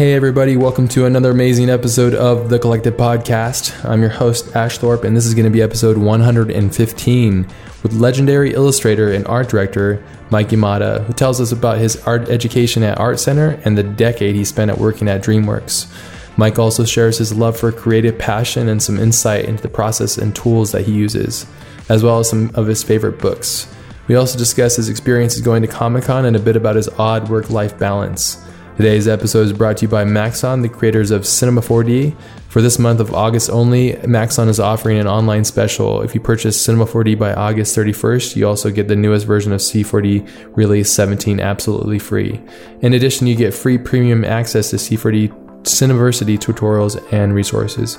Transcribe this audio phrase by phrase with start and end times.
[0.00, 3.84] Hey, everybody, welcome to another amazing episode of the Collective Podcast.
[3.84, 7.46] I'm your host, Ash Thorpe, and this is going to be episode 115
[7.82, 12.82] with legendary illustrator and art director Mike Yamada, who tells us about his art education
[12.82, 15.86] at Art Center and the decade he spent at working at DreamWorks.
[16.38, 20.34] Mike also shares his love for creative passion and some insight into the process and
[20.34, 21.44] tools that he uses,
[21.90, 23.70] as well as some of his favorite books.
[24.08, 27.28] We also discuss his experiences going to Comic Con and a bit about his odd
[27.28, 28.42] work life balance.
[28.80, 32.18] Today's episode is brought to you by Maxon, the creators of Cinema 4D.
[32.48, 36.00] For this month of August only, Maxon is offering an online special.
[36.00, 39.60] If you purchase Cinema 4D by August 31st, you also get the newest version of
[39.60, 42.40] C4D Release 17 absolutely free.
[42.80, 45.28] In addition, you get free premium access to C4D
[45.64, 47.98] Cineversity tutorials and resources.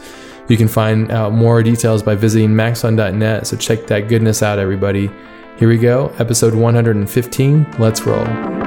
[0.50, 5.12] You can find out more details by visiting maxon.net, so check that goodness out, everybody.
[5.58, 7.76] Here we go, episode 115.
[7.78, 8.61] Let's roll.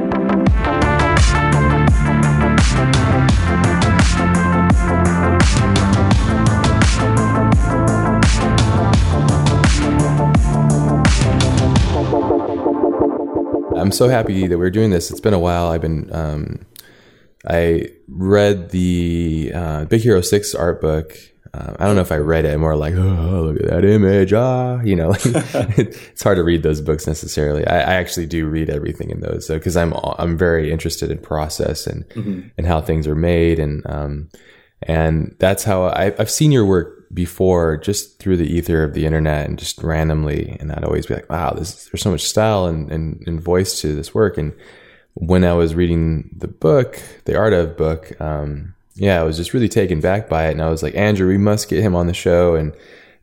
[13.84, 15.10] I'm so happy that we're doing this.
[15.10, 15.66] It's been a while.
[15.66, 16.64] I've been, um,
[17.46, 21.14] I read the uh, Big Hero 6 art book.
[21.52, 22.54] Uh, I don't know if I read it.
[22.54, 24.32] I'm more like, oh, look at that image.
[24.32, 27.66] Ah, you know, it's hard to read those books necessarily.
[27.66, 31.86] I, I actually do read everything in those because I'm I'm very interested in process
[31.86, 32.48] and mm-hmm.
[32.56, 34.30] and how things are made and um
[34.82, 39.06] and that's how I, I've seen your work before just through the ether of the
[39.06, 42.66] internet and just randomly and I'd always be like wow this there's so much style
[42.66, 44.38] and, and, and voice to this work.
[44.38, 44.52] And
[45.14, 49.54] when I was reading the book the art of book um, yeah I was just
[49.54, 50.52] really taken back by it.
[50.52, 52.54] And I was like Andrew we must get him on the show.
[52.54, 52.72] And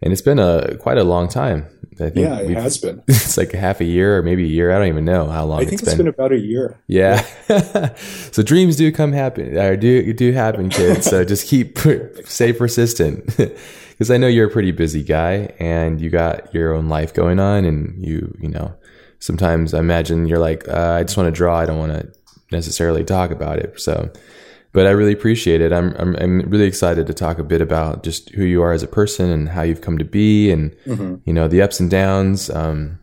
[0.02, 3.38] and it's been a quite a long time I think yeah it has been it's
[3.38, 5.62] like a half a year or maybe a year I don't even know how long
[5.62, 5.98] I think it's been.
[5.98, 7.96] been about a year yeah, yeah.
[8.32, 11.78] so dreams do come happen or do do happen kids so just keep
[12.26, 13.36] stay persistent
[14.02, 17.40] because I know you're a pretty busy guy and you got your own life going
[17.40, 18.74] on, and you, you know,
[19.20, 21.60] sometimes I imagine you're like, uh, I just want to draw.
[21.60, 22.12] I don't want to
[22.52, 23.80] necessarily talk about it.
[23.80, 24.12] So,
[24.74, 25.74] but I really appreciate it.
[25.74, 28.84] I'm, I'm, I'm really excited to talk a bit about just who you are as
[28.84, 31.16] a person and how you've come to be, and mm-hmm.
[31.26, 32.50] you know the ups and downs.
[32.50, 33.00] Um,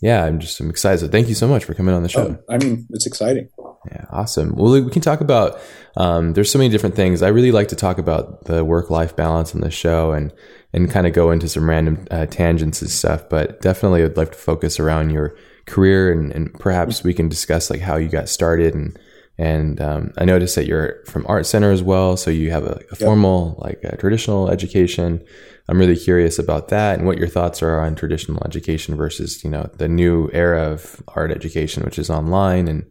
[0.00, 1.00] yeah, I'm just I'm excited.
[1.00, 2.38] So thank you so much for coming on the show.
[2.38, 3.48] Oh, I mean, it's exciting.
[3.90, 4.54] Yeah, awesome.
[4.54, 5.58] Well, we can talk about.
[5.96, 7.22] Um, there's so many different things.
[7.22, 10.32] I really like to talk about the work life balance on the show and
[10.72, 13.28] and kind of go into some random uh, tangents and stuff.
[13.28, 17.70] But definitely, I'd like to focus around your career and, and perhaps we can discuss
[17.70, 18.98] like how you got started and
[19.42, 22.78] and um, I noticed that you're from Art Center as well, so you have a,
[22.92, 23.64] a formal, yep.
[23.82, 25.20] like a traditional education.
[25.68, 29.50] I'm really curious about that and what your thoughts are on traditional education versus you
[29.50, 32.84] know the new era of art education, which is online and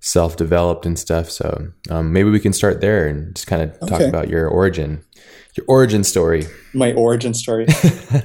[0.00, 1.30] self developed and stuff.
[1.30, 3.86] So um, maybe we can start there and just kind of okay.
[3.86, 5.02] talk about your origin,
[5.54, 6.44] your origin story.
[6.74, 7.68] My origin story.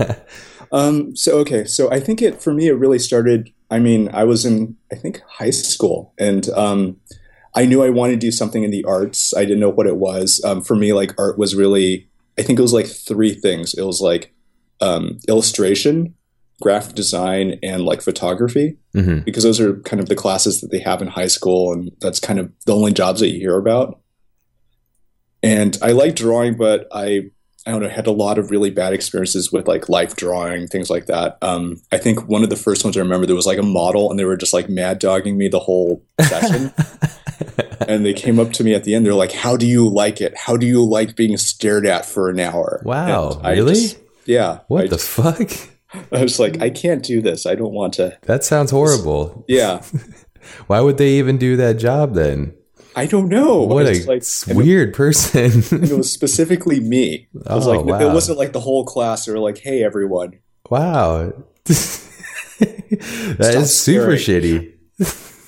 [0.73, 3.49] um, so okay, so I think it for me it really started.
[3.69, 6.97] I mean, I was in I think high school, and um,
[7.53, 9.35] I knew I wanted to do something in the arts.
[9.35, 10.41] I didn't know what it was.
[10.43, 12.07] Um, for me, like art was really.
[12.39, 13.73] I think it was like three things.
[13.73, 14.33] It was like
[14.79, 16.15] um, illustration,
[16.61, 19.19] graphic design and like photography mm-hmm.
[19.19, 22.19] because those are kind of the classes that they have in high school and that's
[22.19, 23.99] kind of the only jobs that you hear about
[25.43, 27.23] and i like drawing but i
[27.65, 30.89] i don't know had a lot of really bad experiences with like life drawing things
[30.89, 33.59] like that um, i think one of the first ones i remember there was like
[33.59, 36.71] a model and they were just like mad dogging me the whole session
[37.87, 40.21] and they came up to me at the end they're like how do you like
[40.21, 44.59] it how do you like being stared at for an hour wow really just, yeah
[44.67, 45.71] what I the just, fuck
[46.11, 47.45] I was like, I can't do this.
[47.45, 48.17] I don't want to.
[48.23, 49.45] That sounds horrible.
[49.47, 49.81] Yeah.
[50.67, 52.53] Why would they even do that job then?
[52.95, 53.61] I don't know.
[53.61, 55.63] What a like, weird it, person.
[55.71, 57.27] it was specifically me.
[57.33, 57.99] It was oh, like wow.
[57.99, 59.25] it wasn't like the whole class.
[59.25, 60.39] They were like, "Hey, everyone."
[60.69, 61.31] Wow,
[61.63, 61.77] that
[63.39, 64.73] Stop is super shitty.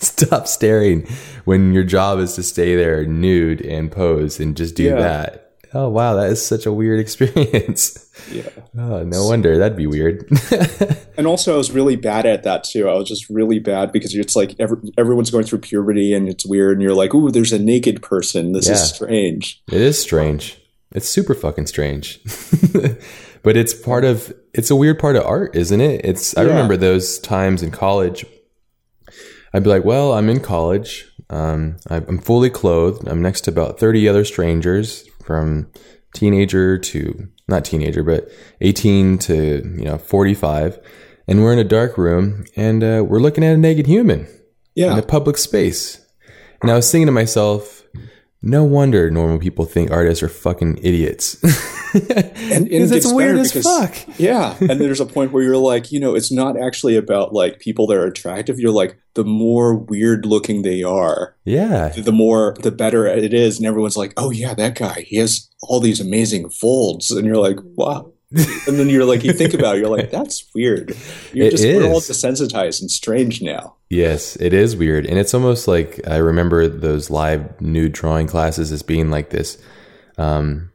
[0.04, 1.08] Stop staring
[1.46, 4.96] when your job is to stay there nude and pose and just do yeah.
[4.96, 5.44] that.
[5.76, 8.00] Oh wow, that is such a weird experience.
[8.32, 8.50] Yeah.
[8.78, 10.30] Oh, no wonder that'd be weird.
[11.18, 12.88] and also, I was really bad at that too.
[12.88, 16.46] I was just really bad because it's like every, everyone's going through puberty and it's
[16.46, 18.52] weird, and you're like, "Ooh, there's a naked person.
[18.52, 18.74] This yeah.
[18.74, 20.60] is strange." It is strange.
[20.92, 22.22] It's super fucking strange.
[23.44, 24.32] but it's part of.
[24.54, 26.06] It's a weird part of art, isn't it?
[26.06, 26.38] It's.
[26.38, 26.50] I yeah.
[26.50, 28.26] remember those times in college.
[29.54, 31.08] I'd be like, "Well, I'm in college.
[31.30, 33.08] Um, I'm fully clothed.
[33.08, 35.72] I'm next to about 30 other strangers from
[36.14, 38.30] teenager to not teenager, but
[38.62, 39.36] 18 to
[39.78, 40.80] you know 45,
[41.28, 44.28] and we're in a dark room and uh, we're looking at a naked human
[44.76, 44.94] yeah.
[44.94, 46.06] in a public space.
[46.62, 47.83] And I was thinking to myself,
[48.44, 51.42] no wonder normal people think artists are fucking idiots.
[51.94, 54.20] and, and Because it it's weird as because- fuck.
[54.20, 54.56] Yeah.
[54.60, 57.88] And there's a point where you're like, you know, it's not actually about like people
[57.88, 58.60] that are attractive.
[58.60, 61.90] You're like, the more weird looking they are, Yeah.
[61.90, 63.58] the more, the better it is.
[63.58, 67.12] And everyone's like, oh, yeah, that guy, he has all these amazing folds.
[67.12, 68.12] And you're like, wow.
[68.68, 70.96] And then you're like, you think about it, you're like, that's weird.
[71.34, 73.76] You're It just, we're all desensitized and strange now.
[73.90, 75.06] Yes, it is weird.
[75.06, 79.62] And it's almost like I remember those live nude drawing classes as being like this,
[80.18, 80.72] um,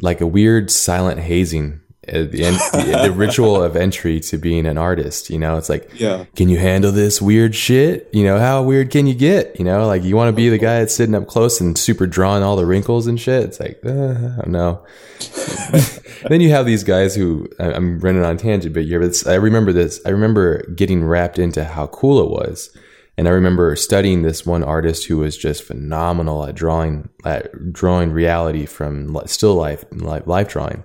[0.00, 1.80] like a weird silent hazing.
[2.10, 5.68] At the, end, the, the ritual of entry to being an artist, you know, it's
[5.68, 6.24] like, Yeah.
[6.34, 8.08] can you handle this weird shit?
[8.12, 9.56] You know, how weird can you get?
[9.58, 12.08] You know, like you want to be the guy that's sitting up close and super
[12.08, 13.44] drawing all the wrinkles and shit.
[13.44, 14.84] It's like, uh, no.
[16.28, 20.00] then you have these guys who I'm running on tangent, but you're, I remember this.
[20.04, 22.76] I remember getting wrapped into how cool it was.
[23.16, 28.12] And I remember studying this one artist who was just phenomenal at drawing, at drawing
[28.12, 30.84] reality from still life, life, life drawing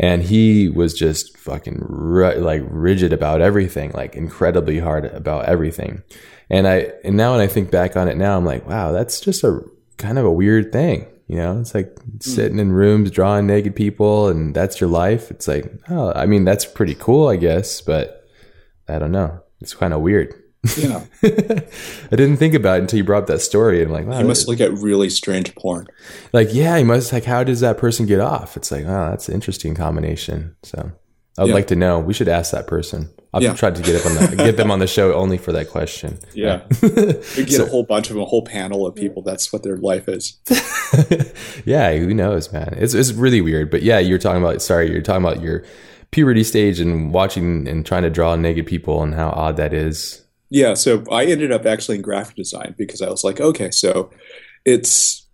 [0.00, 6.02] and he was just fucking ri- like rigid about everything like incredibly hard about everything.
[6.48, 9.20] And i and now when i think back on it now i'm like wow that's
[9.20, 9.60] just a
[9.98, 11.60] kind of a weird thing you know?
[11.60, 12.18] It's like hmm.
[12.18, 15.30] sitting in rooms drawing naked people and that's your life.
[15.30, 18.26] It's like oh i mean that's pretty cool i guess but
[18.88, 19.40] i don't know.
[19.60, 20.34] It's kind of weird
[20.76, 21.04] Yeah.
[21.22, 24.18] i didn't think about it until you brought up that story and i'm like wow
[24.20, 25.86] You must look at really strange porn.
[26.34, 29.28] like yeah he must like how does that person get off it's like oh that's
[29.28, 30.92] an interesting combination so
[31.38, 31.54] i would Yeah.
[31.54, 33.54] like to know we should ask that person i'll Yeah.
[33.54, 36.18] try to get up on the, get them on the show only for that question
[36.34, 36.60] Yeah.
[36.82, 39.22] We get a whole bunch of them, a whole panel of people.
[39.22, 40.38] That's what their life is.
[41.64, 45.00] yeah who knows man it's, it's really weird but yeah you're talking about sorry you're
[45.02, 45.64] talking about your
[46.10, 50.22] puberty stage and watching and trying to draw naked people and how odd that is
[50.50, 54.10] Yeah, so I ended up actually in graphic design because I was like, okay, so
[54.64, 55.26] it's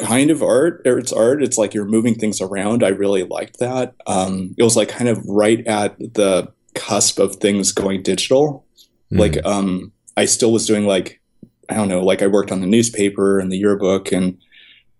[0.00, 1.42] kind of art, or it's art.
[1.42, 2.84] It's like you're moving things around.
[2.84, 3.94] I really liked that.
[4.06, 8.66] Um, it was like kind of right at the cusp of things going digital.
[9.10, 11.20] Like, um, I still was doing like,
[11.68, 14.38] I don't know, like I worked on the newspaper and the yearbook, and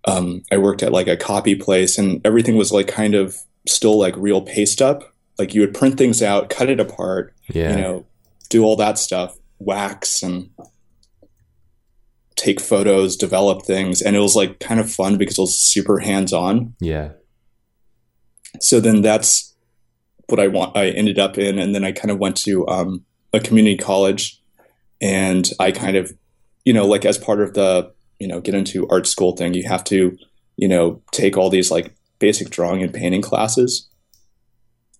[0.05, 3.37] um, I worked at like a copy place, and everything was like kind of
[3.67, 5.13] still like real paste up.
[5.37, 8.05] Like you would print things out, cut it apart, yeah you know,
[8.49, 10.49] do all that stuff, wax and
[12.35, 14.01] take photos, develop things.
[14.01, 16.73] And it was like kind of fun because it was super hands on.
[16.79, 17.11] yeah
[18.59, 19.55] So then that's
[20.27, 21.59] what I want, I ended up in.
[21.59, 24.41] And then I kind of went to um, a community college
[25.01, 26.11] and I kind of,
[26.65, 29.67] you know, like as part of the, you know, get into art school thing, you
[29.67, 30.17] have to,
[30.57, 33.89] you know, take all these like basic drawing and painting classes.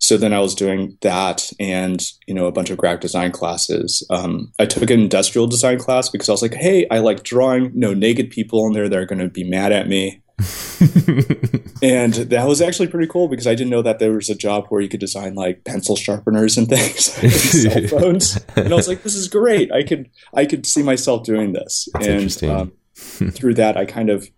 [0.02, 4.06] So then I was doing that and, you know, a bunch of graphic design classes.
[4.10, 7.72] Um, I took an industrial design class because I was like, hey, I like drawing,
[7.74, 10.22] no naked people in there that are going to be mad at me.
[11.82, 14.68] And that was actually pretty cool because I didn't know that there was a job
[14.70, 17.06] where you could design like pencil sharpeners and things,
[17.64, 18.40] cell phones.
[18.56, 19.72] And I was like, this is great.
[19.72, 21.90] I could I could see myself doing this.
[21.94, 22.52] That's and interesting.
[22.52, 24.30] Um, through that, I kind of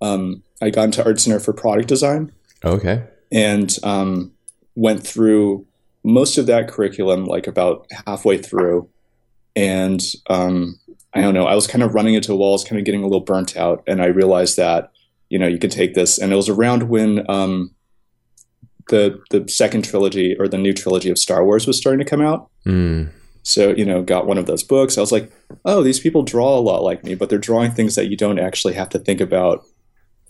[0.00, 2.32] um, I got into Art Center for product design
[2.64, 4.32] okay and um,
[4.74, 5.66] went through
[6.04, 8.88] most of that curriculum like about halfway through.
[9.54, 10.78] And um,
[11.14, 13.20] i don't know i was kind of running into walls kind of getting a little
[13.20, 13.82] burnt out.
[13.86, 14.90] And i realized that
[15.32, 16.18] you know you can take this.
[16.18, 17.74] And it was around when um,
[18.88, 22.20] the the second trilogy or the new trilogy of star wars was starting to come
[22.20, 22.50] out.
[22.66, 23.10] Mm.
[23.42, 24.98] so you know got one of those books.
[24.98, 25.32] I was like
[25.64, 28.38] oh these people draw a lot like me but they're drawing things that you don't
[28.38, 29.64] actually have to think about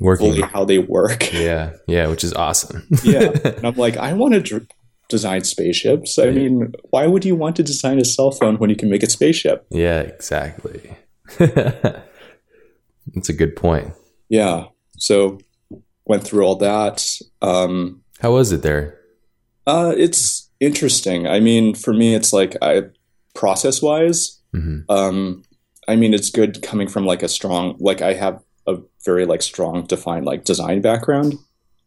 [0.03, 3.31] working fully how they work yeah yeah which is awesome yeah.
[3.45, 4.67] And I'm like, I want to
[5.09, 6.19] design spaceships.
[6.19, 9.03] I mean, why would you want to design a cell phone when you can make
[9.03, 9.67] a spaceship?
[9.71, 10.97] Yeah, exactly.
[11.39, 13.93] That's a good point.
[14.29, 14.67] Yeah.
[14.99, 15.39] So
[16.07, 17.05] went through all that.
[17.43, 18.99] Um, How was it there?
[19.67, 21.27] uh, it's interesting.
[21.27, 22.83] I mean, for me, it's like I
[23.35, 24.41] process wise.
[24.53, 25.43] hmm Um,
[25.89, 29.42] I mean, it's good coming from like a strong, like I have a very like
[29.42, 31.35] strong defined like design background.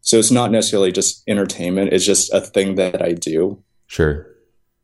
[0.00, 1.92] So it's not necessarily just entertainment.
[1.92, 3.62] It's just a thing that I do.
[3.86, 4.26] Sure.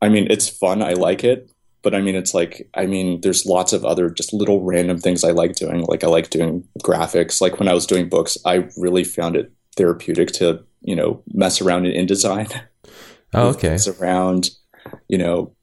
[0.01, 0.81] I mean, it's fun.
[0.81, 1.49] I like it.
[1.81, 5.23] But I mean, it's like, I mean, there's lots of other just little random things
[5.23, 5.81] I like doing.
[5.81, 7.41] Like, I like doing graphics.
[7.41, 11.61] Like, when I was doing books, I really found it therapeutic to, you know, mess
[11.61, 12.61] around in InDesign.
[13.33, 13.69] Oh, okay.
[13.69, 14.51] things around,
[15.09, 15.53] you know,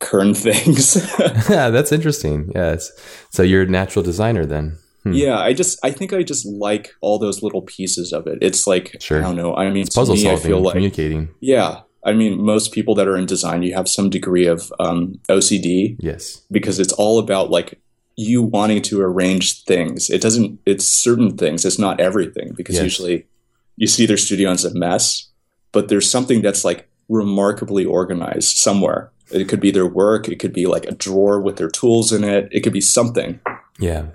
[0.00, 0.96] kern things.
[1.48, 2.52] yeah, that's interesting.
[2.54, 2.90] Yes.
[3.30, 4.76] So you're a natural designer then.
[5.04, 5.12] Hmm.
[5.12, 8.38] yeah, I just, I think I just like all those little pieces of it.
[8.42, 9.18] It's like, Sure.
[9.18, 9.54] I don't know.
[9.54, 11.28] I mean, to Puzzle me, I feel like, communicating.
[11.40, 11.80] yeah.
[12.06, 15.96] I mean, most people that are in design, you have some degree of um, OCD
[16.00, 16.42] Yes.
[16.50, 17.80] because it's all about like
[18.16, 20.10] you wanting to arrange things.
[20.10, 20.58] It doesn't.
[20.66, 21.64] It's certain things.
[21.64, 22.84] It's not everything because Yes.
[22.84, 23.26] usually
[23.76, 25.28] you see their studio as a mess,
[25.72, 29.10] but there's something that's like remarkably organized somewhere.
[29.32, 30.28] It could be their work.
[30.28, 32.48] It could be like a drawer with their tools in it.
[32.52, 33.40] It could be something.
[33.78, 34.08] Yeah.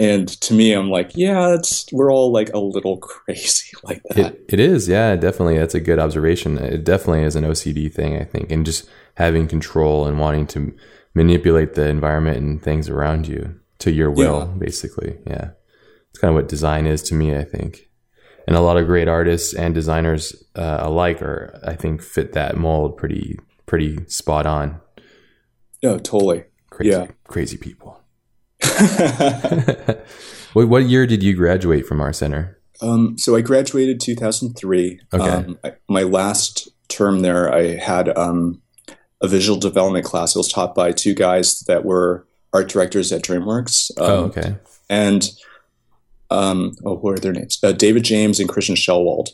[0.00, 4.18] And to me, I'm like, yeah, it's we're all like a little crazy like that.
[4.34, 5.58] It, it is, yeah, definitely.
[5.58, 6.56] That's a good observation.
[6.58, 10.74] It definitely is an OCD thing, I think, and just having control and wanting to
[11.14, 14.58] manipulate the environment and things around you to your will, Yeah.
[14.58, 15.18] basically.
[15.26, 15.50] Yeah,
[16.08, 17.88] it's kind of what design is to me, I think.
[18.46, 22.56] And a lot of great artists and designers uh, alike are, I think, fit that
[22.56, 24.80] mold pretty, pretty spot on.
[25.82, 26.44] no, totally.
[26.70, 27.06] Crazy, Yeah.
[27.24, 27.99] crazy people.
[30.52, 32.58] what, what year did you graduate from Art Center?
[32.82, 35.00] Um, so I graduated 2003.
[35.12, 35.24] Okay.
[35.24, 38.62] Um, I, my last term there, I had um,
[39.20, 40.34] a visual development class.
[40.34, 43.98] It was taught by two guys that were art directors at DreamWorks.
[44.00, 44.56] Um, oh, okay.
[44.88, 45.30] And
[46.30, 47.58] um, oh, what are their names?
[47.62, 49.30] Uh, David James and Christian Schellewald.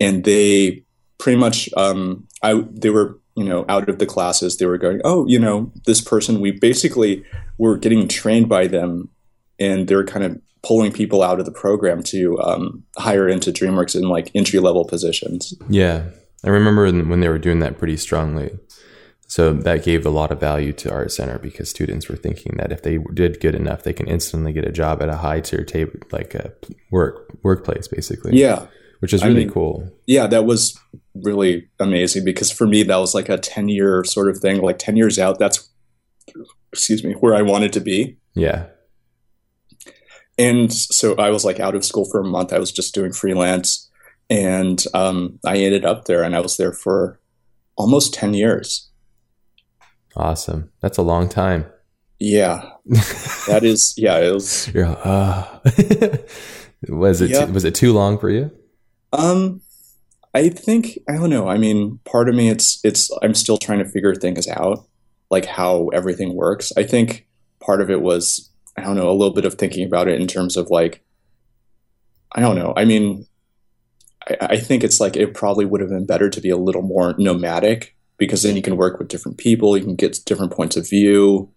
[0.00, 0.84] And they
[1.18, 4.56] pretty much, um, I they were you know out of the classes.
[4.56, 6.40] They were going, oh, you know, this person.
[6.40, 7.24] We basically
[7.56, 9.10] were getting trained by them,
[9.58, 13.94] and they're kind of pulling people out of the program to um, hire into DreamWorks
[13.94, 15.54] in like entry level positions.
[15.68, 16.04] Yeah,
[16.44, 18.58] I remember when they were doing that pretty strongly.
[19.30, 22.72] So that gave a lot of value to Art Center because students were thinking that
[22.72, 25.64] if they did good enough, they can instantly get a job at a high tier
[25.64, 26.54] table, like a
[26.90, 28.38] work workplace, basically.
[28.40, 28.68] Yeah,
[29.00, 29.90] which is I really mean- cool.
[30.06, 30.78] yeah, that was
[31.14, 34.60] really amazing because for me that was like a ten year sort of thing.
[34.60, 35.68] Like ten years out, that's
[36.72, 38.18] excuse me, where I wanted to be.
[38.34, 38.66] Yeah,
[40.38, 42.52] and so I was like out of school for a month.
[42.52, 43.90] I was just doing freelance,
[44.30, 47.18] and um, I ended up there, and I was there for
[47.76, 48.90] almost ten years.
[50.16, 50.70] awesome.
[50.80, 51.66] That's a long time.
[52.20, 53.94] Yeah, that is.
[53.96, 54.68] Yeah, it was.
[54.74, 55.60] You're like, ah.
[56.88, 57.44] was it Yeah.
[57.46, 58.50] was it too long for you?
[59.12, 59.60] Um,
[60.34, 61.48] I think I don't know.
[61.48, 63.10] I mean, part of me, it's it's.
[63.22, 64.86] I'm still trying to figure things out,
[65.30, 66.72] like how everything works.
[66.76, 67.26] I think
[67.60, 70.26] part of it was I don't know a little bit of thinking about it in
[70.26, 71.02] terms of like
[72.32, 72.74] I don't know.
[72.76, 73.26] I mean,
[74.28, 76.82] I, I think it's like it probably would have been better to be a little
[76.82, 80.76] more nomadic because then you can work with different people, you can get different points
[80.76, 81.50] of view,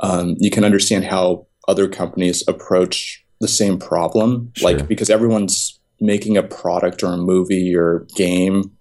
[0.00, 4.50] um, you can understand how other companies approach the same problem.
[4.56, 4.72] Sure.
[4.72, 8.72] Like because everyone's making a product or a movie or game,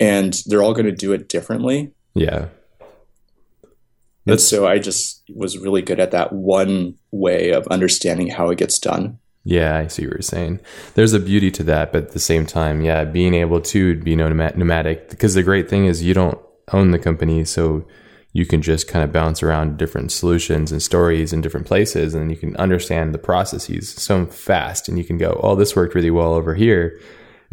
[0.00, 1.92] and they're all going to do it differently.
[2.14, 2.48] Yeah,
[4.26, 8.58] And so I just was really good at that one way of understanding how it
[8.58, 9.18] gets done.
[9.44, 10.60] Yeah, I see what you're saying.
[10.94, 14.14] There's a beauty to that, but at the same time, yeah, being able to be
[14.14, 16.38] nomadic, because the great thing is you don't
[16.72, 17.84] own the company, so
[18.32, 22.30] you can just kind of bounce around different solutions and stories in different places, and
[22.30, 26.10] you can understand the processes so fast, and you can go, "Oh, this worked really
[26.10, 26.98] well over here,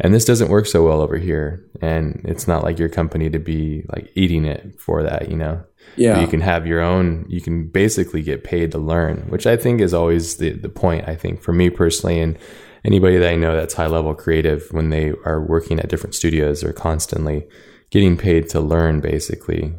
[0.00, 3.38] and this doesn't work so well over here," and it's not like your company to
[3.38, 5.62] be like eating it for that, you know?
[5.96, 9.56] Yeah, you can have your own you can basically get paid to learn which i
[9.56, 12.38] think is always the, the point i think for me personally and
[12.84, 16.62] anybody that i know that's high level creative when they are working at different studios
[16.62, 17.48] are constantly
[17.90, 19.72] getting paid to learn basically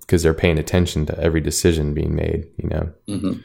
[0.00, 3.42] because they're paying attention to every decision being made you know Mhm.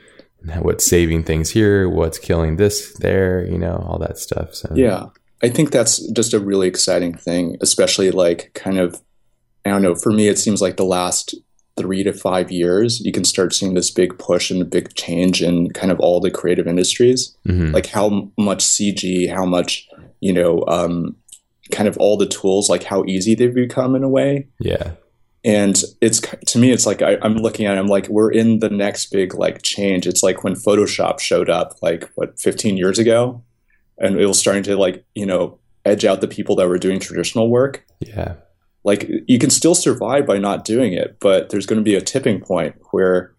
[0.61, 5.07] what's saving things here what's killing this there you know all that stuff so Yeah.
[5.43, 9.01] I think that's just a really exciting thing, especially like kind of,
[9.65, 11.33] I don't know, for me, it seems like the last
[11.77, 15.41] three to five years, you can start seeing this big push and a big change
[15.41, 17.35] in kind of all the creative industries.
[17.47, 17.73] Mhm.
[17.73, 19.87] Like how much CG, how much,
[20.19, 21.15] you know, um,
[21.71, 24.47] kind of all the tools, like how easy they've become in a way.
[24.59, 24.91] yeah
[25.43, 28.59] And it's to me, it's like I, I'm looking at it, I'm like, we're in
[28.59, 30.05] the next big like change.
[30.07, 33.43] It's like when Photoshop showed up, like what, 15 years ago,
[33.97, 36.99] and it was starting to like you know edge out the people that were doing
[36.99, 37.85] traditional work.
[37.99, 38.35] yeah
[38.83, 42.01] Like you can still survive by not doing it, but there's going to be a
[42.01, 43.33] tipping point where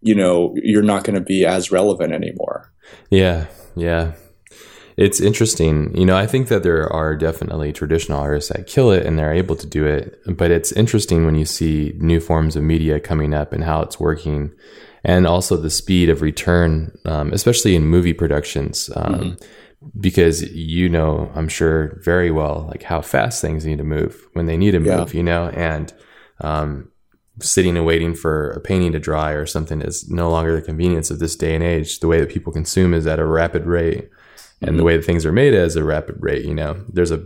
[0.00, 2.72] you know you're not going to be as relevant anymore.
[3.10, 4.12] Yeah, yeah.
[4.96, 5.96] It's interesting.
[5.96, 9.32] You know, I think that there are definitely traditional artists that kill it and they're
[9.32, 10.20] able to do it.
[10.26, 13.98] But it's interesting when you see new forms of media coming up and how it's
[13.98, 14.52] working.
[15.02, 18.88] And also the speed of return, um, especially in movie productions.
[18.94, 19.36] Um,
[20.00, 24.46] Because you know, I'm sure very well, like how fast things need to move when
[24.46, 25.00] they need to Yeah.
[25.00, 25.92] move, you know, and
[26.40, 26.88] um,
[27.40, 31.10] sitting and waiting for a painting to dry or something is no longer the convenience
[31.10, 32.00] of this day and age.
[32.00, 34.08] The way that people consume is at a rapid rate,
[34.66, 36.44] and the way that things are made is a rapid rate.
[36.44, 37.24] You know, there's a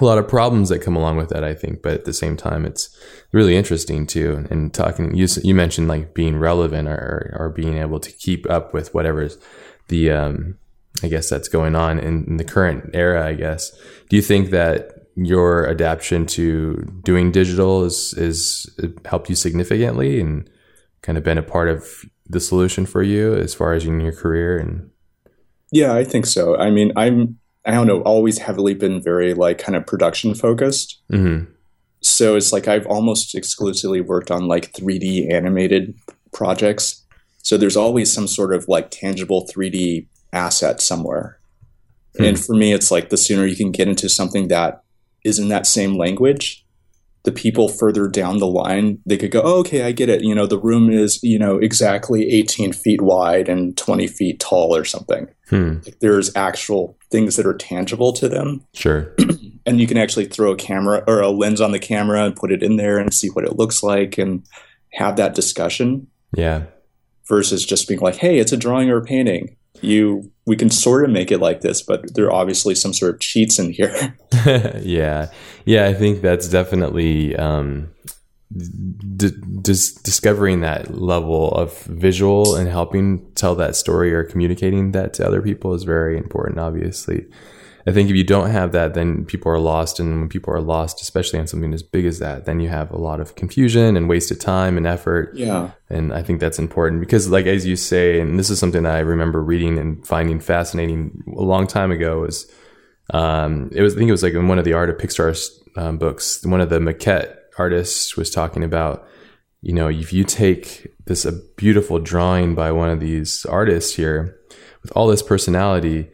[0.00, 1.82] a lot of problems that come along with that, I think.
[1.82, 2.96] But at the same time, it's
[3.32, 4.46] really interesting too.
[4.50, 8.72] And talking, you, you mentioned like being relevant or, or being able to keep up
[8.72, 9.38] with whatever's
[9.88, 10.58] the, um,
[11.02, 13.70] I guess that's going on in, in the current era, I guess.
[14.08, 18.70] Do you think that your adaptation to doing digital is, is
[19.04, 20.48] helped you significantly and
[21.02, 24.12] kind of been a part of the solution for you as far as in your
[24.12, 24.90] career and
[25.72, 29.58] yeah i think so i mean i'm I don't know, always heavily been very like
[29.58, 31.00] kind of production focused.
[31.12, 31.50] Mm-hmm.
[32.00, 35.94] So it's like I've almost exclusively worked on like 3D animated
[36.32, 37.04] projects.
[37.42, 41.38] So there's always some sort of like tangible 3D asset somewhere.
[42.14, 42.24] Mm-hmm.
[42.24, 44.82] And for me, it's like the sooner you can get into something that
[45.24, 46.64] is in that same language,
[47.24, 50.22] the people further down the line, they could go, oh, okay, I get it.
[50.22, 54.74] You know, the room is, you know, exactly 18 feet wide and 20 feet tall
[54.74, 55.28] or something.
[55.48, 55.78] Hmm.
[55.84, 58.64] Like there's actual things that are tangible to them.
[58.72, 59.14] Sure.
[59.66, 62.52] and you can actually throw a camera or a lens on the camera and put
[62.52, 64.46] it in there and see what it looks like and
[64.94, 66.06] have that discussion.
[66.34, 66.64] Yeah.
[67.28, 71.04] Versus just being like, hey, it's a drawing or a painting you we can sort
[71.04, 74.16] of make it like this, but there are obviously some sort of cheats in here.
[74.80, 75.28] yeah,
[75.64, 77.90] yeah, I think that's definitely um,
[79.16, 79.30] d-
[79.62, 85.26] dis- discovering that level of visual and helping tell that story or communicating that to
[85.26, 86.58] other people is very important.
[86.58, 87.26] Obviously,
[87.90, 89.98] I think if you don't have that, then people are lost.
[89.98, 92.92] And when people are lost, especially on something as big as that, then you have
[92.92, 95.32] a lot of confusion and wasted time and effort.
[95.34, 95.72] Yeah.
[95.88, 98.94] And I think that's important because, like, as you say, and this is something that
[98.94, 102.48] I remember reading and finding fascinating a long time ago was,
[103.12, 105.36] um, it was, I think it was like in one of the Art of Pixar
[105.76, 109.04] um, books, one of the maquette artists was talking about,
[109.62, 114.38] you know, if you take this a beautiful drawing by one of these artists here
[114.80, 116.08] with all this personality,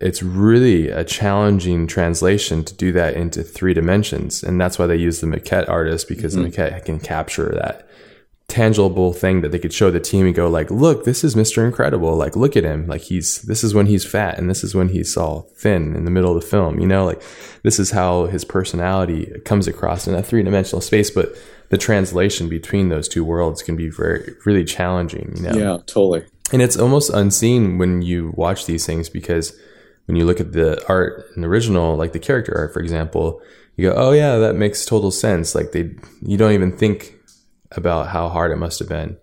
[0.00, 4.42] it's really a challenging translation to do that into three dimensions.
[4.42, 6.44] And that's why they use the maquette artist because mm-hmm.
[6.44, 7.86] the maquette can capture that
[8.48, 11.64] tangible thing that they could show the team and go like, look, this is Mr.
[11.64, 12.16] Incredible.
[12.16, 12.86] Like, look at him.
[12.86, 16.04] Like he's, this is when he's fat and this is when he's all thin in
[16.04, 17.22] the middle of the film, you know, like
[17.62, 21.10] this is how his personality comes across in a three dimensional space.
[21.10, 21.36] But
[21.68, 25.52] the translation between those two worlds can be very, really challenging, you know?
[25.52, 26.24] Yeah, totally.
[26.52, 29.56] And it's almost unseen when you watch these things because
[30.10, 33.40] when you look at the art and original, like the character art, for example,
[33.76, 35.54] you go, oh yeah, that makes total sense.
[35.54, 37.14] Like they, you don't even think
[37.70, 39.16] about how hard it must have been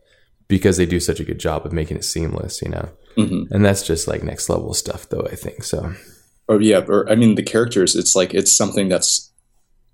[0.47, 2.89] because they do such a good job of making it seamless, you know?
[3.17, 3.53] Mm-hmm.
[3.53, 5.65] And that's just like next level stuff though, I think.
[5.65, 5.93] So,
[6.47, 9.29] or yeah, or I mean, the characters, it's like, it's something that's,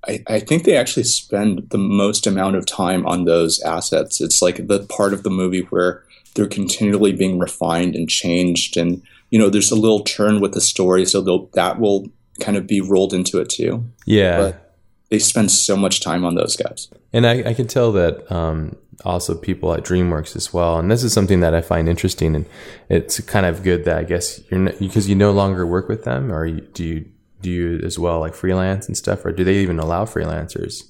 [0.08, 4.22] I, I think they actually spend the most amount of time on those assets.
[4.22, 6.04] It's like the part of the movie where
[6.36, 9.02] they're continually being refined and changed and
[9.34, 12.08] you know, there's a little turn with the story, so that will
[12.40, 13.84] kind of be rolled into it too.
[14.06, 14.38] Yeah.
[14.38, 14.78] But
[15.10, 16.88] they spend so much time on those guys.
[17.12, 20.78] And I, I can tell that um, also people at DreamWorks as well.
[20.78, 22.46] And this is something that I find interesting, and
[22.90, 26.32] it's kind of good that I guess you're because you no longer work with them,
[26.32, 27.06] or you, do you
[27.42, 30.84] do you as well like freelance and stuff, or do they even allow freelancers?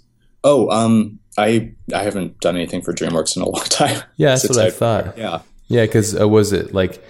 [0.44, 4.04] Oh, um, I I haven't done anything for DreamWorks in a long time.
[4.18, 5.18] Yeah, that's what I, I thought.
[5.18, 7.02] Yeah, yeah, because uh, was it like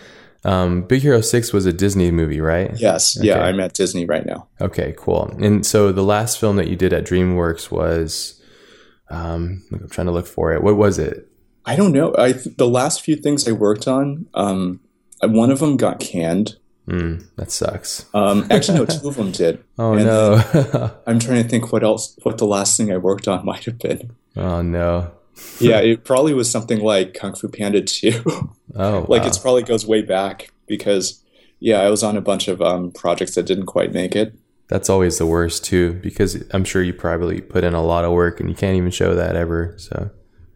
[0.46, 2.72] um, Big Hero 6 was a Disney movie, right?
[2.78, 3.18] Yes.
[3.18, 3.28] Okay.
[3.28, 4.48] Yeah, I'm at Disney right now.
[4.60, 5.36] Okay, cool.
[5.40, 8.42] And so the last film that you did at DreamWorks was,
[9.10, 10.64] um, I'm trying to look for it.
[10.64, 11.30] What was it?
[11.66, 12.14] I don't know.
[12.18, 14.82] I the last few things I worked on, um,
[15.22, 16.58] one of them got canned.
[16.88, 18.06] Mm, that sucks.
[18.14, 19.64] Um, actually, no, two of them did.
[19.80, 20.92] Oh and no!
[21.08, 22.18] I'm trying to think what else.
[22.24, 24.14] What the last thing I worked on might have been.
[24.36, 25.12] Oh no!
[25.60, 28.52] yeah, it probably was something like Kung Fu Panda 2.
[28.76, 29.28] Oh, like wow.
[29.28, 31.24] it probably goes way back because,
[31.60, 34.34] yeah, I was on a bunch of um, projects that didn't quite make it.
[34.68, 38.12] That's always the worst too, because I'm sure you probably put in a lot of
[38.12, 39.76] work and you can't even show that ever.
[39.78, 40.10] So,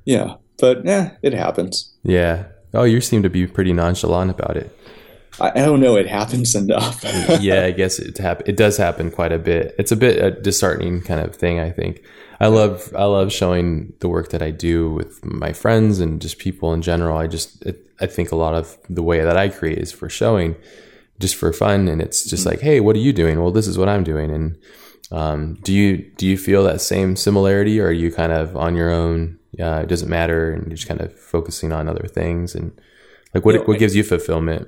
[0.06, 1.94] yeah, but yeah, it happens.
[2.04, 2.46] Yeah.
[2.74, 4.76] Oh, you seem to be pretty nonchalant about it.
[5.40, 5.96] I, I don't know.
[5.96, 7.04] It happens enough.
[7.40, 9.76] yeah, I guess it hap- It does happen quite a bit.
[9.78, 11.60] It's a bit a disheartening kind of thing.
[11.60, 12.02] I think.
[12.40, 16.38] I love I love showing the work that I do with my friends and just
[16.38, 17.18] people in general.
[17.18, 20.08] I just it, I think a lot of the way that I create is for
[20.08, 20.56] showing,
[21.20, 22.52] just for fun, and it's just mm-hmm.
[22.52, 23.42] like, hey, what are you doing?
[23.42, 24.30] Well, this is what I'm doing.
[24.30, 24.58] And
[25.12, 28.76] um, do you do you feel that same similarity, or are you kind of on
[28.76, 29.40] your own?
[29.60, 32.54] Uh, it doesn't matter, and you're just kind of focusing on other things.
[32.54, 32.80] And
[33.34, 34.68] like, what you know, what gives you fulfillment?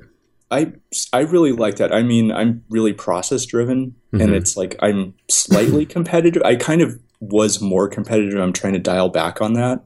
[0.49, 0.73] I
[1.13, 1.93] I really like that.
[1.93, 4.21] I mean, I'm really process driven, mm-hmm.
[4.21, 6.41] and it's like I'm slightly competitive.
[6.43, 8.39] I kind of was more competitive.
[8.39, 9.84] I'm trying to dial back on that.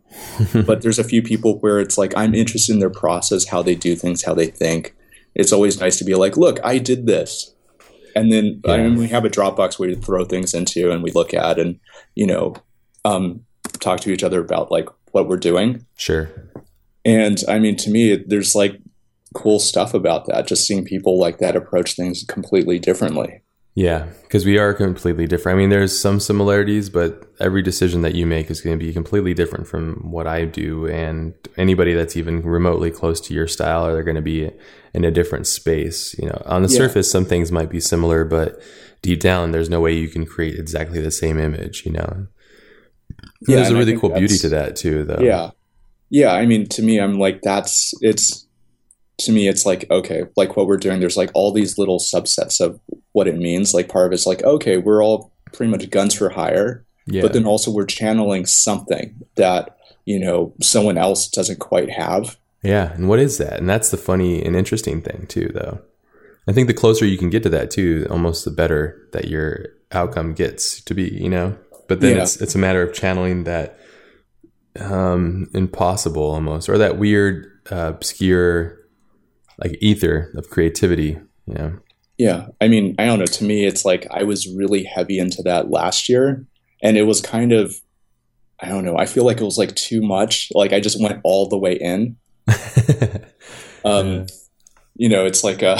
[0.66, 3.76] but there's a few people where it's like I'm interested in their process, how they
[3.76, 4.96] do things, how they think.
[5.36, 7.56] It's always nice to be like, look, I did this.
[8.16, 11.12] and then I mean, we have a Dropbox where we throw things into and we
[11.12, 11.80] look at and
[12.14, 12.54] you know
[13.04, 13.44] um,
[13.80, 15.86] talk to each other about like what we're doing.
[15.96, 16.30] Sure.
[17.06, 18.80] And I mean, to me, there's like
[19.34, 20.48] cool stuff about that.
[20.48, 23.42] Just seeing people like that approach things completely differently.
[23.76, 25.58] Yeah, because we are completely different.
[25.58, 28.94] I mean, there's some similarities, but every decision that you make is going to be
[28.94, 30.86] completely different from what I do.
[30.88, 34.52] And anybody that's even remotely close to your style, are they're going to be
[34.94, 36.16] in a different space.
[36.20, 36.78] You know, on the Yeah.
[36.78, 38.62] surface, some things might be similar, but
[39.02, 41.84] deep down, there's no way you can create exactly the same image.
[41.84, 42.28] You know,
[43.48, 45.20] Yeah, there's a really cool beauty to that too, though.
[45.20, 45.50] Yeah.
[46.12, 46.32] Yeah.
[46.32, 48.46] I mean, to me, I'm like, that's, it's,
[49.20, 52.60] to me, it's like, okay, like what we're doing, there's like all these little subsets
[52.60, 52.80] of
[53.12, 53.74] what it means.
[53.74, 57.34] Like part of it's like, okay, we're all pretty much guns for hire, yeah, but
[57.34, 62.38] then also we're channeling something that, you know, someone else doesn't quite have.
[62.64, 63.60] Yeah, and what is that?
[63.60, 65.82] And that's the funny and interesting thing too, though.
[66.48, 69.68] I think the closer you can get to that too, almost the better that your
[69.92, 71.58] outcome gets to be, you know.
[71.88, 72.24] But then Yeah.
[72.24, 73.78] it's it's a matter of channeling that
[74.80, 78.80] um impossible almost or that weird uh, obscure
[79.64, 81.80] like ether of creativity, you know.
[82.18, 82.48] Yeah.
[82.62, 83.26] I mean, I don't know.
[83.26, 86.46] To me, it's like I was really heavy into that last year.
[86.82, 87.76] And it was kind of,
[88.60, 88.98] I don't know.
[88.98, 90.52] I feel like it was like too much.
[90.54, 92.18] Like I just went all the way in.
[93.86, 94.26] Um, Yeah.
[94.96, 95.78] You know, it's like, uh,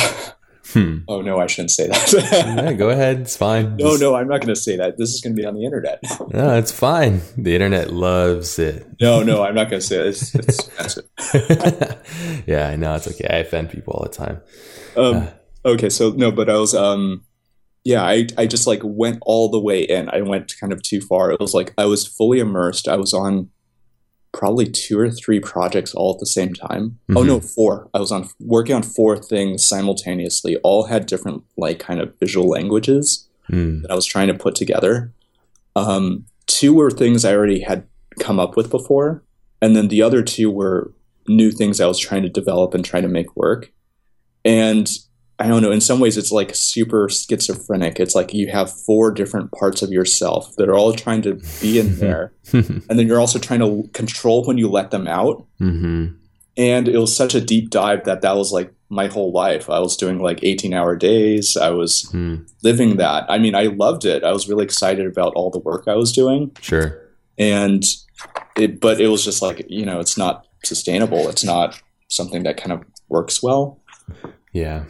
[0.68, 1.00] hmm.
[1.08, 2.14] oh no, I shouldn't say that.
[2.64, 3.22] Yeah, go ahead.
[3.22, 3.76] It's fine.
[3.78, 4.98] no, Just- no, I'm not going to say that.
[4.98, 6.02] This is going to be on the internet.
[6.34, 7.22] No, it's fine.
[7.38, 8.88] The internet loves it.
[9.02, 10.06] no, no, I'm not going to say it.
[10.08, 12.44] It's, it's offensive.
[12.48, 13.28] yeah, I know it's okay.
[13.30, 14.42] I offend people all the time.
[14.96, 15.28] Um,
[15.66, 17.24] okay, so no, but I was, um,
[17.84, 20.10] yeah, I, I just like went all the way in.
[20.10, 21.32] I went kind of too far.
[21.32, 22.88] It was like I was fully immersed.
[22.88, 23.50] I was on
[24.34, 26.98] probably two or three projects all at the same time.
[27.12, 27.28] Oh Mhm.
[27.28, 27.88] no, four.
[27.94, 30.58] I was on working on four things simultaneously.
[30.58, 33.82] All had different like kind of visual languages Mm.
[33.84, 35.12] that I was trying to put together.
[35.76, 37.84] Um, two were things I already had
[38.20, 39.24] come up with before,
[39.62, 40.92] and then the other two were
[41.28, 43.72] new things I was trying to develop and trying to make work.
[44.46, 44.90] And
[45.44, 48.00] I don't know, in some ways, it's like super schizophrenic.
[48.00, 51.80] It's like you have four different parts of yourself that are all trying to be
[51.80, 55.46] in there, and then you're also trying to control when you let them out.
[55.60, 56.06] hmm
[56.56, 59.70] And it was such a deep dive that that was like my whole life.
[59.70, 61.58] I was doing like 18 hour days.
[61.58, 62.48] I was Mm.
[62.64, 63.26] living that.
[63.28, 64.24] I mean, I loved it.
[64.24, 67.02] I was really excited about all the work I was doing, Sure.
[67.40, 67.84] and
[68.56, 68.80] it.
[68.80, 71.28] But it was just like you know, it's not sustainable.
[71.28, 73.80] It's not something that kind of works well.
[74.54, 74.84] Yeah.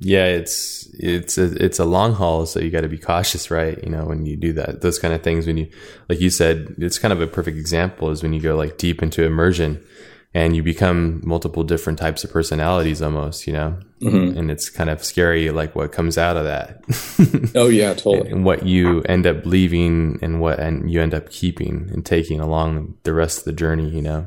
[0.00, 3.82] Yeah, it's it's a, it's a long haul, so you got to be cautious, right?
[3.82, 5.46] You know, when you do that, those kind of things.
[5.46, 5.68] When you,
[6.08, 9.02] like you said, it's kind of a perfect example is when you go like deep
[9.02, 9.82] into immersion,
[10.34, 13.46] and you become multiple different types of personalities, almost.
[13.46, 14.36] You know, Mhm.
[14.36, 16.82] and it's kind of scary, like what comes out of that,
[17.54, 18.30] Oh yeah, totally.
[18.30, 22.40] and what you end up leaving, and what and you end up keeping and taking
[22.40, 23.88] along the rest of the journey.
[23.90, 24.26] You know.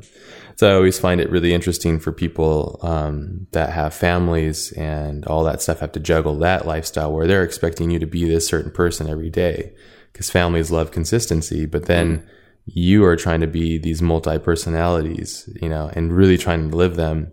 [0.56, 5.44] So I always find it really interesting for people um, that have families and all
[5.44, 8.72] that stuff have to juggle that lifestyle where they're expecting you to be this certain
[8.72, 9.74] person every day
[10.14, 12.26] because families love consistency, but then
[12.66, 16.96] you are trying to be these multi personalities, you know, and really trying to live
[16.96, 17.32] them.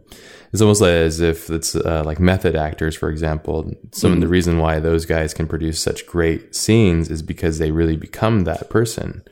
[0.53, 3.73] It's almost like as if it's uh, like method actors, for example.
[3.93, 7.71] Some of the reason why those guys can produce such great scenes is because they
[7.71, 9.23] really become that person.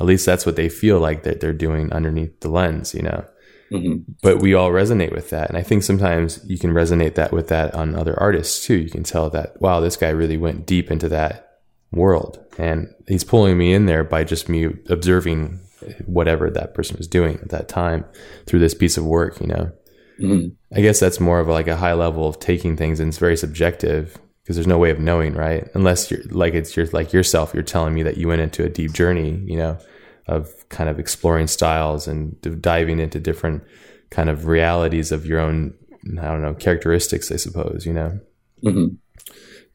[0.00, 3.24] At least that's what they feel like that they're doing underneath the lens, you know.
[3.70, 4.04] Mhm.
[4.22, 7.48] But we all resonate with that, and I think sometimes you can resonate that with
[7.48, 8.76] that on other artists too.
[8.76, 11.48] You can tell that wow, this guy really went deep into that
[11.90, 15.60] world, and he's pulling me in there by just me observing
[16.06, 18.04] whatever that person was doing at that time
[18.46, 19.72] through this piece of work, you know.
[20.20, 20.52] Mhm.
[20.74, 23.36] I guess that's more of like a high level of taking things, and it's very
[23.36, 25.68] subjective because there's no way of knowing, right?
[25.74, 27.54] Unless you're like it's your like yourself.
[27.54, 29.78] You're telling me that you went into a deep journey, you know,
[30.26, 33.62] of kind of exploring styles and diving into different
[34.10, 35.74] kind of realities of your own.
[36.18, 38.18] I don't know characteristics, I suppose, you know.
[38.64, 38.96] Mhm.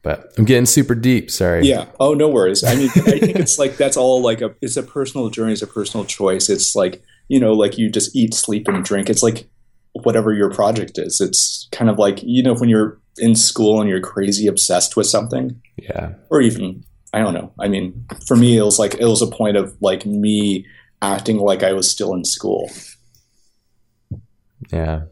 [0.02, 1.30] But I'm getting super deep.
[1.30, 1.66] Sorry.
[1.66, 1.86] Yeah.
[1.98, 2.62] Oh, no worries.
[2.62, 4.54] I mean, I think it's like that's all like a.
[4.60, 5.54] It's a personal journey.
[5.54, 6.48] It's a personal choice.
[6.48, 9.10] It's like you know, like you just eat, sleep, and drink.
[9.10, 9.48] It's like
[10.04, 11.20] whatever your project is.
[11.20, 15.06] It's kind of like you know when you're in school and you're crazy obsessed with
[15.06, 16.14] something, Yeah.
[16.30, 17.52] or even I don't know.
[17.58, 20.66] I mean, for me, it was like it was a point of like me
[21.00, 22.70] acting like I was still in school.
[24.72, 25.02] Yeah.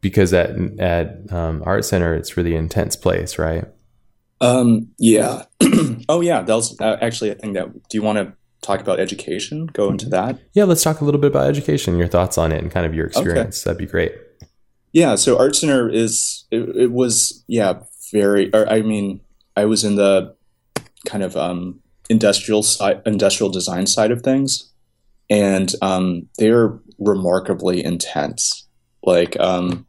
[0.00, 3.64] Because at at um, art center, it's really intense place, right?
[4.40, 4.88] Um.
[4.98, 5.44] Yeah.
[6.08, 6.42] oh, yeah.
[6.42, 7.72] That was uh, actually a thing that.
[7.72, 9.66] Do you want to talk about education?
[9.66, 10.38] Go into that.
[10.52, 10.64] Yeah.
[10.64, 13.06] Let's talk a little bit about education, your thoughts on it, and kind of your
[13.06, 13.62] experience.
[13.62, 14.12] That'd be great.
[14.92, 17.80] Yeah, so Art Center is it, it was yeah
[18.12, 19.20] very or I mean
[19.56, 20.34] I was in the
[21.06, 24.72] kind of um, industrial side, industrial design side of things,
[25.28, 28.66] and um, they're remarkably intense.
[29.02, 29.86] Like um,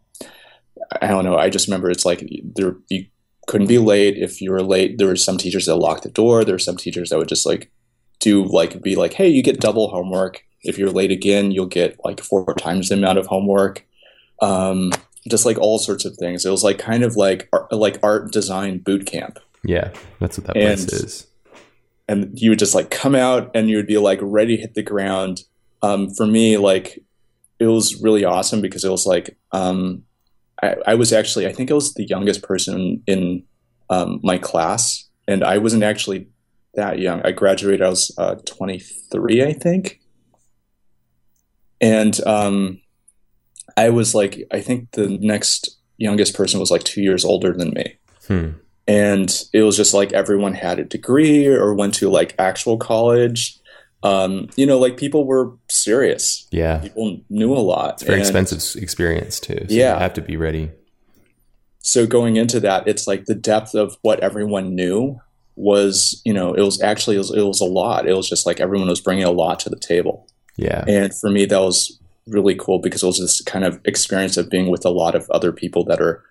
[1.02, 1.38] I don't know.
[1.38, 3.06] I just remember it's like there you
[3.48, 4.18] couldn't be late.
[4.18, 6.46] If you were late, there were some teachers that locked the door.
[6.46, 7.71] There were some teachers that would just like
[8.22, 10.46] do like be like, hey, you get double homework.
[10.64, 13.86] If you're late again, you'll get like four times the amount of homework.
[14.42, 14.92] Um,
[15.28, 16.46] just like all sorts of things.
[16.46, 19.40] It was like kind of like like art design boot camp.
[19.64, 21.28] Yeah, that's what that place and, is.
[22.08, 24.76] And you would just like come out and you would be like ready to hit
[24.76, 25.44] the ground.
[25.84, 27.04] Um, for me, like
[27.60, 30.04] it was really awesome because it was like um,
[30.62, 33.44] I, I, was actually I think I was the youngest person in
[33.90, 36.28] um, my class, and I wasn't actually
[36.76, 37.22] that young.
[37.24, 40.00] I graduated I was uh, 23, I think,
[41.80, 42.82] and um,
[43.78, 47.72] I was like I think the next youngest person was like two years older than
[47.72, 47.98] me.
[48.28, 48.50] Hmm.
[48.88, 53.62] And it was just like everyone had a degree or went to like actual college
[54.04, 56.48] um, you know, like people were serious.
[56.52, 56.80] Yeah.
[56.80, 57.96] People knew a lot.
[57.96, 59.58] It's very and, expensive experience too.
[59.60, 59.94] So yeah.
[59.94, 60.72] You have to be ready.
[61.80, 65.20] So going into that, it's like the depth of what everyone knew
[65.56, 68.08] was, you know, it was actually, it was, it was a lot.
[68.08, 70.28] It was just like everyone was bringing a lot to the table.
[70.58, 70.84] Yeah.
[70.88, 74.50] And for me, that was really cool because it was this kind of experience of
[74.50, 76.24] being with a lot of other people that are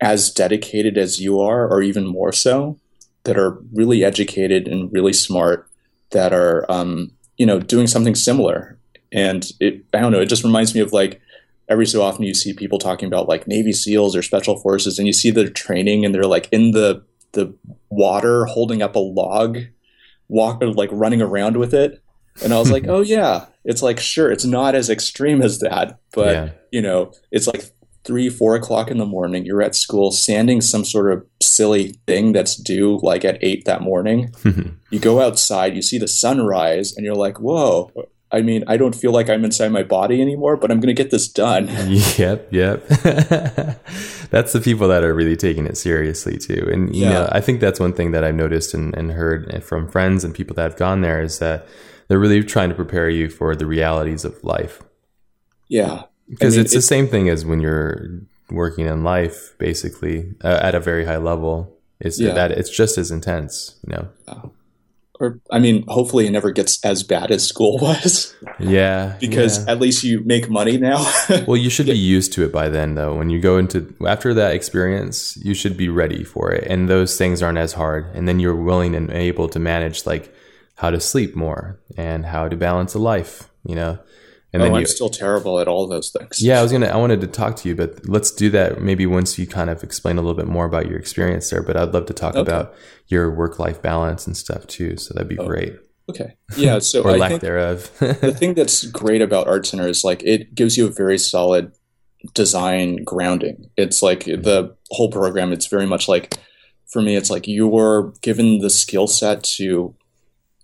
[0.00, 2.78] as dedicated as you are, or even more so,
[3.24, 5.68] that are really educated and really smart
[6.10, 8.78] that are um, you know doing something similar.
[9.12, 11.20] And it, I don't know, it just reminds me of like
[11.68, 15.06] every so often you see people talking about like Navy SEALs or special forces, and
[15.06, 17.54] you see their training, and they're like in the the
[17.88, 19.58] water holding up a log,
[20.28, 22.02] walk like running around with it.
[22.42, 25.98] And I was like, oh yeah, it's like sure, it's not as extreme as that,
[26.12, 26.48] but yeah.
[26.70, 27.64] you know, it's like
[28.04, 29.44] three, four o'clock in the morning.
[29.44, 33.82] You're at school sanding some sort of silly thing that's due like at eight that
[33.82, 34.34] morning.
[34.90, 37.92] you go outside, you see the sunrise, and you're like, whoa.
[38.32, 41.02] I mean, I don't feel like I'm inside my body anymore, but I'm going to
[41.02, 41.66] get this done.
[42.16, 42.86] yep, yep.
[44.30, 46.68] that's the people that are really taking it seriously too.
[46.72, 47.10] And you yeah.
[47.10, 50.32] know, I think that's one thing that I've noticed and, and heard from friends and
[50.32, 51.66] people that have gone there is that
[52.08, 54.82] they're really trying to prepare you for the realities of life.
[55.68, 60.34] Yeah, because I mean, it's, the same thing as when you're working in life, basically
[60.42, 61.76] uh, at a very high level.
[62.00, 62.32] It's yeah.
[62.32, 64.08] that it's just as intense, you know.
[64.26, 64.48] Uh,
[65.20, 68.34] or I mean, hopefully, it never gets as bad as school was.
[68.58, 69.72] Yeah, because yeah.
[69.72, 71.04] at least you make money now.
[71.46, 73.14] well, you should be used to it by then, though.
[73.14, 77.16] When you go into after that experience, you should be ready for it, and those
[77.18, 78.06] things aren't as hard.
[78.14, 80.34] And then you're willing and able to manage like
[80.76, 83.50] how to sleep more and how to balance a life.
[83.64, 83.98] You know,
[84.52, 86.42] and oh, then I'm you, still terrible at all those things.
[86.42, 86.86] Yeah, I was gonna.
[86.86, 89.84] I wanted to talk to you, but let's do that maybe once you kind of
[89.84, 91.62] explain a little bit more about your experience there.
[91.62, 92.40] But I'd love to talk okay.
[92.40, 92.74] about
[93.06, 94.96] your work life balance and stuff too.
[94.96, 95.76] So that'd be oh, great.
[96.08, 96.34] Okay.
[96.56, 96.80] Yeah.
[96.80, 97.96] So or I lack thereof.
[97.98, 101.72] the thing that's great about Art Center is like it gives you a very solid
[102.34, 103.70] design grounding.
[103.76, 105.52] It's like the whole program.
[105.52, 106.38] It's very much like
[106.88, 107.14] for me.
[107.14, 109.94] It's like you were given the skill set to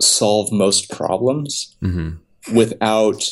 [0.01, 2.55] solve most problems mm-hmm.
[2.55, 3.23] without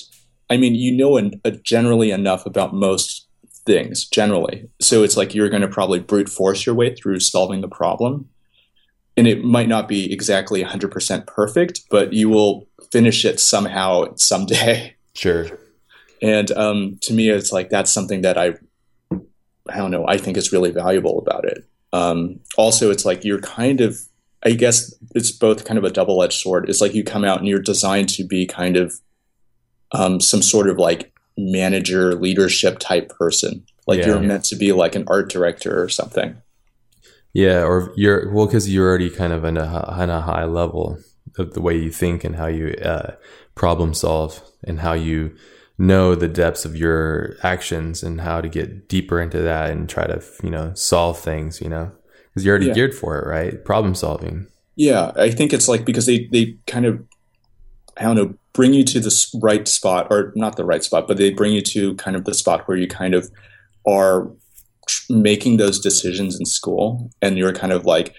[0.50, 3.26] I mean, you know an, a, generally enough about most
[3.66, 4.68] things, generally.
[4.80, 8.28] So it's like you're going to probably brute force your way through solving the problem.
[9.16, 14.96] And it might not be exactly 100% perfect, but you will finish it somehow someday.
[15.16, 15.46] Sure.
[16.20, 18.54] And um, to me, it's like that's something that I,
[19.12, 21.68] I don't know, I think is really valuable about it.
[21.92, 23.96] Um, also, it's like you're kind of,
[24.42, 26.68] I guess it's both kind of a double edged sword.
[26.68, 29.00] It's like you come out and you're designed to be kind of
[29.92, 33.64] um, some sort of like manager leadership type person.
[33.86, 34.28] Like yeah, you're yeah.
[34.28, 36.36] meant to be like an art director or something.
[37.32, 40.98] Yeah or you're well because you're already kind of in a, on a high level
[41.36, 43.16] of the way you think and how you uh,
[43.56, 45.36] problem solve and how you
[45.76, 50.06] know the depths of your actions and how to get deeper into that and try
[50.06, 51.90] to you know solve things you know?
[52.28, 52.74] Because you're already yeah.
[52.74, 53.64] geared for it right?
[53.64, 54.46] Problem solving.
[54.76, 57.04] Yeah i think it's like because they they kind of
[57.96, 61.18] i don't know bring you to the right spot, or not the right spot, but
[61.18, 63.30] they bring you to kind of the spot where you kind of
[63.86, 64.30] are
[65.10, 68.14] making those decisions in school and you're kind of like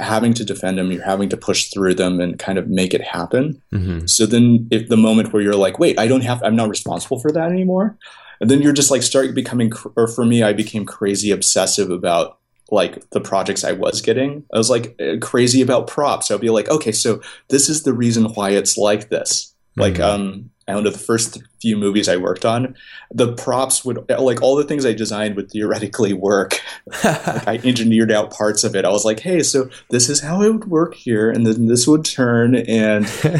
[0.00, 3.02] having to defend them, you're having to push through them and kind of make it
[3.02, 3.62] happen.
[3.72, 4.06] Mm-hmm.
[4.06, 7.20] So then if the moment where you're like, wait, I don't have, I'm not responsible
[7.20, 7.96] for that anymore.
[8.40, 12.38] And then you're just like start becoming, or for me, I became crazy obsessive about
[12.70, 14.44] like the projects I was getting.
[14.52, 16.30] I was like crazy about props.
[16.30, 19.53] I'll be like, okay, so this is the reason why it's like this.
[19.76, 20.02] Like, mm-hmm.
[20.02, 22.74] um, I don't know the first few movies I worked on,
[23.10, 26.60] the props would like all the things I designed would theoretically work.
[27.04, 28.84] like I engineered out parts of it.
[28.84, 31.86] I was like, hey, so this is how it would work here, and then this
[31.86, 33.38] would turn, and that's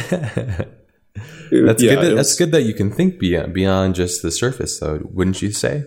[1.50, 1.98] yeah, good.
[1.98, 5.00] That, was, that's good that you can think beyond beyond just the surface, though.
[5.04, 5.84] Wouldn't you say?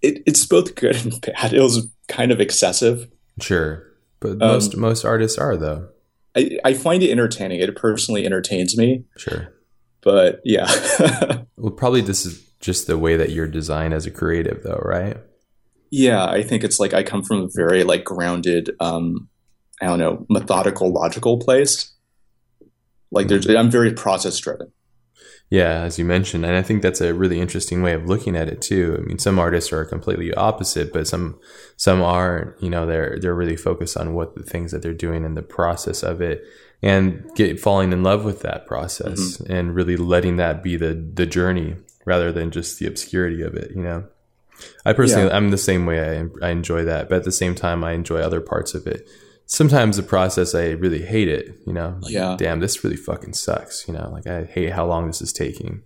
[0.00, 1.52] It, it's both good and bad.
[1.52, 3.10] It was kind of excessive.
[3.40, 3.86] Sure,
[4.20, 5.88] but most um, most artists are though.
[6.34, 7.60] I, I find it entertaining.
[7.60, 9.04] It personally entertains me.
[9.18, 9.52] Sure
[10.02, 10.66] but yeah.
[11.56, 15.16] well, probably this is just the way that you're designed as a creative, though, right?
[15.90, 19.28] Yeah, I think it's like I come from a very like grounded, um,
[19.80, 21.92] I don't know, methodical, logical place.
[23.10, 24.72] Like there's, I'm very process driven.
[25.50, 28.48] Yeah, as you mentioned, and I think that's a really interesting way of looking at
[28.48, 28.96] it too.
[28.98, 31.38] I mean, some artists are completely opposite, but some
[31.76, 35.26] some are, you know, they're they're really focused on what the things that they're doing
[35.26, 36.42] and the process of it
[36.82, 39.52] and get falling in love with that process mm-hmm.
[39.52, 43.70] and really letting that be the the journey rather than just the obscurity of it
[43.74, 44.04] you know?
[44.84, 45.36] I personally yeah.
[45.36, 46.18] i'm the same way.
[46.18, 49.08] I, I enjoy that but at the same time i enjoy other parts of it.
[49.46, 51.98] Sometimes the process i really hate it you know?
[52.00, 52.36] Like, yeah.
[52.38, 54.10] damn this really fucking sucks you know?
[54.12, 55.82] Like i hate how long this is taking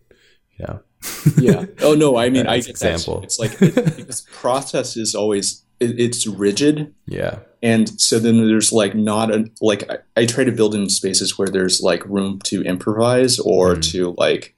[0.58, 0.80] you know?
[1.36, 1.66] Yeah.
[1.82, 3.22] Oh no i mean i example.
[3.22, 6.94] It's like it, because process is always it, it's rigid.
[7.06, 10.88] Yeah and so then there's like not a like I, I, try to build in
[10.88, 13.90] spaces where there's like room to improvise or mm.
[13.90, 14.54] to like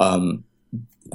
[0.00, 0.42] um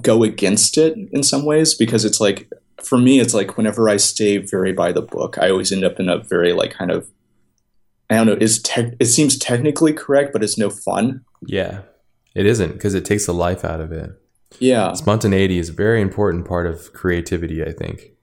[0.02, 2.50] go against it in some ways because it's like
[2.82, 6.00] for me it's like whenever i stay very by the book i always end up
[6.00, 7.10] in a very like kind of
[8.10, 11.24] i don't know is tech it seems technically correct but it's no fun.
[11.46, 11.82] Yeah.
[12.34, 14.12] It isn't because it takes the life out of it.
[14.60, 14.92] Yeah.
[14.94, 18.15] Spontaneity is a very important part of creativity i think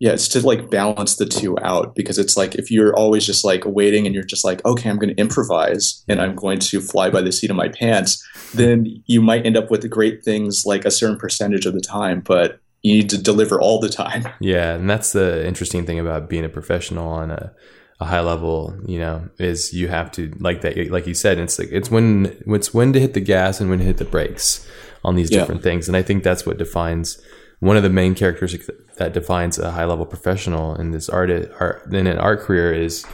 [0.00, 3.44] yeah, it's to like balance the two out because it's like if you're always just
[3.44, 6.80] like waiting and you're just like, okay, I'm going to improvise and I'm going to
[6.80, 10.64] fly by the seat of my pants, then you might end up with great things
[10.64, 14.26] like a certain percentage of the time, but you need to deliver all the time.
[14.40, 17.52] Yeah, and that's the interesting thing about being a professional on a,
[18.00, 21.58] a high level, you know, is you have to like that, like you said, it's
[21.58, 24.66] like it's when it's when to hit the gas and when to hit the brakes
[25.04, 25.64] on these different yeah.
[25.64, 27.20] things, and I think that's what defines
[27.60, 31.86] one of the main characteristics that defines a high level professional in this art, art
[31.92, 33.04] in an art career is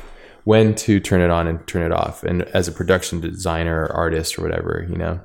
[0.45, 3.93] when to turn it on and turn it off and as a production designer or
[3.93, 5.21] artist or whatever you know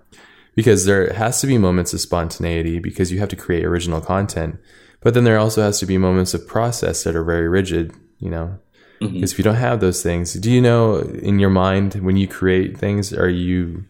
[0.55, 4.59] because there has to be moments of spontaneity because you have to create original content
[4.99, 8.31] but then there also has to be moments of process that are very rigid you
[8.31, 8.57] know
[8.99, 9.13] mm-hmm.
[9.13, 12.27] because if you don't have those things do you know in your mind when you
[12.27, 13.85] create things are you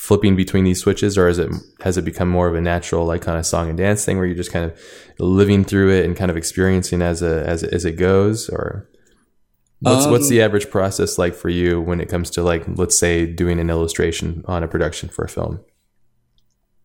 [0.00, 1.50] flipping between these switches or is it
[1.82, 4.24] has it become more of a natural like kind of song and dance thing where
[4.24, 4.80] you're just kind of
[5.18, 8.88] living through it and kind of experiencing as a as as it goes or
[9.80, 12.64] what's um, what's the um, average process like for you when it comes to like
[12.78, 15.60] let's say doing an illustration on a production for a film?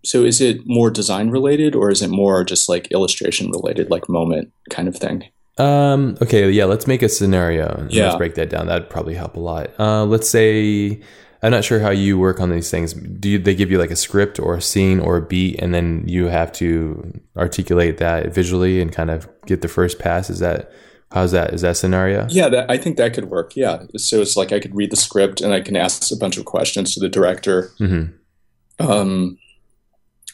[0.04, 4.10] So is it more design related or is it more just like illustration related like
[4.10, 5.23] moment kind of thing?
[5.58, 8.08] Um okay yeah let's make a scenario yeah.
[8.08, 8.67] let's break that down.
[8.67, 9.71] That'd probably help a lot.
[9.80, 11.01] Uh let's say
[11.46, 12.94] I'm not sure how you work on these things.
[12.94, 15.76] Do you, they give you like a script or a scene or a beat, and
[15.76, 20.32] then you have to articulate that visually and kind of get the first pass?
[20.32, 20.72] Is that
[21.12, 21.54] how's that?
[21.54, 22.26] Is that scenario?
[22.32, 23.56] Yeah, that, I think that could work.
[23.56, 26.38] Yeah, so it's like I could read the script and I can ask a bunch
[26.38, 27.70] of questions to the director.
[27.80, 28.90] Mm-hmm.
[28.92, 29.38] Um,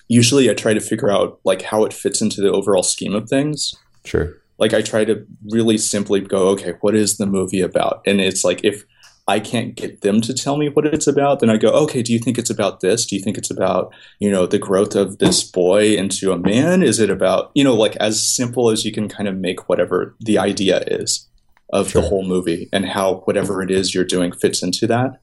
[0.07, 3.27] usually, I try to figure out like how it fits into the overall scheme of
[3.27, 3.75] things.
[4.05, 4.37] Sure.
[4.59, 8.01] Like I try to really simply go, okay, what is the movie about?
[8.07, 8.85] And it's like if
[9.27, 12.11] I can't get them to tell me what it's about, then I go, okay, do
[12.11, 13.05] you think it's about this?
[13.05, 16.81] Do you think it's about, you know, the growth of this boy into a man?
[16.83, 20.15] Is it about, you know, like as simple as you can kind of make whatever
[20.19, 21.27] the idea is
[21.71, 22.01] of sure.
[22.01, 25.21] the whole movie and how whatever it is you're doing fits into that.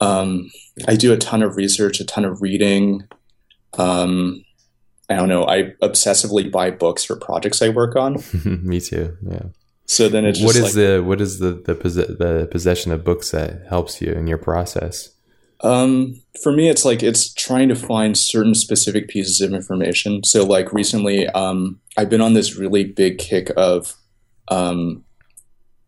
[0.00, 0.50] Um,
[0.88, 3.08] I do a ton of research, a ton of reading.
[3.78, 4.44] Um,
[5.08, 5.46] I don't know.
[5.46, 8.22] I obsessively buy books for projects I work on.
[8.44, 9.16] me too.
[9.22, 9.44] Yeah.
[9.86, 13.30] So then it's what is like, the what is the the, the possession of books
[13.30, 15.10] that helps you in your process?
[15.62, 20.24] Um, for me, it's like it's trying to find certain specific pieces of information.
[20.24, 23.94] So, like recently, um, I've been on this really big kick of
[24.48, 25.04] um,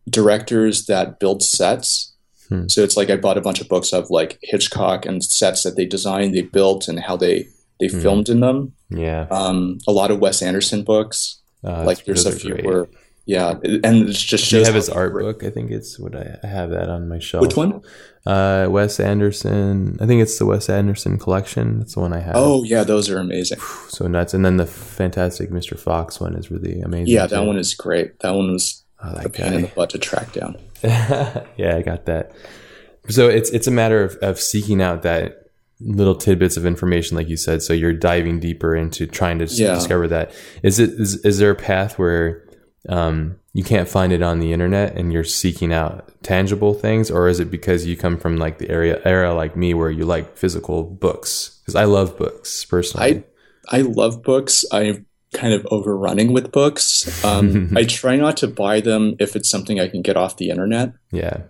[0.09, 2.13] directors that build sets.
[2.49, 2.67] Hmm.
[2.67, 5.75] So it's like I bought a bunch of books of like Hitchcock and sets that
[5.75, 7.47] they designed, they built, and how they
[7.79, 8.01] they hmm.
[8.01, 8.73] filmed in them.
[8.89, 9.27] Yeah.
[9.29, 11.41] Um, a lot of Wes Anderson books.
[11.63, 12.65] Uh, like there's a few great.
[12.65, 12.87] where
[13.25, 14.51] yeah, and it just shows.
[14.53, 15.43] You have his art book?
[15.43, 17.41] I think it's what I, I, have that on my shelf.
[17.41, 17.81] Which one?
[18.23, 19.97] Uh, Wes Anderson.
[19.99, 21.79] I think it's the Wes Anderson collection.
[21.79, 22.35] That's the one I have.
[22.35, 23.59] Oh yeah, those are amazing.
[23.89, 24.35] So nuts.
[24.35, 25.77] And then the Fantastic Mr.
[25.77, 27.13] Fox one is really amazing.
[27.13, 27.47] Yeah, that too.
[27.47, 28.19] one is great.
[28.19, 29.55] That one was oh, that a pain guy.
[29.55, 30.57] in the butt to track down.
[30.83, 32.31] yeah, I got that.
[33.09, 37.27] So it's it's a matter of, of seeking out that little tidbits of information, like
[37.27, 37.61] you said.
[37.61, 39.75] So you're diving deeper into trying to Yeah.
[39.75, 40.31] discover that.
[40.63, 42.43] Is it is, is there a path where
[42.89, 47.27] um, you can't find it on the internet and you're seeking out tangible things, or
[47.27, 50.37] is it because you come from like the area era like me where you like
[50.37, 51.59] physical books?
[51.61, 53.23] Because I love books personally.
[53.69, 54.65] I i love books.
[54.71, 57.23] I'm kind of overrunning with books.
[57.25, 60.49] Um, I try not to buy them if it's something I can get off the
[60.49, 60.93] internet.
[61.11, 61.43] yeah,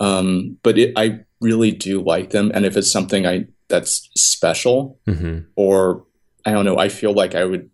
[0.00, 4.98] Um, but it, I really do like them, and if it's something I that's special
[5.06, 6.04] hmm or
[6.44, 7.70] I don't know, I feel like I would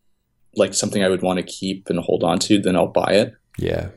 [0.57, 3.35] like something I would want to keep and hold on to, then I'll buy it.
[3.59, 3.89] yeah.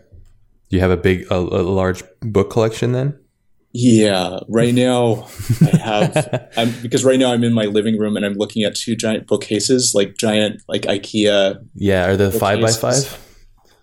[0.71, 3.17] You have a big, a, a large book collection then?
[3.71, 5.27] Yeah, right now
[5.61, 8.75] I have I'm because right now I'm in my living room and I'm looking at
[8.75, 11.65] two giant bookcases, like giant like IKEA.
[11.73, 13.17] Yeah, are the five by five?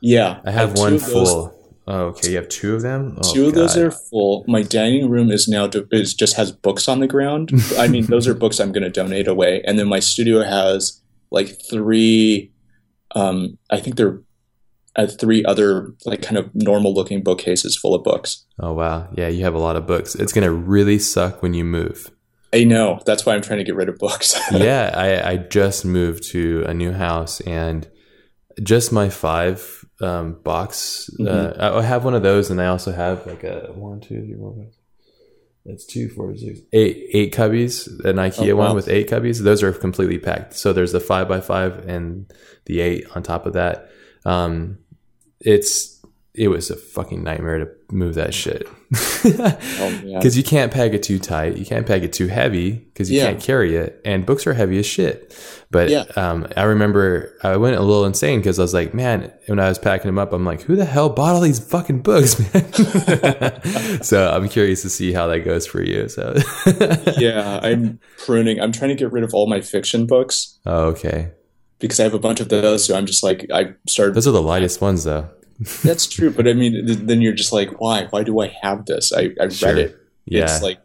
[0.01, 1.53] Yeah, I have two one of those- full.
[1.89, 2.31] Oh, okay.
[2.31, 3.16] You have two of them.
[3.20, 4.45] Oh, two of those are full.
[4.49, 7.51] My dining room is now is just has books on the ground.
[7.79, 9.62] I mean, those are books I'm going to donate away.
[9.64, 11.01] And then my studio has
[11.31, 12.53] like three.
[13.14, 14.20] Um, I think they're
[14.96, 18.44] uh, three other like kind of normal looking bookcases full of books.
[18.61, 20.14] Oh wow, yeah, you have a lot of books.
[20.14, 22.11] It's gonna really suck when you move.
[22.54, 24.38] I know that's why I'm trying to get rid of books.
[24.52, 27.86] yeah, I, I just moved to a new house and
[28.62, 31.11] just my five um, box.
[31.20, 31.61] Uh, Mhm.
[31.61, 34.36] I I have one of those, and I also have like a one, two, three,
[34.36, 34.72] four, five.
[35.67, 37.87] That's two, four, six, eight, eight cubbies.
[38.05, 38.67] An IKEA Oh, wow.
[38.69, 39.43] one with eight cubbies.
[39.43, 40.55] Those are completely packed.
[40.55, 42.33] So there's the five by five and
[42.67, 43.91] the eight on top of that.
[44.25, 44.79] Um,
[45.41, 45.95] it's
[46.37, 48.68] it was a fucking nightmare to move that shit.
[49.24, 52.72] oh man, Because you can't pack it too tight, you can't pack it too heavy
[52.72, 53.26] because you Yeah.
[53.28, 55.34] can't carry it, and books are heavy as shit.
[55.70, 56.05] But Yeah.
[56.14, 59.68] um, I remember I went a little insane because I was like, man, when I
[59.68, 62.72] was packing them up, I'm like, who the hell bought all these fucking books, man?
[64.03, 66.09] so I'm curious to see how that goes for you.
[66.09, 66.37] So,
[67.18, 68.61] yeah, I'm pruning.
[68.61, 71.30] I'm trying to get rid of all my fiction books oh, okay,
[71.78, 72.84] because I have a bunch of those.
[72.87, 74.14] So I'm just like I started.
[74.14, 75.28] those are the lightest ones, though.
[75.82, 78.07] That's true, but I mean, th- then you're just like, why?
[78.11, 79.12] Why do I have this?
[79.12, 79.70] I, I Sure.
[79.70, 79.96] read it.
[80.26, 80.78] Yeah, It's like,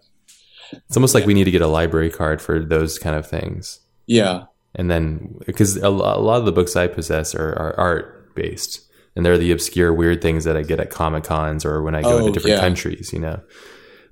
[0.72, 3.80] it's almost like we need to get a library card for those kind of things.
[4.08, 4.44] yeah,
[4.74, 8.82] and then because a, a lot of the books I possess are, are art based,
[9.16, 12.02] and they're the obscure weird things that I get at comic cons or when I
[12.04, 12.62] go Oh, into different yeah.
[12.62, 13.12] countries.
[13.12, 13.42] You know,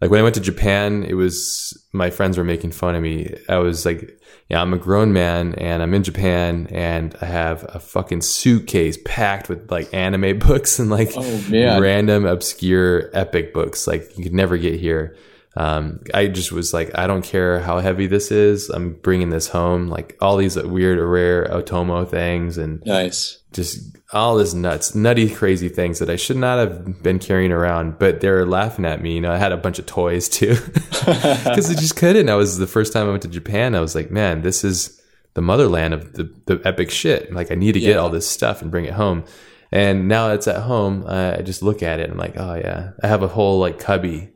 [0.02, 3.36] like when I went to Japan, it was my friends were making fun of me.
[3.50, 4.20] I was like,
[4.50, 8.98] "Yeah, I'm a grown man, and I'm in Japan, and I have a fucking suitcase
[9.06, 14.34] packed with like anime books and like Oh, random obscure epic books like you could
[14.34, 15.16] never get here."
[15.60, 18.70] Um, I just was like, I don't care how heavy this is.
[18.70, 19.90] I'm bringing this home.
[19.90, 23.42] Like all these weird, rare Otomo things and nice.
[23.52, 28.00] just all this nuts, nutty, crazy things that I should not have been carrying around.
[28.00, 29.16] But they're laughing at me.
[29.16, 30.56] You know, I had a bunch of toys too
[30.90, 32.30] because I just couldn't.
[32.30, 33.76] I was the first time I went to Japan.
[33.76, 35.02] I was like, man, this is
[35.34, 37.34] the motherland of the, the epic shit.
[37.34, 39.26] Like I need to get all this stuff and bring it home.
[39.74, 41.04] And now it's at home.
[41.06, 42.04] I I just look at it.
[42.04, 44.30] and I'm like, oh yeah, I have a whole like cubby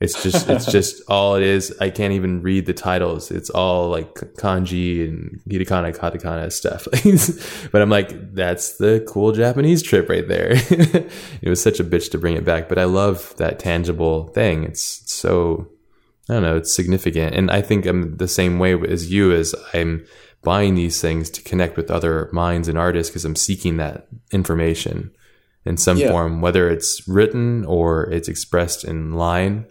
[0.00, 1.74] it's just it's just all it is.
[1.80, 3.30] I can't even read the titles.
[3.30, 6.86] It's all like kanji and hiragana, katakana stuff.
[7.72, 10.50] but I'm like, that's the cool Japanese trip right there.
[10.52, 14.64] it was such a bitch to bring it back, but I love that tangible thing.
[14.64, 15.68] It's so
[16.28, 19.32] I don't know, it's significant, and I think I'm the same way as you.
[19.32, 20.06] As I'm
[20.42, 25.10] buying these things to connect with other minds and artists because I'm seeking that information
[25.64, 26.10] in some Yeah.
[26.10, 29.66] form, whether it's written or it's expressed in line.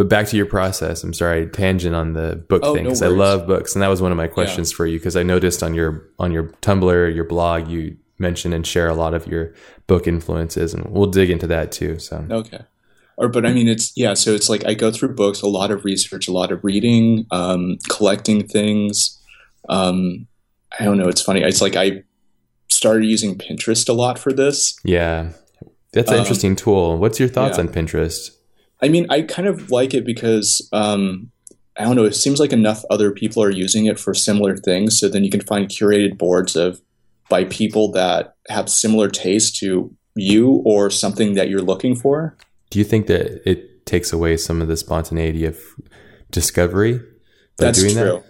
[0.00, 1.04] But back to your process.
[1.04, 3.88] I'm sorry, tangent on the book Oh, thing no because I love books, and that
[3.88, 7.14] was one of my questions for you because I noticed on your on your Tumblr,
[7.14, 9.52] your blog, you mention and share a lot of your
[9.88, 11.98] book influences, and we'll dig into that too.
[11.98, 12.60] So Okay.
[13.18, 14.14] Or, but I mean, it's yeah.
[14.14, 17.26] So it's like I go through books, a lot of research, a lot of reading,
[17.30, 19.20] um, collecting things.
[19.68, 20.26] Um,
[20.78, 21.08] I don't know.
[21.08, 21.42] It's funny.
[21.42, 22.04] It's like I
[22.68, 24.78] started using Pinterest a lot for this.
[24.82, 25.32] yeah,
[25.92, 26.96] that's an Um, interesting tool.
[26.96, 27.64] What's your thoughts yeah.
[27.64, 28.30] on Pinterest?
[28.82, 31.30] I mean, I kind of like it because um,
[31.78, 32.04] I don't know.
[32.04, 34.98] It seems like enough other people are using it for similar things.
[34.98, 36.80] So then you can find curated boards of
[37.28, 42.36] by people that have similar taste to you or something that you're looking for.
[42.70, 45.58] Do you think that it takes away some of the spontaneity of
[46.30, 46.98] discovery
[47.58, 48.22] by That's doing true.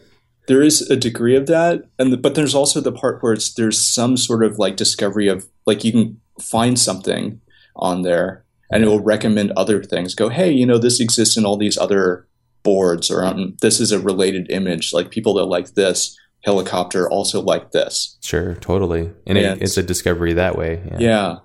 [0.49, 3.53] There is a degree of that, and the, but there's also the part where it's
[3.53, 7.41] there's some sort of like discovery of like you can find something
[7.77, 10.15] on there, and it will recommend other things.
[10.15, 12.27] Go, hey, you know, this exists in all these other
[12.63, 14.93] boards, or um, this is a related image.
[14.93, 18.17] Like people that like this helicopter also like this.
[18.23, 20.83] Sure, totally, and Yeah, it, it's a discovery that way.
[20.93, 20.99] Yeah.
[20.99, 21.37] Yeah,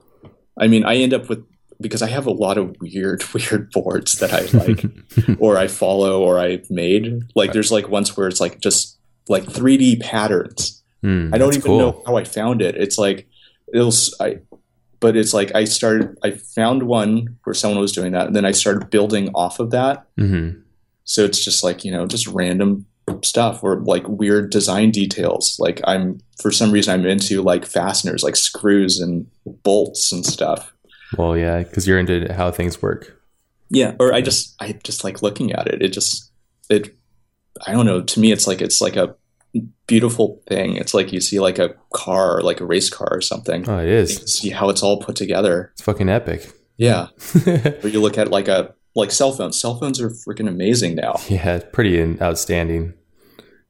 [0.59, 1.45] I mean, I end up with
[1.81, 6.21] because I have a lot of weird, weird boards that I like, or I follow,
[6.21, 7.21] or I've made.
[7.35, 8.97] Like, there's like ones where it's like just
[9.27, 10.83] like 3D patterns.
[11.01, 11.79] Hmm, I don't even cool.
[11.79, 12.75] know how I found it.
[12.75, 13.27] It's like
[13.73, 13.93] it'll.
[14.19, 14.37] I,
[15.05, 16.17] but it's like I started.
[16.23, 19.69] I found one where someone was doing that, and then I started building off of
[19.69, 20.07] that.
[20.17, 20.63] Mhm.
[21.03, 22.87] So it's just like you know, just random
[23.21, 25.57] stuff or like weird design details.
[25.59, 29.27] Like I'm for some reason I'm into like fasteners, like screws and
[29.61, 30.73] bolts and stuff.
[31.15, 33.21] Well, yeah, because you're into how things work.
[33.69, 35.83] Yeah, or I just I just like looking at it.
[35.83, 36.31] It just
[36.67, 36.95] it
[37.67, 38.01] I don't know.
[38.01, 39.15] To me, it's like it's like a
[39.87, 40.75] beautiful thing.
[40.77, 43.67] It's like you see like a car, like a race car or something.
[43.69, 45.71] Oh, it You see how it's all put together.
[45.73, 46.51] It's fucking epic.
[46.77, 47.07] Yeah,
[47.83, 49.59] or you look at like a like cell phones.
[49.59, 51.15] Cell phones are freaking amazing now.
[51.29, 52.93] Yeah, pretty in- outstanding.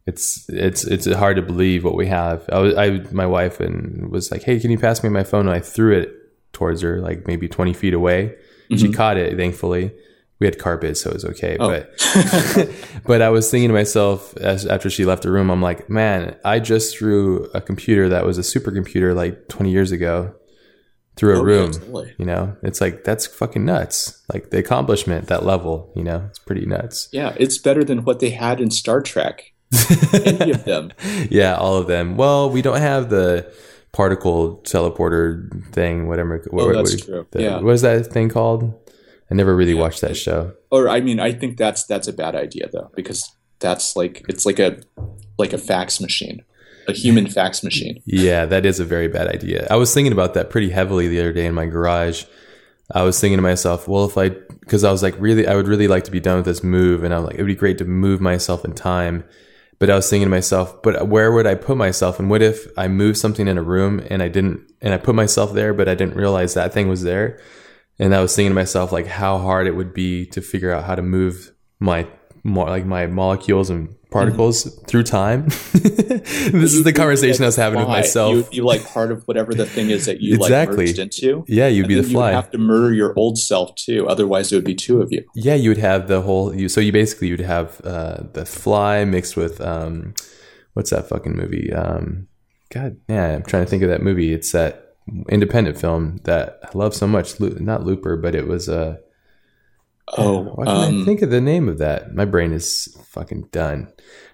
[0.07, 2.47] It's it's it's hard to believe what we have.
[2.51, 5.47] I was I my wife and was like, "Hey, can you pass me my phone?"
[5.47, 6.13] And I threw it
[6.53, 8.35] towards her, like maybe twenty feet away.
[8.69, 8.93] She Mhm.
[8.95, 9.35] caught it.
[9.35, 9.91] Thankfully,
[10.39, 11.55] we had carpet, so it was okay.
[11.59, 11.69] Oh.
[11.69, 12.69] But
[13.05, 16.35] but I was thinking to myself as after she left the room, I'm like, man,
[16.43, 20.33] I just threw a computer that was a supercomputer like 20 years ago
[21.15, 21.71] through a Oh, room.
[21.71, 22.13] totally.
[22.17, 24.21] You know, it's like that's fucking nuts.
[24.33, 27.07] Like the accomplishment, that level, you know, it's pretty nuts.
[27.13, 29.53] Yeah, it's better than what they had in Star Trek.
[30.13, 30.91] Any of them.
[31.29, 32.17] yeah, all of them.
[32.17, 33.49] Well, we don't have the
[33.93, 36.43] particle teleporter thing, whatever.
[36.51, 37.25] Oh, that's true.
[37.31, 37.59] the- Yeah.
[37.61, 38.73] What is that thing called?
[39.29, 40.53] I never really watched that show.
[40.71, 44.45] Or I mean, I think that's that's a bad idea though, because that's like it's
[44.45, 44.79] like a
[45.37, 46.43] like a fax machine,
[46.87, 48.01] a human fax machine.
[48.05, 49.67] Yeah, that is a very bad idea.
[49.69, 52.25] I was thinking about that pretty heavily the other day in my garage.
[52.93, 55.67] I was thinking to myself, well, if I, because I was like, really, I would
[55.67, 57.03] really like to be done with this move.
[57.03, 59.23] And I'm like, it would be great to move myself in time.
[59.79, 62.19] But I was thinking to myself, but where would I put myself?
[62.19, 65.15] And what if I moved something in a room and I didn't, and I put
[65.15, 67.41] myself there, but I didn't realize that thing was there?
[67.99, 70.83] And I was thinking to myself, like, how hard it would be to figure out
[70.83, 72.07] how to move my,
[72.43, 75.45] more like my molecules and particles through time.
[75.73, 78.33] this is the conversation I was having with myself.
[78.33, 80.77] You, you like part of whatever the thing is that you Exactly.
[80.77, 81.43] like merged into.
[81.47, 84.51] yeah, you'd And be the then You'd have to murder your old self too, otherwise
[84.51, 85.23] it would be two of you.
[85.35, 86.55] Yeah, you would have the whole.
[86.55, 90.13] You so you basically you'd have uh, the fly mixed with um,
[90.73, 91.73] what's that fucking movie?
[91.73, 92.27] Um,
[92.73, 94.33] God, yeah, I'm trying to think of that movie.
[94.33, 94.84] It's that
[95.29, 97.39] independent film that I love so much.
[97.39, 98.97] Not Looper, but it was Uh,
[100.17, 102.13] Oh, why can't I um, think of the name of that?
[102.13, 103.91] My brain is fucking done.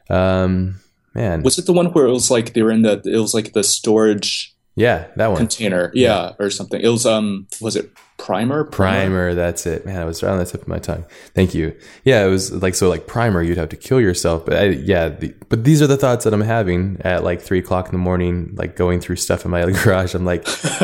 [0.09, 0.81] Um,
[1.15, 3.01] man, was it the one where it was like they were in the?
[3.05, 5.37] It was like the storage yeah, that one.
[5.37, 6.79] container, yeah, or something.
[6.81, 7.91] It was um, was it
[8.25, 8.63] primer?
[8.63, 9.85] Primer, that's it.
[9.85, 11.05] Man, I was right on the tip of my tongue.
[11.33, 11.75] Thank you.
[12.03, 14.45] Yeah, it was like so like primer, you'd have to kill yourself.
[14.45, 17.59] But I, yeah, the, but these are the thoughts that I'm having at like three
[17.59, 20.13] o'clock in the morning, like going through stuff in my garage.
[20.13, 20.45] I'm like,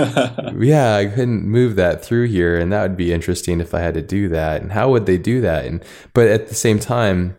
[0.60, 3.94] yeah, I couldn't move that through here, and that would be interesting if I had
[3.94, 4.62] to do that.
[4.62, 5.66] And how would they do that?
[5.66, 5.84] And
[6.14, 7.38] but at the same time,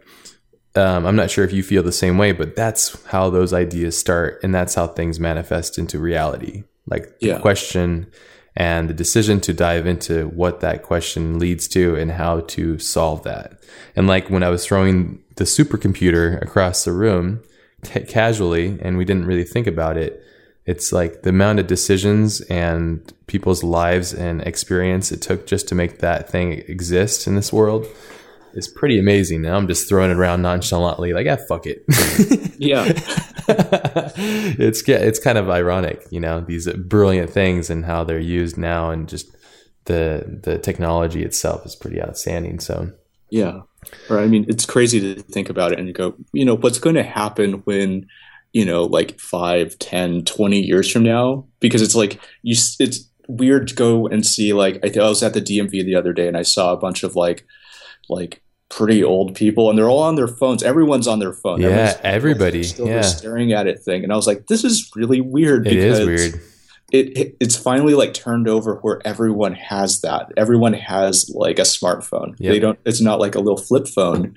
[0.75, 3.99] um, I'm not sure if you feel the same way, but that's how those ideas
[3.99, 6.65] start, and that's how things manifest into reality.
[6.87, 7.39] Like the Yeah.
[7.41, 8.07] question
[8.59, 13.23] and the decision to dive into what that question leads to and how to solve
[13.23, 13.53] that.
[13.95, 17.41] And like when I was throwing the supercomputer across the room
[17.85, 20.21] ca casually, and we didn't really think about it.
[20.67, 25.77] It's like the amount of decisions and people's lives and experience it took just to
[25.77, 27.87] make that thing exist in this world
[28.55, 29.43] is pretty amazing.
[29.43, 31.85] Now I'm just throwing it around nonchalantly, like, ah, fuck it.
[32.59, 32.85] yeah,
[34.59, 38.91] it's it's kind of ironic, you know, these brilliant things and how they're used now,
[38.91, 39.35] and just
[39.85, 42.61] the the technology itself is pretty outstanding.
[42.61, 42.93] So
[43.31, 43.61] yeah.
[44.11, 46.97] Or I mean, it's crazy to think about it and go, you know, what's going
[46.97, 48.07] to happen when,
[48.53, 51.47] you know, like five, ten, twenty years from now?
[51.61, 55.23] Because it's like you, it's weird to go and see like I, th- I was
[55.23, 57.47] at the DMV the other day and I saw a bunch of like,
[58.09, 60.63] like pretty old people and they're all on their phones.
[60.63, 61.61] Everyone's on their phone.
[61.61, 63.01] Yeah, everybody, Still yeah.
[63.01, 65.67] staring at it thing, and I was like, this is really weird.
[65.67, 66.43] it is because weird.
[66.93, 70.33] it, it it's finally like turned over where everyone has that.
[70.37, 72.35] Everyone has like a smartphone.
[72.39, 72.53] Yep.
[72.53, 72.79] They don't.
[72.85, 74.35] It's not like a little flip phone,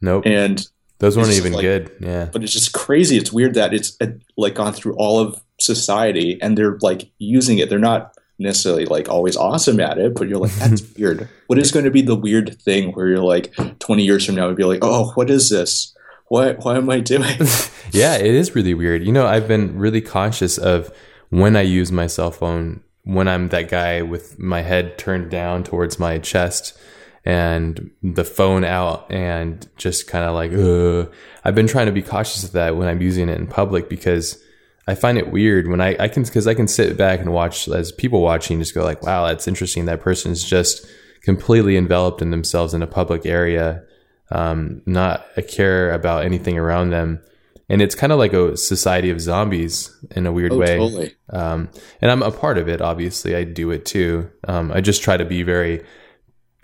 [0.00, 0.64] Nope, and
[0.98, 1.90] those weren't even like- good.
[2.00, 3.16] Yeah, but it's just crazy.
[3.16, 7.58] It's weird that it's uh, like gone through all of society, and they're like using
[7.58, 7.68] it.
[7.68, 11.28] They're not necessarily like always awesome at it, but you're like, that's weird.
[11.46, 14.48] What is going to be the weird thing where you're like 20 years from now,
[14.48, 15.94] and be like, oh, what is this?
[16.28, 17.36] What what am I doing?
[17.92, 19.04] yeah, it is really weird.
[19.04, 20.94] You know, I've been really conscious of
[21.30, 25.62] when I use my cell phone when I'm that guy with my head turned down
[25.62, 26.76] towards my chest
[27.24, 31.12] and the phone out and just kind of like, Ugh.
[31.44, 34.42] I've been trying to be cautious of that when I'm using it in public because
[34.86, 37.68] I find it weird when I, I can because I can sit back and watch
[37.68, 39.86] as people watching just go like, wow, that's interesting.
[39.86, 40.86] That person's just
[41.22, 43.82] completely enveloped in themselves in a public area,
[44.30, 47.20] um, not a care about anything around them.
[47.68, 50.78] And it's kind of like a society of zombies in a weird Oh, way.
[50.78, 51.14] totally.
[51.30, 51.68] Um,
[52.00, 53.34] and I'm a part of it, obviously.
[53.34, 54.30] I do it too.
[54.46, 55.84] Um, I just try to be very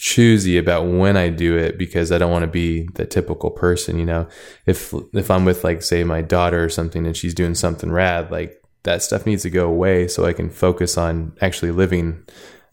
[0.02, 4.00] choosy about when I do it because I don't want to be the typical person,
[4.00, 4.26] you know.
[4.66, 8.28] If if I'm with like say my daughter or something and she's doing something rad,
[8.32, 12.24] like that stuff needs to go away so I can focus on actually living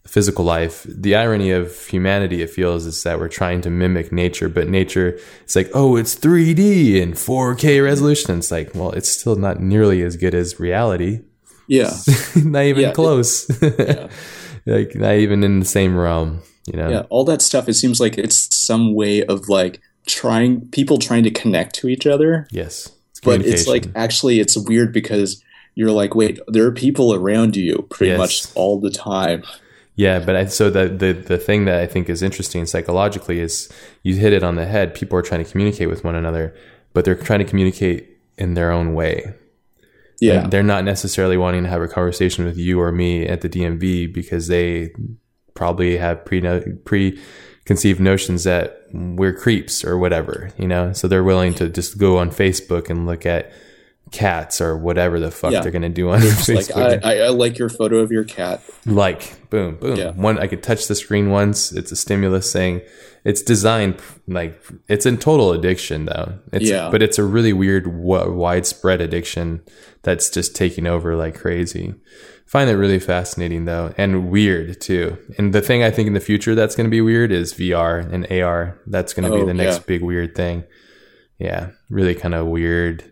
[0.08, 0.84] physical life.
[0.88, 5.16] The irony of humanity, it feels, is that we're trying to mimic nature, but nature,
[5.42, 8.38] it's like, oh, it's 3D and 4K resolution.
[8.38, 11.20] It's like, well, it's still not nearly as good as reality.
[11.68, 11.92] Yeah.
[12.34, 13.48] not even Yeah, close.
[14.66, 16.40] like not even in the same realm,
[16.72, 16.88] you know.
[16.88, 17.02] Yeah.
[17.10, 21.30] All that stuff, it seems like it's some way of like trying, people trying to
[21.30, 22.46] connect to each other.
[22.50, 22.90] Yes.
[23.10, 25.42] It's But it's like, actually, it's weird because
[25.74, 28.18] you're like, wait, there are people around you pretty Yes.
[28.18, 29.42] much all the time.
[29.96, 33.70] Yeah, but I, so the, the the thing that I think is interesting psychologically is
[34.02, 34.94] you hit it on the head.
[34.94, 36.54] People are trying to communicate with one another,
[36.94, 38.08] but they're trying to communicate
[38.38, 39.34] in their own way.
[40.20, 40.46] Yeah.
[40.46, 44.12] They're not necessarily wanting to have a conversation with you or me at the DMV
[44.14, 44.92] because they
[45.60, 46.40] probably have pre
[46.86, 50.94] preconceived notions that we're creeps or whatever, you know.
[50.94, 53.52] So they're willing to just go on Facebook and look at
[54.10, 55.60] cats or whatever the fuck Yeah.
[55.60, 57.04] they're gonna do on Like, Facebook.
[57.04, 58.60] I, I, I like your photo of your cat.
[58.86, 60.10] like boom boom Yeah.
[60.12, 62.80] one i could touch the screen once it's a stimulus thing
[63.24, 66.88] it's designed like it's in total addiction though it's, Yeah.
[66.90, 69.62] but it's a really weird w- widespread addiction
[70.02, 71.94] that's just taking over like crazy
[72.46, 76.20] find it really fascinating though and weird too and the thing i think in the
[76.20, 79.46] future that's going to be weird is vr and ar that's going to be Oh,
[79.46, 79.82] the next yeah.
[79.86, 80.64] big weird thing
[81.38, 83.09] yeah really kind of weird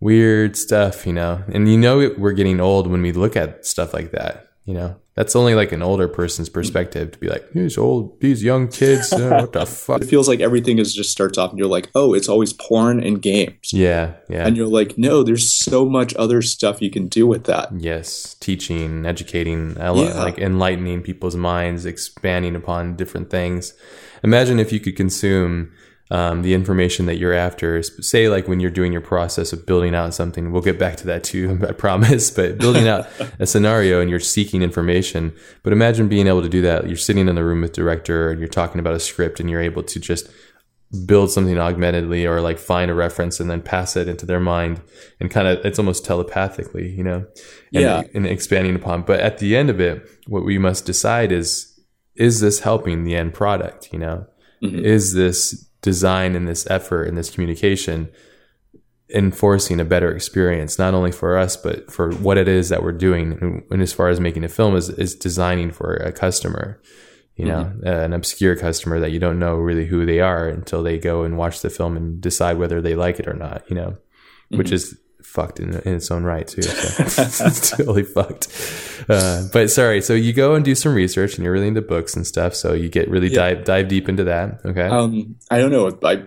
[0.00, 1.42] weird stuff, you know.
[1.52, 4.96] And you know we're getting old when we look at stuff like that, you know.
[5.14, 9.12] That's only like an older person's perspective to be like, these old, these young kids,
[9.12, 10.00] uh, what the fuck?
[10.00, 13.00] It feels like everything is just starts off and you're like, oh, it's always porn
[13.02, 13.72] and games.
[13.72, 14.46] Yeah, yeah.
[14.46, 17.70] And you're like, no, there's so much other stuff you can do with that.
[17.76, 19.90] Yes, teaching, educating, Yeah.
[19.92, 23.74] like enlightening people's minds, expanding upon different things.
[24.22, 25.72] Imagine if you could consume
[26.10, 27.82] um, the information that you're after.
[27.82, 31.06] Say, like when you're doing your process of building out something, we'll get back to
[31.06, 32.30] that too, I promise.
[32.30, 33.06] But building out
[33.38, 35.34] a scenario and you're seeking information.
[35.62, 36.86] But imagine being able to do that.
[36.86, 39.60] You're sitting in the room with director and you're talking about a script and you're
[39.60, 40.30] able to just
[41.04, 44.80] build something augmentedly or like find a reference and then pass it into their mind
[45.20, 47.16] and kind of it's almost telepathically you know
[47.74, 48.02] and, Yeah.
[48.14, 51.78] and expanding upon but at the end of it what we must decide is
[52.16, 54.26] is this helping the end product you know
[54.62, 54.82] Mhm.
[54.82, 58.08] is this design and this effort and this communication
[59.14, 62.92] enforcing a better experience not only for us but for what it is that we're
[62.92, 66.80] doing and, as far as making a film is is designing for a customer
[67.36, 70.82] you know uh, an obscure customer that you don't know really who they are until
[70.82, 73.76] they go and watch the film and decide whether they like it or not you
[73.76, 73.96] know
[74.50, 74.98] which is
[75.28, 78.48] fucked in, in its own right too so it's totally fucked
[79.08, 82.16] uh, but sorry so you go and do some research and you're really into books
[82.16, 83.54] and stuff so you get really Yeah.
[83.54, 85.96] dive dive deep into that okay Um, I don't know.
[86.02, 86.24] I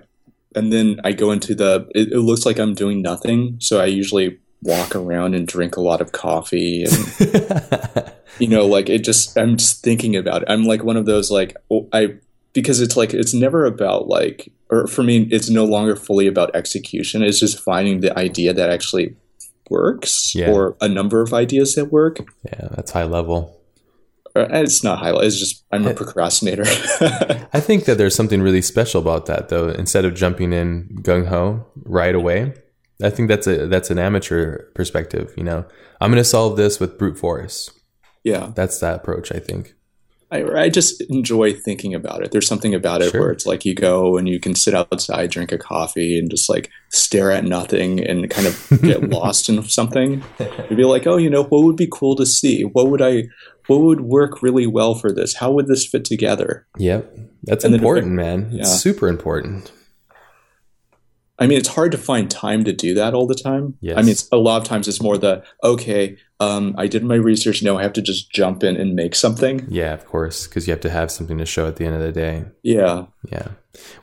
[0.55, 1.87] and then I go into the.
[1.95, 5.81] It, it looks like I'm doing nothing, so I usually walk around and drink a
[5.81, 9.37] lot of coffee, and you know, like it just.
[9.37, 10.49] I'm just thinking about it.
[10.51, 12.15] I'm like one of those like oh, I
[12.53, 16.55] because it's like it's never about like or for me it's no longer fully about
[16.55, 17.23] execution.
[17.23, 19.15] It's just finding the idea that actually
[19.69, 20.51] works Yeah.
[20.51, 22.19] or a number of ideas that work.
[22.45, 23.57] yeah that's high level
[24.33, 25.25] it's not highlight.
[25.25, 26.63] It's just I'm a procrastinator.
[27.53, 29.67] I think that there's something really special about that, though.
[29.67, 32.53] Instead of jumping in gung ho right away,
[33.03, 35.33] I think that's a that's an amateur perspective.
[35.35, 35.65] You know,
[35.99, 37.71] I'm going to solve this with brute force.
[38.23, 38.53] yeah.
[38.55, 39.33] That's that approach.
[39.33, 39.73] I think.
[40.31, 42.31] I, I just enjoy thinking about it.
[42.31, 43.21] There's something about it Sure.
[43.21, 46.47] where it's like you go and you can sit outside, drink a coffee, and just
[46.49, 50.23] like stare at nothing and kind of get lost in something.
[50.69, 52.63] You'd be like, oh, you know, what would be cool to see?
[52.63, 53.25] What would I?
[53.67, 55.35] What would work really well for this?
[55.35, 56.65] How would this fit together?
[56.77, 58.49] Yep, that's And important, man.
[58.53, 59.71] It's super important.
[61.41, 63.75] I mean, it's hard to find time to do that all the time.
[63.81, 63.97] Yes.
[63.97, 66.17] I mean, it's, a lot of times it's more the okay.
[66.39, 67.61] Um, I did my research.
[67.63, 69.65] Now I have to just jump in and make something.
[69.67, 72.01] Yeah, of course, because you have to have something to show at the end of
[72.01, 72.45] the day.
[72.63, 73.49] Yeah, Yeah,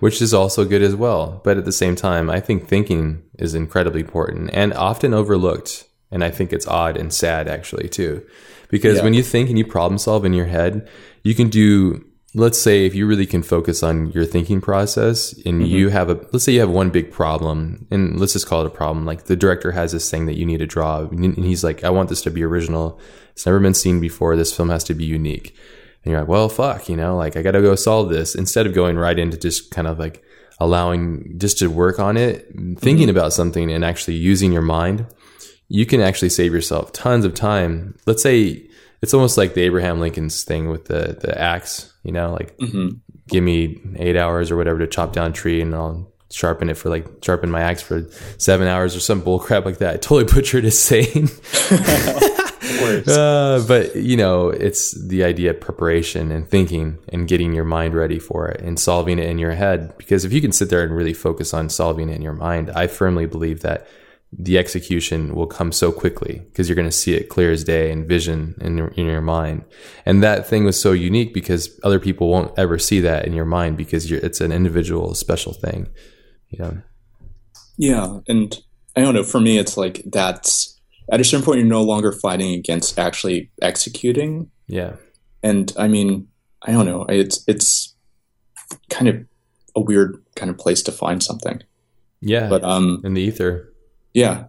[0.00, 1.40] which is also good as well.
[1.44, 5.84] But at the same time, I think thinking is incredibly important and often overlooked.
[6.10, 8.24] And I think it's odd and sad actually too,
[8.70, 9.04] because Yeah.
[9.04, 10.88] when you think and you problem solve in your head,
[11.22, 12.04] you can do
[12.38, 15.62] let's say if you really can focus on your thinking process and Mm-hmm.
[15.64, 18.66] you have a let's say you have one big problem and let's just call it
[18.66, 21.64] a problem like the director has this thing that you need to draw and he's
[21.64, 22.98] like i want this to be original.
[23.32, 24.34] It's never been seen before.
[24.34, 25.54] This film has to be unique.
[26.02, 28.34] And you're like well fuck you know like i gotta go solve this.
[28.34, 30.22] Instead of going right into just kind of like
[30.60, 35.06] allowing just to work on it thinking about something and actually using your mind
[35.68, 37.94] you can actually save yourself tons of time.
[38.06, 38.64] Let's say
[39.02, 42.88] it's almost like the abraham lincoln's thing with the the axe you know like hmm
[43.28, 46.76] give me eight hours or whatever to chop down a tree and I'll sharpen it
[46.76, 48.06] for like sharpen my axe for
[48.38, 49.94] seven hours or some bull crap like that.
[49.94, 51.28] I totally butchered his saying.
[53.08, 57.94] uh, but you know, it's the idea of preparation and thinking and getting your mind
[57.94, 59.96] ready for it and solving it in your head.
[59.96, 62.70] Because if you can sit there and really focus on solving it in your mind,
[62.70, 63.86] I firmly believe that
[64.32, 67.90] the execution will come so quickly because you're going to see it clear as day
[67.90, 69.64] and vision in your, in your mind.
[70.04, 73.46] And that thing was so unique because other people won't ever see that in your
[73.46, 75.88] mind because you're, it's an individual, special thing.
[76.50, 76.82] You know?
[77.78, 78.58] Yeah, and
[78.96, 79.22] I don't know.
[79.22, 80.78] For me, it's like that's
[81.10, 84.50] at a certain point you're no longer fighting against actually executing.
[84.66, 84.96] Yeah.
[85.42, 86.28] And I mean,
[86.62, 87.06] I don't know.
[87.08, 87.94] It's it's
[88.90, 89.24] kind of
[89.76, 91.62] a weird kind of place to find something.
[92.20, 92.48] Yeah.
[92.48, 93.72] But um, in the ether.
[94.18, 94.44] Yeah,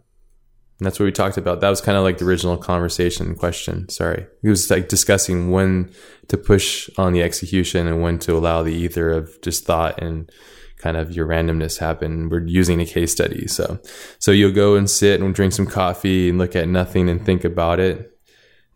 [0.80, 1.60] And that's what we talked about.
[1.60, 3.90] That was kind of like the original conversation question.
[3.90, 4.26] Sorry.
[4.42, 5.92] It was like discussing when
[6.30, 10.32] to push on the execution and when to allow the ether of just thought and
[10.78, 12.30] kind of your randomness happen.
[12.30, 13.48] We're using a case study.
[13.48, 13.80] So,
[14.20, 17.44] so you'll go and sit and drink some coffee and look at nothing and think
[17.44, 18.10] about it.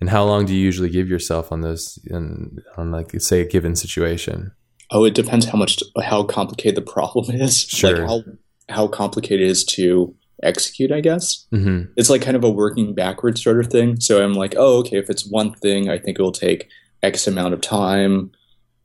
[0.01, 3.47] And how long do you usually give yourself on those, on, on like, say a
[3.47, 4.51] given situation?
[4.91, 7.61] Oh, it depends how much how complicated the problem is.
[7.61, 7.99] Sure.
[7.99, 8.21] Like how
[8.69, 11.45] how complicated it is to execute, I guess.
[11.51, 13.99] hmm It's like kind of a working backwards sort of thing.
[13.99, 16.69] So I'm like, oh, okay, if it's one thing, I think it will take
[17.01, 18.31] X amount of time.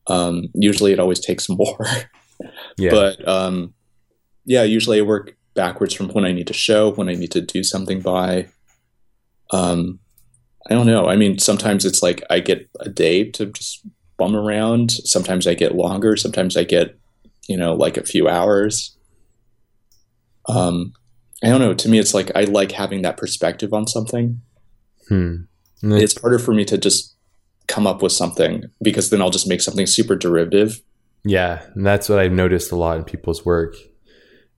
[0.07, 1.87] Um, usually it always takes more.
[2.77, 2.91] Yeah.
[2.91, 3.75] But um,
[4.45, 7.41] yeah, usually I work backwards from when I need to show, when I need to
[7.41, 8.49] do something by.
[9.51, 9.99] Um,
[10.71, 11.07] I don't know.
[11.07, 13.87] I mean, sometimes it's like I get a day to just
[14.19, 14.91] bum around.
[14.91, 16.17] Sometimes I get longer.
[16.17, 16.99] Sometimes I get,
[17.49, 18.97] you know, like a few hours.
[20.49, 20.93] Um,
[21.43, 21.74] I don't know.
[21.74, 24.41] To me, it's like I like having that perspective on something.
[25.09, 25.36] hmm.
[25.82, 27.14] It's harder for me to just
[27.68, 30.82] come up with something because then I'll just make something super derivative.
[31.24, 33.76] Yeah, and that's what I've noticed a lot in people's work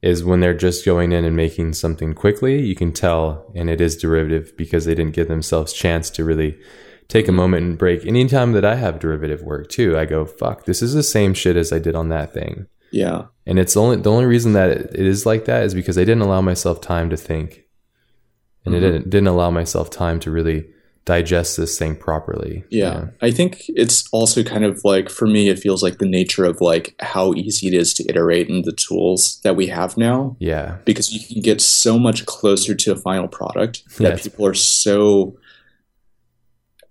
[0.03, 3.81] is when they're just going in and making something quickly, you can tell and it
[3.81, 6.59] is derivative because they didn't give themselves chance to really
[7.09, 8.07] take a moment and break.
[8.07, 11.57] Anytime that I have derivative work too, I go, fuck, this is the same shit
[11.57, 12.67] as I did on that thing.
[12.93, 13.25] Yeah.
[13.47, 16.23] And it's only the only reason that it, is like that is because I didn't
[16.23, 17.65] allow myself time to think.
[18.65, 18.79] And Mhm.
[18.79, 20.67] it didn't, didn't allow myself time to really
[21.07, 22.63] digest this thing properly.
[22.69, 22.91] you Yeah.
[22.93, 23.09] know?
[23.23, 26.61] I think it's also kind of like, for me, it feels like the nature of
[26.61, 30.77] like how easy it is to iterate in the tools that we have now Yeah.
[30.85, 34.23] because you can get so much closer to a final product that Yes.
[34.25, 35.35] people are so.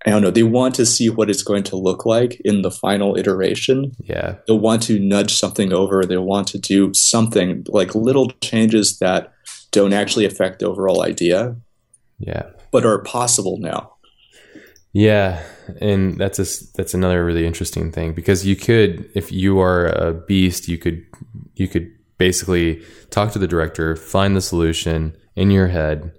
[0.06, 0.30] I don't know.
[0.30, 3.92] They want to see what it's going to look like in the final iteration.
[4.02, 4.36] Yeah.
[4.46, 6.04] They'll want to nudge something over.
[6.06, 9.32] They'll want to do something like little changes that
[9.72, 11.54] don't actually affect the overall idea,
[12.18, 12.44] Yeah.
[12.72, 13.92] but are possible now.
[14.92, 15.42] Yeah,
[15.80, 20.14] and that's a, that's another really interesting thing because you could, if you are a
[20.14, 21.04] beast, you could
[21.54, 21.88] you could
[22.18, 26.10] basically talk to the director, find the solution in your head,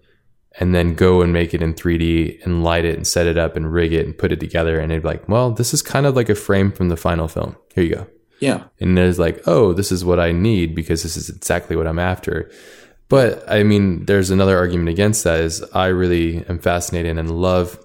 [0.60, 3.56] and then go and make it in 3D and light it and set it up
[3.56, 6.06] and rig it and put it together, and it'd be like, well, this is kind
[6.06, 7.56] of like a frame from the final film.
[7.74, 8.08] Here you go.
[8.40, 8.64] Yeah.
[8.80, 12.00] And there's like, oh, this is what I need because this is exactly what I'm
[12.00, 12.52] after.
[13.08, 17.78] But I mean, there's another argument against that is I really am fascinated and love,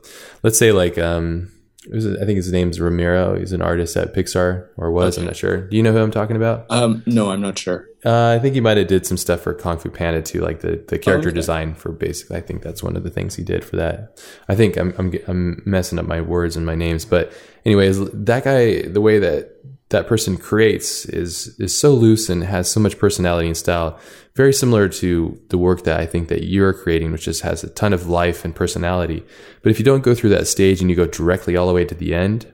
[0.43, 1.53] let's say like, um,
[1.85, 3.39] it was, I think his name's Ramiro.
[3.39, 5.69] He's an artist at Pixar or was, I'm not sure.
[5.69, 6.67] Do you know who I'm talking about?
[6.71, 7.87] Um, no, I'm not sure.
[8.07, 10.61] Uh, I think he might have did some stuff for Kung Fu Panda too, like
[10.61, 11.35] the, the character okay.
[11.35, 12.37] design for basically.
[12.37, 14.21] I think that's one of the things he did for that.
[14.49, 17.33] I think I'm, I'm I'm messing up my words and my names, but
[17.65, 19.57] anyways, that guy, the way that
[19.89, 23.99] that person creates is is so loose and has so much personality and style,
[24.37, 27.71] very similar to the work that I think that you're creating, which just has a
[27.71, 29.25] ton of life and personality.
[29.63, 31.85] But if you don't go through that stage and you go directly all the way
[31.85, 32.53] to the end,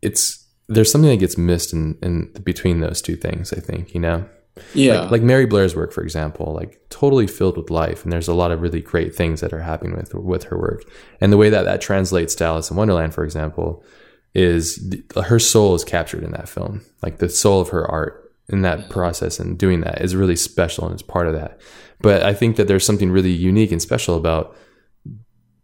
[0.00, 3.52] it's there's something that gets missed in, in between those two things.
[3.52, 4.24] I think you know
[4.74, 5.02] Yeah.
[5.02, 8.34] like, like Mary Blair's work, for example, like totally filled with life, and there's a
[8.34, 10.82] lot of really great things that are happening with with her work,
[11.20, 13.84] and the way that that translates to Alice in Wonderland, for example,
[14.34, 18.22] is th- her soul is captured in that film, like the soul of her art
[18.48, 21.58] in that process and doing that is really special and it's part of that.
[22.00, 24.54] But I think that there's something really unique and special about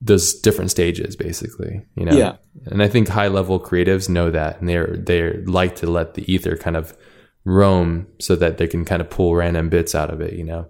[0.04, 2.36] those different stages basically you know Yeah.
[2.66, 6.24] and i think high level creatives know that and they're they like to let the
[6.32, 6.96] ether kind of
[7.44, 10.68] roam so that they can kind of pull random bits out of it you know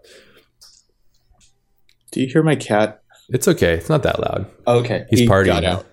[2.12, 3.02] Do you hear my cat?
[3.30, 5.86] it's okay it's not that loud Okay, he's he partying out.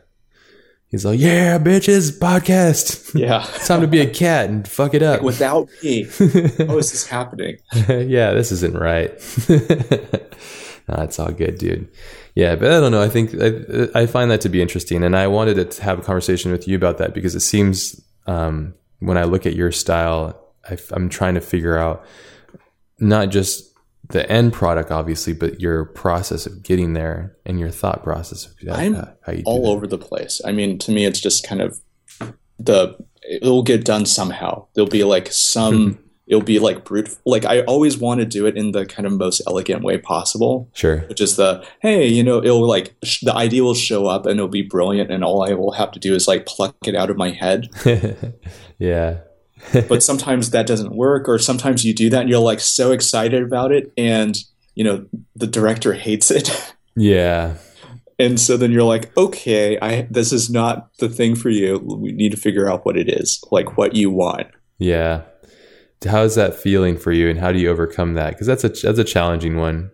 [0.88, 5.02] he's like yeah bitches podcast Yeah, it's time to be a cat and fuck it
[5.02, 7.58] up without me, oh, how is this happening?
[7.88, 9.12] yeah, this isn't right.
[10.88, 11.88] it's all good, dude.
[12.40, 13.02] Yeah, but I don't know.
[13.02, 16.02] I think I, I find that to be interesting, and I wanted to have a
[16.02, 20.54] conversation with you about that because it seems um, when I look at your style,
[20.70, 22.06] I, am trying to figure out
[22.98, 23.74] not just
[24.08, 28.56] the end product, obviously, but your process of getting there and your thought process of
[28.60, 29.70] that, I'm uh, how you all that.
[29.72, 30.40] over the place.
[30.46, 31.82] I mean, to me, it's just kind of
[32.58, 32.96] the
[33.30, 34.68] it'll get done somehow.
[34.76, 36.00] There'll be like some.
[36.30, 37.10] It'll be like brute.
[37.26, 40.70] Like I always want to do it in the kind of most elegant way possible,
[40.74, 41.00] Sure.
[41.10, 44.40] which is the hey, you know, it'll like sh- the idea will show up and
[44.40, 47.10] it'll be brilliant, and all I will have to do is like pluck it out
[47.10, 47.68] of my head.
[48.80, 49.18] yeah.
[49.90, 53.44] But sometimes that doesn't work, or sometimes you do that and you're like so excited
[53.44, 54.38] about it, and
[54.76, 55.06] you know
[55.36, 56.74] the director hates it.
[56.96, 57.56] Yeah.
[58.18, 62.12] and so then you're like okay i this is not the thing for you we
[62.12, 64.48] need to figure out what it is like what you want
[64.80, 65.22] Yeah.
[66.08, 68.32] How's that feeling for you, and how do you overcome that?
[68.32, 69.92] Because that's a that's a challenging one.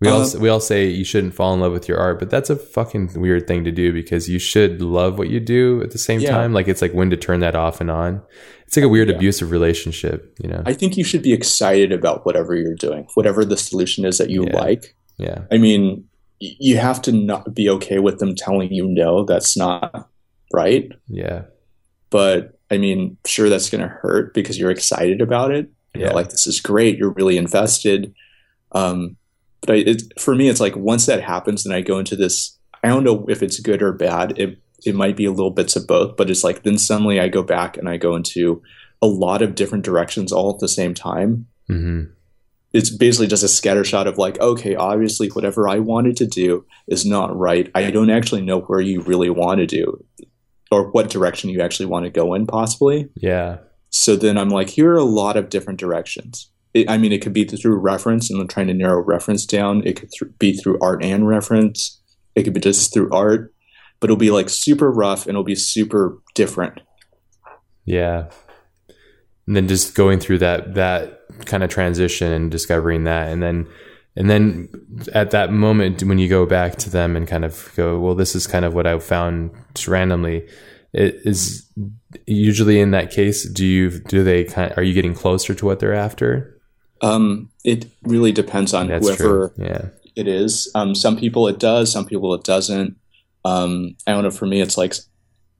[0.00, 2.28] We all Um, we all say you shouldn't fall in love with your art, but
[2.28, 5.92] that's a fucking weird thing to do because you should love what you do at
[5.92, 6.32] the same Yeah.
[6.32, 6.52] time.
[6.52, 8.20] Like it's like when to turn that off and on.
[8.66, 9.14] It's like a weird Yeah.
[9.16, 10.62] abusive relationship, you know?
[10.66, 14.28] i think you should be excited about whatever you're doing whatever the solution is that
[14.28, 14.56] you Yeah.
[14.60, 16.04] like yeah, i mean
[16.40, 20.10] you have to not be okay with them telling you no that's not
[20.52, 21.42] right yeah,
[22.10, 25.70] but i mean sure that's going to hurt because you're excited about it.
[25.94, 26.06] Yeah.
[26.06, 28.14] you're like this is great you're really invested.
[28.72, 29.16] Um
[29.62, 32.58] but I, it, for me it's like once that happens then i go into this
[32.84, 34.38] i don't know if it's good or bad.
[34.38, 37.28] It it might be a little bits of both but it's like then suddenly i
[37.28, 38.62] go back and i go into
[39.02, 41.46] a lot of different directions all at the same time.
[41.66, 42.04] Hmm
[42.72, 47.06] it's basically just a scattershot of like okay obviously whatever i wanted to do is
[47.06, 47.70] not right.
[47.74, 50.04] I don't actually know where you really want to do
[50.70, 53.08] or what direction you actually want to go in possibly.
[53.14, 53.58] Yeah,
[53.90, 56.50] so then i'm like here are a lot of different directions.
[56.74, 59.86] It, i mean it could be through reference and i'm trying to narrow reference down.
[59.86, 62.00] It could th- be through art and reference.
[62.34, 63.52] It could be just through art
[64.00, 66.80] but it'll be like super rough and it'll be super different.
[67.84, 68.28] Yeah.
[69.46, 73.68] And then just going through that that kind of transition and discovering that, and then
[74.16, 74.68] and then
[75.12, 78.34] at that moment when you go back to them and kind of go, well, this
[78.34, 79.50] is kind of what I found
[79.86, 80.48] randomly.
[80.92, 81.70] It is
[82.26, 83.48] usually in that case.
[83.48, 84.72] Do you do they kind?
[84.76, 86.56] are you getting closer to what they're after?
[87.02, 89.52] um, it really depends on That's whoever.
[89.56, 89.88] Yeah.
[90.14, 90.70] it is.
[90.74, 92.96] Um, some people it does, some people it doesn't.
[93.44, 94.30] Um, I don't know.
[94.30, 94.94] For me, it's like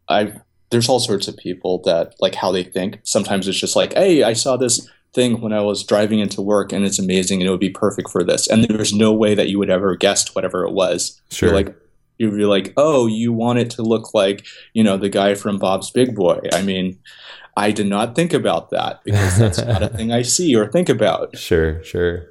[0.09, 0.41] I've
[0.71, 3.01] there's all sorts of people that like how they think.
[3.05, 6.73] Sometimes it's just like, hey, I saw this thing when I was driving into work,
[6.73, 8.47] and it's amazing, and it would be perfect for this.
[8.47, 11.21] And there's no way that you would ever guessed whatever it was.
[11.33, 11.49] Sure.
[11.49, 11.77] You're like
[12.19, 15.59] you'd be like, oh, you want it to look like you know the guy from
[15.59, 16.39] Bob's Big Boy.
[16.53, 17.01] I mean.
[17.59, 20.91] I did not think about that because that's not a thing I see or think
[20.91, 21.39] about.
[21.39, 21.83] Sure.
[21.83, 22.29] Sure.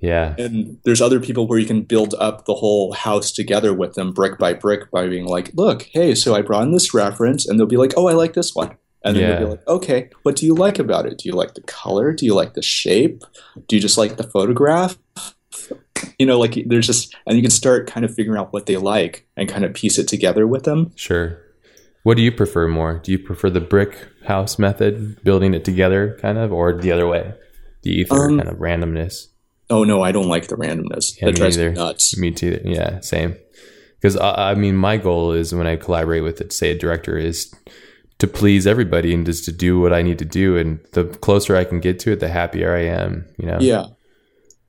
[0.00, 0.34] Yeah.
[0.38, 4.12] And there's other people where you can build up the whole house together with them
[4.12, 7.58] brick by brick by being like, look, hey, so I brought in this reference, and
[7.58, 8.76] they'll be like, oh, I like this one.
[9.04, 9.28] And then Yeah.
[9.40, 11.18] you'll be like, okay, what do you like about it?
[11.18, 12.12] Do you like the color?
[12.12, 13.22] Do you like the shape?
[13.68, 14.98] Do you just like the photograph?
[16.18, 18.76] You know, like there's just, and you can start kind of figuring out what they
[18.76, 20.92] like and kind of piece it together with them.
[20.96, 21.38] Sure.
[22.02, 23.00] What do you prefer more?
[23.02, 27.06] Do you prefer the brick house method, building it together, kind of, or the other
[27.06, 27.32] way,
[27.82, 29.26] the ether Um, kind of randomness?
[29.70, 31.16] Oh no, I don't like the randomness.
[31.20, 31.74] Yeah, that me drives me neither.
[31.76, 32.16] nuts.
[32.18, 32.60] Me too.
[32.64, 33.34] Yeah, same.
[34.00, 37.16] Because I, I mean, my goal is when I collaborate with, it, say, a director,
[37.18, 37.52] is
[38.18, 40.56] to please everybody and just to do what I need to do.
[40.56, 43.26] And the closer I can get to it, the happier I am.
[43.38, 43.58] You know.
[43.60, 43.86] Yeah.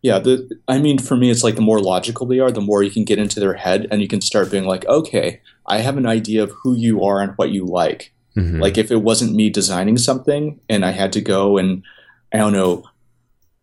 [0.03, 2.83] Yeah, the I mean for me it's like the more logical they are, the more
[2.83, 5.97] you can get into their head and you can start being like, okay, I have
[5.97, 8.13] an idea of who you are and what you like.
[8.35, 8.61] Mhm.
[8.61, 11.83] Like if it wasn't me designing something and I had to go and
[12.31, 12.83] I don't know,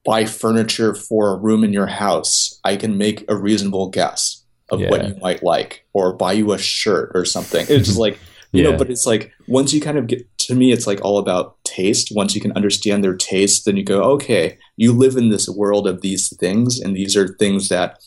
[0.05, 4.80] buy furniture for a room in your house, I can make a reasonable guess of
[4.80, 7.64] what you might like or buy you a shirt or something.
[7.68, 8.18] It's just like
[8.55, 8.71] you Yeah.
[8.71, 11.57] know, but it's like once you kind of get to me, it's like all about
[11.65, 12.13] taste.
[12.15, 15.87] Once you can understand their taste, then you go, okay, you live in this world
[15.87, 17.99] of these things, and these are things that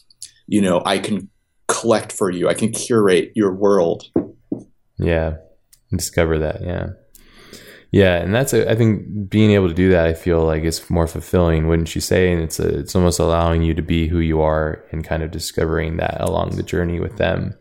[0.48, 1.30] you know I can
[1.68, 2.48] collect for you.
[2.48, 4.06] I can curate your world.
[4.98, 5.38] Yeah.
[5.92, 6.62] Discover that.
[6.62, 6.90] Yeah.
[7.92, 10.90] Yeah, and that's a, I think being able to do that, I feel like is
[10.90, 12.32] more fulfilling, wouldn't you say?
[12.34, 15.32] And it's a, it's almost allowing you to be who you are and kind of
[15.32, 17.56] discovering that along the journey with them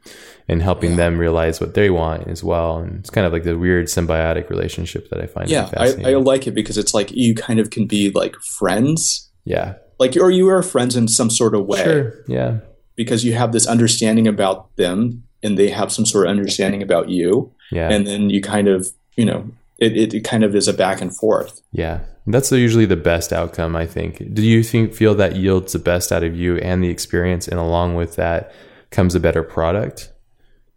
[0.48, 0.96] and helping Yeah.
[0.96, 2.78] them realize what they want as well.
[2.78, 6.14] And it's kind of like the weird symbiotic relationship that I find Yeah, I, I
[6.14, 10.30] like it because it's like you kind of can be like friends, yeah, like or
[10.30, 11.82] you are friends in some sort of way.
[11.84, 12.58] Sure, yeah,
[12.96, 17.08] because you have this understanding about them and they have some sort of understanding about
[17.08, 19.48] you, yeah, and then you kind of you know
[19.78, 21.60] it, it, it kind of is a back and forth.
[21.72, 22.00] yeah.
[22.28, 24.34] That's usually the best outcome, I think.
[24.34, 27.60] Do you think feel that yields the best out of you and the experience, and
[27.60, 28.52] along with that
[28.90, 30.12] comes a better product?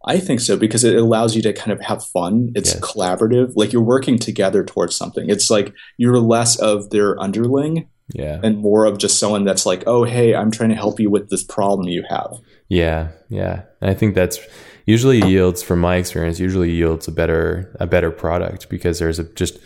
[0.06, 2.52] I think so because it allows you to kind of have fun.
[2.54, 2.80] It's Yes.
[2.80, 5.28] collaborative, like you're working together towards something.
[5.28, 9.82] It's like you're less of their underling Yeah, and more of just someone that's like,
[9.88, 12.38] oh, hey, I'm trying to help you with this problem you have.
[12.68, 13.62] Yeah, yeah.
[13.80, 14.38] And I think that's
[14.86, 19.24] usually yields from my experience usually yields a better a better product because there's a,
[19.34, 19.58] just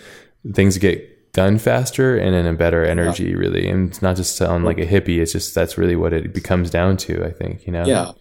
[0.52, 4.64] things get done faster and in a better energy really and it's not just sound
[4.64, 7.72] like a hippie it's just that's really what it becomes down to I think you
[7.72, 8.12] know Yeah.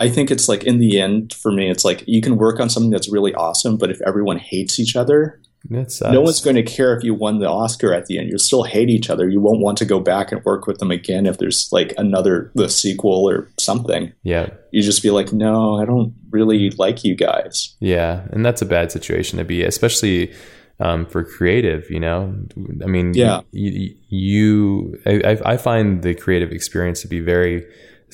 [0.00, 2.70] I think it's like in the end, for me, it's like you can work on
[2.70, 5.39] something that's really awesome, but if everyone hates each other.
[5.68, 8.28] No one's going to care if you won the Oscar at the end.
[8.30, 9.28] You'll still hate each other.
[9.28, 12.50] You won't want to go back and work with them again if there's like another
[12.54, 14.12] the sequel or something.
[14.22, 17.76] yeah You just be like, no, I don't really like you guys.
[17.80, 20.32] Yeah, and that's a bad situation to be, especially
[20.80, 21.90] um, for creative.
[21.90, 22.34] You know,
[22.82, 23.42] I mean, Yeah.
[23.52, 27.66] you, you I, I- I find the creative experience to be very,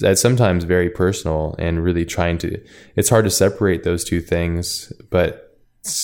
[0.02, 2.60] at sometimes very personal and really trying to.
[2.96, 5.45] It's hard to separate those two things, but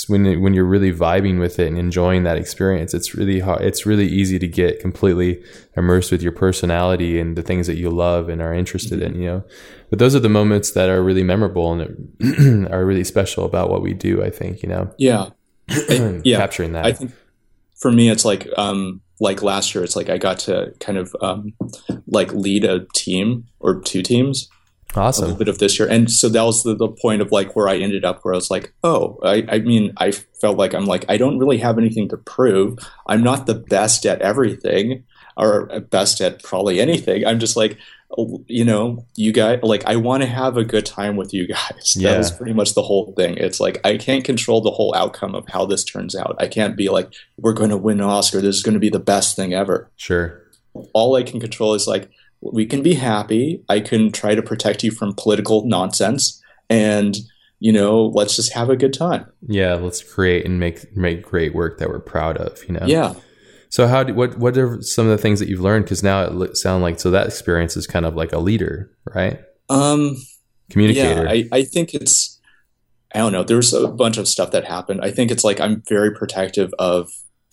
[0.08, 3.62] when when you're really vibing with it and enjoying that experience, it's really hard.
[3.62, 5.42] It's really easy to get completely
[5.76, 9.14] immersed with your personality and the things that you love and are interested in.
[9.20, 9.44] You know,
[9.90, 13.82] but those are the moments that are really memorable and are really special about what
[13.82, 14.22] we do.
[14.22, 15.28] I think you know, Yeah.
[15.70, 16.38] I- yeah.
[16.38, 16.86] capturing that.
[16.86, 17.12] I think
[17.76, 21.14] for me, it's like um, like last year, it's like I got to kind of
[21.20, 21.52] um,
[22.06, 24.48] like lead a team or two teams
[24.96, 25.38] a little awesome.
[25.38, 27.78] bit of this year, and so that was the, the point of like where I
[27.78, 31.04] ended up, where I was like, oh, I, I mean, I felt like I'm like
[31.08, 32.78] I don't really have anything to prove.
[33.06, 35.04] I'm not the best at everything,
[35.36, 37.26] or best at probably anything.
[37.26, 37.78] I'm just like.
[38.46, 41.96] You know, you guys like I want to have a good time with you guys.
[41.98, 43.38] That was pretty much the whole thing.
[43.38, 46.36] It's like I can't control the whole outcome of how this turns out.
[46.38, 48.42] I can't be like, we're going to win an Oscar.
[48.42, 49.90] This is going to be the best thing ever.
[49.96, 50.42] Sure.
[50.92, 52.10] All I can control is like,
[52.42, 53.64] we can be happy.
[53.68, 56.42] I can try to protect you from political nonsense.
[56.68, 57.16] And,
[57.60, 59.26] you know, let's just have a good time.
[59.46, 59.74] Yeah.
[59.74, 62.64] Let's create and make make great work that we're proud of.
[62.68, 62.86] You know.
[62.86, 63.14] Yeah.
[63.68, 65.86] So how do, what what are some of the things that you've learned?
[65.86, 69.40] Because now it sound like so that experience is kind of like a leader, right?
[69.70, 70.16] Um,
[70.70, 71.24] Communicator.
[71.24, 72.38] Yeah, I, I think it's,
[73.14, 73.44] I don't know.
[73.44, 75.00] There's a bunch of stuff that happened.
[75.02, 77.10] I think it's like I'm very protective of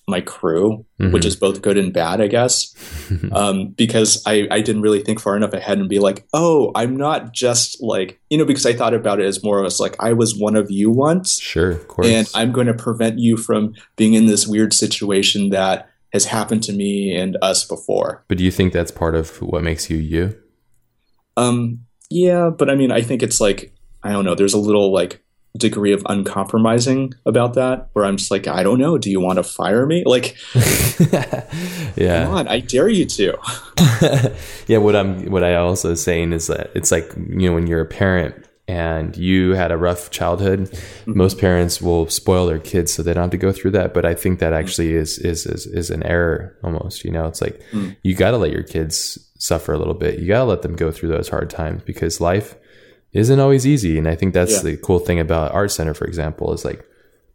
[0.09, 1.11] my crew, Mhm.
[1.13, 2.73] which is both good and bad, I guess.
[3.31, 6.97] um, because I, I didn't really think far enough ahead and be like, oh, I'm
[6.97, 10.13] not just like, you know, because I thought about it as more as like, I
[10.13, 11.71] was one of you once, sure.
[11.71, 12.07] Of course.
[12.07, 16.63] and I'm going to prevent you from being in this weird situation that has happened
[16.63, 18.25] to me and us before.
[18.27, 20.35] but do you think that's part of what makes you you?
[21.37, 24.91] Um, yeah, but I mean, I think it's like, I don't know, there's a little
[24.91, 25.23] like
[25.57, 29.37] degree of uncompromising about that where I'm just like, I don't know, do you want
[29.37, 30.03] to fire me?
[30.05, 30.35] Like,
[31.95, 32.25] yeah.
[32.25, 33.37] come on, I dare you to.
[34.67, 37.81] yeah, what I'm what I also saying is that it's like you know when you're
[37.81, 40.69] a parent and you had a rough childhood,
[41.07, 43.93] most parents will spoil their kids so they don't have to go through that.
[43.95, 47.03] But I think that actually is is is, is an error almost.
[47.03, 47.95] You know, it's like Mm.
[48.03, 50.19] you got to let your kids suffer a little bit.
[50.19, 52.55] You got to let them go through those hard times because life
[53.13, 53.97] isn't always easy.
[53.97, 54.71] And I think that's Yeah.
[54.71, 56.83] the cool thing about Art Center, for example, is like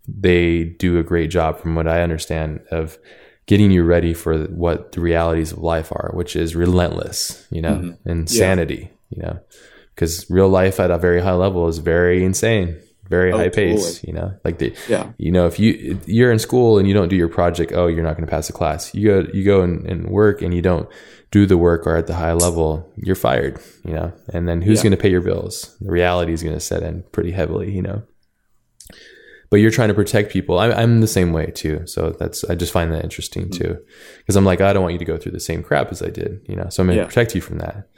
[0.07, 2.99] they do a great job, from what I understand, of
[3.47, 7.75] getting you ready for what the realities of life are, which is relentless, you know,
[7.77, 7.97] Mhm.
[8.07, 9.39] insanity, you know,
[9.95, 12.77] because real life at a very high level is very insane,
[13.09, 14.09] very Oh, high pace, totally.
[14.09, 15.09] you know, like the, Yeah.
[15.19, 18.03] you know, if you you're in school and you don't do your project, oh, you're
[18.05, 18.95] not going to pass the class.
[18.95, 20.89] You go you go and, and work and you don't
[21.31, 24.13] do the work or at the high level, you're fired, you know.
[24.33, 24.85] And then who's Yeah.
[24.85, 25.77] going to pay your bills?
[25.81, 28.03] The reality is going to set in pretty heavily, you know.
[29.51, 30.59] But you're trying to protect people.
[30.59, 31.87] I'm, I'm the same way too.
[31.87, 33.53] So that's I just find that interesting Mm.
[33.59, 33.79] too,
[34.19, 36.11] because I'm like I don't want you to go through the same crap as I
[36.11, 36.69] did, you know.
[36.71, 37.07] So I'm going to Yeah.
[37.09, 37.89] protect you from that.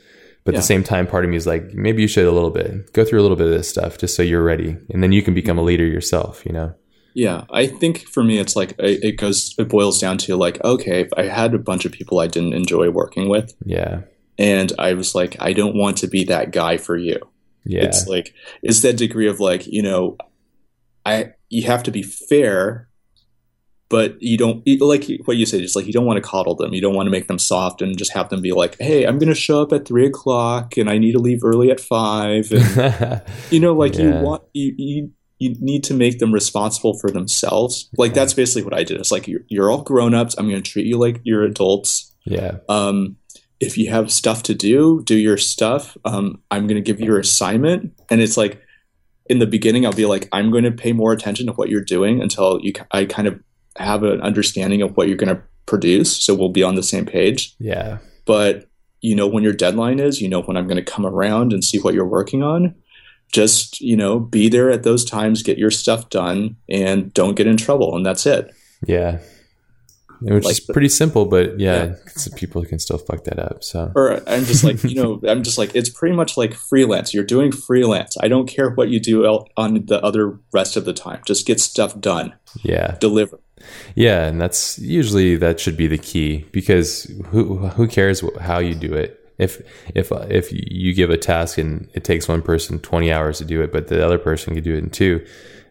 [0.44, 2.50] But at the same time, part of me is like, maybe you should a little
[2.52, 5.10] bit go through a little bit of this stuff just so you're ready, and then
[5.12, 6.72] you can become a leader yourself, you know.
[7.18, 10.62] Yeah, I think for me, it's like it it goes, it boils down to like,
[10.62, 14.02] okay, if I had a bunch of people I didn't enjoy working with, Yeah.
[14.38, 17.18] and I was like, I don't want to be that guy for you.
[17.64, 17.84] Yeah.
[17.84, 20.18] It's like, it's that degree of like, you know,
[21.06, 22.88] I you have to be fair,
[23.88, 25.62] but you don't like what you said.
[25.62, 26.74] It's like you don't want to coddle them.
[26.74, 29.18] You don't want to make them soft and just have them be like, "Hey, I'm
[29.18, 32.50] going to show up at three o'clock and I need to leave early at five.
[32.52, 37.10] And you know, like you want you you you need to make them responsible for
[37.10, 37.88] themselves.
[37.96, 38.98] Like that's basically what I did.
[38.98, 40.34] It's like you're, you're all grown ups.
[40.38, 42.14] I'm going to treat you like you're adults.
[42.24, 42.58] yeah.
[42.68, 43.16] Um,
[43.58, 45.96] if you have stuff to do, do your stuff.
[46.04, 48.60] Um, I'm going to give you your assignment, and it's like
[49.28, 51.80] in the beginning, I'll be like, I'm going to pay more attention to what you're
[51.80, 53.40] doing until you, I kind of
[53.78, 56.16] have an understanding of what you're going to produce.
[56.16, 57.54] So we'll be on the same page.
[57.58, 57.98] Yeah.
[58.24, 58.68] But
[59.00, 61.64] you know when your deadline is, you know when I'm going to come around and
[61.64, 62.74] see what you're working on.
[63.32, 67.46] Just you know, be there at those times, get your stuff done, and don't get
[67.46, 68.54] in trouble, and that's it.
[68.86, 69.18] Yeah.
[70.22, 72.34] Which Like is pretty simple, but yeah, Yeah.
[72.36, 73.62] people can still fuck that up.
[73.62, 77.12] So or I'm just like, you know, I'm just like, it's pretty much like freelance.
[77.12, 78.16] You're doing freelance.
[78.22, 79.26] I don't care what you do
[79.58, 81.20] on the other rest of the time.
[81.26, 83.40] Just get stuff done, yeah, deliver.
[83.94, 88.74] yeah, and that's usually that should be the key because who who cares how you
[88.74, 89.22] do it?
[89.38, 89.60] If
[89.94, 93.60] if if you give a task and it takes one person twenty hours to do
[93.62, 95.24] it, but the other person can do it in two,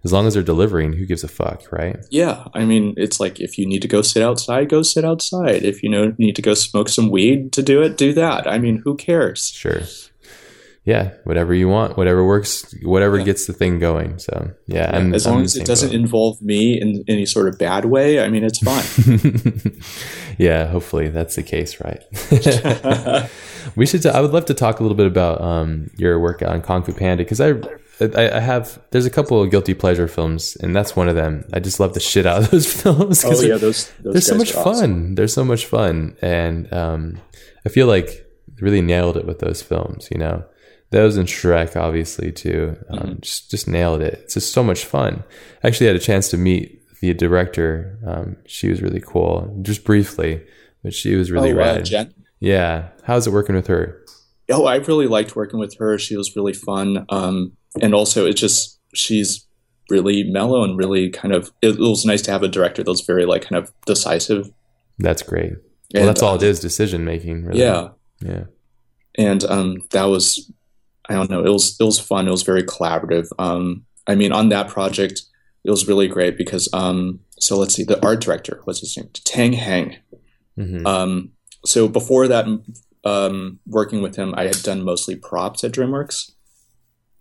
[0.03, 1.97] as long as they're delivering, who gives a fuck, right?
[2.11, 5.63] Yeah, I mean, it's like if you need to go sit outside, go sit outside.
[5.63, 8.45] If you know need to go smoke some weed to do it, do that.
[8.47, 9.47] I mean, who cares?
[9.49, 9.81] Sure.
[10.87, 13.23] Yeah, whatever you want, whatever works, whatever Yeah.
[13.25, 14.19] gets the thing going.
[14.19, 15.95] So yeah, I'm, as I'm long as it doesn't boat.
[15.95, 19.81] involve me in any sort of bad way, I mean, it's fine.
[20.37, 22.03] yeah, hopefully that's the case, right?
[23.75, 24.05] we should.
[24.05, 26.93] I would love to talk a little bit about um, your work on Kung Fu
[26.93, 27.51] Panda because I,
[27.99, 28.79] I, I have.
[28.91, 31.45] There's a couple of guilty pleasure films, and that's one of them.
[31.53, 33.23] I just love the shit out of those films.
[33.25, 34.67] oh they're- yeah, those, those they're so much fun.
[34.67, 35.15] awesome.
[35.15, 37.21] They're so much fun, and um,
[37.65, 38.25] I feel like
[38.61, 40.07] really nailed it with those films.
[40.11, 40.45] You know,
[40.91, 42.77] those and Shrek, obviously too.
[42.89, 43.19] Um, Mm-hmm.
[43.21, 44.13] Just just nailed it.
[44.23, 45.23] It's just so much fun.
[45.63, 47.99] I actually had a chance to meet the director.
[48.05, 50.43] Um, she was really cool, just briefly,
[50.83, 51.85] but she was really oh, uh, rad.
[51.85, 52.13] Jen.
[52.45, 54.03] Yeah, how's it working with her?
[54.51, 55.97] Oh, I really liked working with her.
[55.97, 57.03] She was really fun.
[57.09, 59.47] Um, and also, it just she's
[59.89, 61.51] really mellow and really kind of.
[61.63, 64.51] It, was nice to have a director that was very like kind of decisive.
[64.99, 65.53] That's great.
[65.93, 67.45] Well, And, that's all uh, it is, decision making.
[67.45, 67.61] Really.
[67.61, 67.89] Yeah,
[68.19, 68.43] yeah,
[69.15, 70.51] and um, that was
[71.09, 71.43] I don't know.
[71.43, 72.27] It was it was fun.
[72.27, 73.27] It was very collaborative.
[73.39, 75.23] Um, I mean, on that project,
[75.63, 79.09] it was really great because um, so let's see, the art director what's his name,
[79.13, 79.97] Tang Heng.
[80.55, 81.31] hmm Um,
[81.65, 82.45] so before that,
[83.03, 86.31] um, working with him, I had done mostly props at DreamWorks,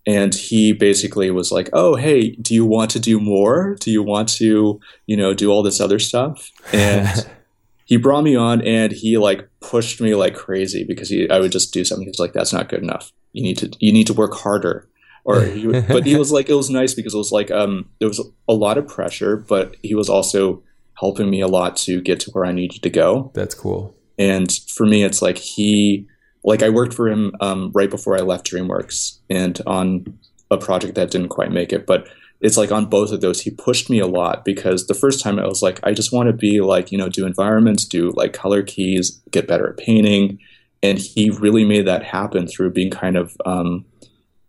[0.07, 3.77] and he basically was like, "Oh, hey, do you want to do more?
[3.81, 7.27] Do you want to, you know, do all this other stuff?" And
[7.85, 11.53] he brought me on, and he like pushed me like crazy because he, I would
[11.53, 12.07] just do something.
[12.07, 13.13] He's like, "That's not good enough.
[13.33, 14.89] You need to, you need to work harder."
[15.27, 17.89] Or, he would, but he was like, it was nice because it was like, um,
[17.99, 20.63] there was a lot of pressure, but he was also
[21.01, 23.97] helping me a lot to get to where I needed to go that's cool.
[24.19, 26.07] And for me it's like he
[26.45, 30.05] like i worked for him um, right before i left dreamworks and on
[30.51, 32.09] a project that didn't quite make it but
[32.41, 35.39] it's like on both of those he pushed me a lot because the first time
[35.39, 38.33] i was like i just want to be like you know do environments do like
[38.33, 40.39] color keys get better at painting.
[40.83, 43.87] And he really made that happen through being kind of um,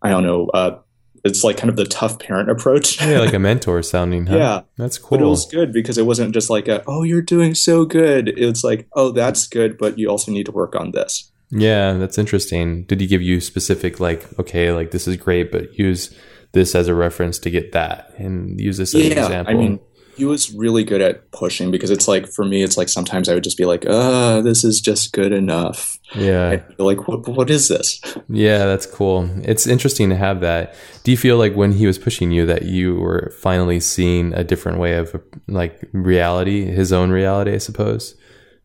[0.02, 0.78] i don't know uh,
[1.26, 4.28] it's like kind of the tough parent approach Yeah, like a mentor sounding.
[4.28, 4.38] Huh?
[4.38, 5.18] yeah that's cool.
[5.18, 8.30] but it was good because it wasn't just like a, oh you're doing so good
[8.30, 12.18] it's like oh that's good but you also need to work on this Yeah, that's
[12.18, 12.86] interesting.
[12.86, 16.10] Did he give you specific like, okay, like this is great, but use
[16.54, 19.54] this as a reference to get that, and use this as an example?
[19.54, 19.80] i mean
[20.16, 23.34] he was really good at pushing because it's like for me it's like sometimes i
[23.34, 27.68] would just be like uh this is just good enough yeah, like what, what is
[27.68, 28.00] this
[28.30, 29.30] yeah, that's cool.
[29.44, 30.76] It's interesting to have that.
[31.04, 34.44] Do you feel like when he was pushing you that you were finally seeing a
[34.44, 37.54] different way of like reality, his own reality?
[37.54, 38.16] I suppose.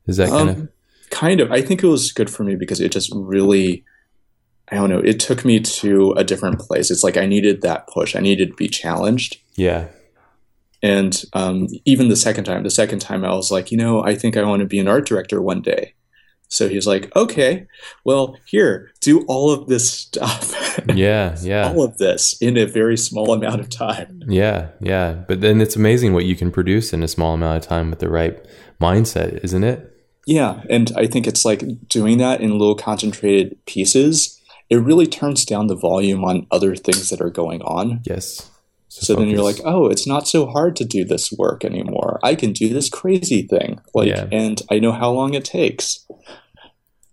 [0.07, 0.69] Is that kind of Um,
[1.11, 3.85] kind of i think it was good for me because it just really
[4.69, 7.89] i don't know it took me to a different place it's like i needed that
[7.89, 9.89] push i needed to be challenged yeah,
[10.83, 14.15] And um, even the second time, the second time I was like, you know, I
[14.15, 15.95] think I want to be an art director one day.
[16.49, 17.69] So he's like, okay,
[18.05, 20.81] well, here, do all of this stuff.
[20.95, 24.23] yeah, yeah, all of this in a very small amount of time.
[24.27, 25.13] yeah, yeah.
[25.13, 28.01] But then it's amazing what you can produce in a small amount of time with
[28.01, 28.45] the right
[28.81, 29.91] mindset, isn't it?
[30.27, 30.63] Yeah.
[30.69, 35.67] And I think it's like doing that in little concentrated pieces, it really turns down
[35.67, 38.01] the volume on other things that are going on.
[38.05, 38.51] Yes.
[38.93, 42.19] So then you're like, oh, it's not so hard to do this work anymore.
[42.25, 43.81] I can do this crazy thing.
[43.95, 44.27] Like, Yeah.
[44.33, 46.05] and I know how long it takes.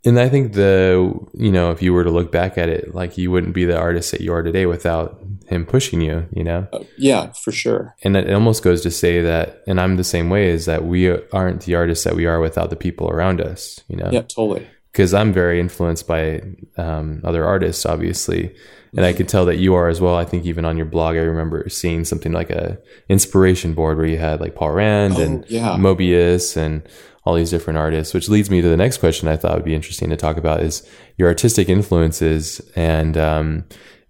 [0.03, 3.17] And I think the you know if you were to look back at it, like
[3.17, 6.67] you wouldn't be the artist that you are today without him pushing you, you know?
[6.73, 7.95] Uh, yeah, for sure.
[8.03, 11.09] And it almost goes to say that, and I'm the same way, is that we
[11.09, 14.09] aren't the artists that we are without the people around us, you know?
[14.11, 14.67] Yeah, totally.
[14.91, 16.41] Because I'm very influenced by
[16.77, 18.55] um, other artists, obviously.
[18.95, 20.15] And I can tell that you are as well.
[20.15, 24.05] I think even on your blog, I remember seeing something like a inspiration board where
[24.07, 25.75] you had like Paul Rand Oh, and yeah.
[25.77, 26.87] Moebius and
[27.25, 29.75] all these different artists, which leads me to the next question I thought would be
[29.75, 30.87] interesting to talk about is
[31.17, 33.65] your artistic influences and um,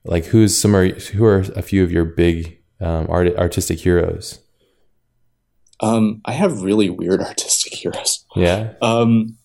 [0.05, 4.39] like who's some are who are a few of your big um, art, artistic heroes?
[5.79, 8.25] Um, I have really weird artistic heroes.
[8.35, 9.37] Yeah, Um,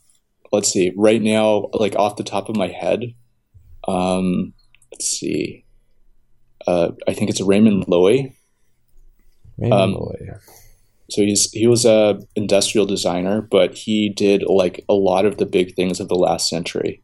[0.52, 0.92] let's see.
[0.96, 3.14] Right now, like off the top of my head,
[3.88, 4.52] um,
[4.92, 5.64] let's see.
[6.66, 8.34] Uh, I think it's Raymond Loewy.
[9.58, 10.38] Raymond Um, Loewy.
[11.10, 15.46] So he's he was a industrial designer, but he did like a lot of the
[15.46, 17.02] big things of the last century.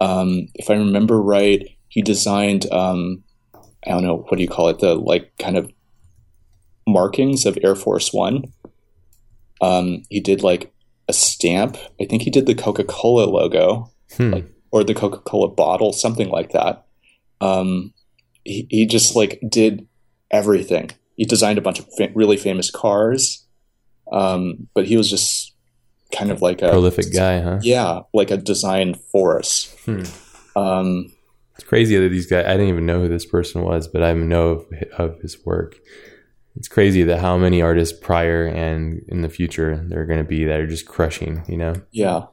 [0.00, 3.22] Um, if I remember right, he designed um,
[3.86, 5.70] I don't know what do you call it the like kind of
[6.86, 8.44] markings of Air Force One.
[9.60, 10.72] Um, he did like
[11.08, 11.76] a stamp.
[12.00, 14.30] I think he did the Coca Cola logo Hmm.
[14.32, 16.86] like or the Coca Cola bottle, something like that.
[17.40, 17.92] Um,
[18.44, 19.86] he he just like did
[20.30, 20.90] everything.
[21.16, 23.46] He designed a bunch of fa- really famous cars,
[24.12, 25.54] um, but he was just
[26.12, 27.58] kind of like a Prolific guy, huh?
[27.62, 29.74] Yeah, like a design force.
[29.84, 30.02] Hmm.
[30.56, 31.12] Um,
[31.56, 32.46] It's crazy that these guys.
[32.46, 34.66] I didn't even know who this person was, but I know of,
[34.98, 35.76] of his work.
[36.56, 40.24] It's crazy that how many artists prior and in the future there are going to
[40.24, 41.44] be that are just crushing.
[41.48, 41.74] You know?
[41.92, 42.24] yeah,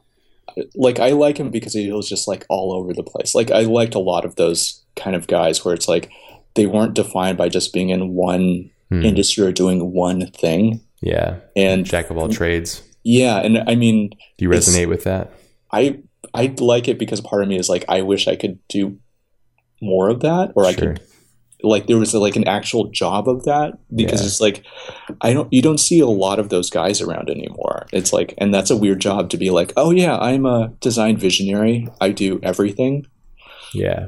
[0.74, 3.34] like I like him because he was just like all over the place.
[3.34, 6.10] Like I liked a lot of those kind of guys where it's like
[6.54, 9.04] they weren't defined by just being in one Hmm.
[9.04, 10.80] industry or doing one thing.
[11.02, 12.82] Yeah, And jack of all trades.
[13.04, 15.30] yeah, and I mean, Do you resonate with that?
[15.70, 15.98] I
[16.34, 18.98] I like it because part of me is like I wish I could do
[19.82, 21.00] more of that, or I could
[21.62, 24.26] like there was like an actual job of that because Yeah.
[24.26, 24.64] it's like
[25.20, 27.86] I don't you don't see a lot of those guys around anymore.
[27.92, 31.16] It's like and that's a weird job to be like, oh yeah, I'm a design
[31.18, 31.88] visionary.
[32.00, 33.06] I do everything.
[33.74, 34.06] Yeah.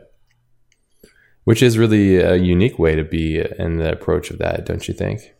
[1.45, 4.95] Which is really a unique way to be in the approach of that, don't you
[4.95, 5.35] think?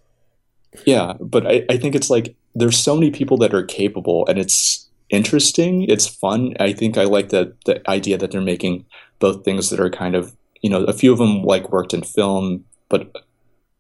[0.87, 4.39] Yeah, but I, I think it's like there's so many people that are capable and
[4.39, 6.55] it's interesting, it's fun.
[6.59, 8.87] I think I like the the idea that they're making
[9.19, 12.03] both things that are kind of you know, a few of them like worked in
[12.03, 13.11] film, but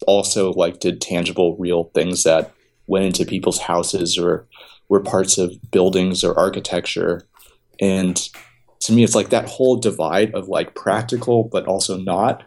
[0.07, 2.53] also like did tangible real things that
[2.87, 4.47] went into people's houses or
[4.89, 7.27] were parts of buildings or architecture.
[7.81, 8.29] And
[8.81, 12.45] to me it's like that whole divide of like practical but also not.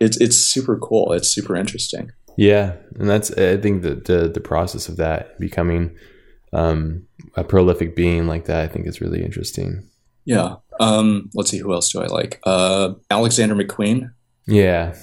[0.00, 1.12] It's it's super cool.
[1.12, 2.10] It's super interesting.
[2.36, 5.96] Yeah, and that's I think the the, the process of that becoming
[6.52, 7.06] um,
[7.36, 9.88] a prolific being like that, I think is really interesting.
[10.24, 10.56] Yeah.
[10.80, 12.40] Um, let's see, who else do I like?
[12.44, 14.10] Uh, Alexander McQueen.
[14.46, 14.94] Yeah,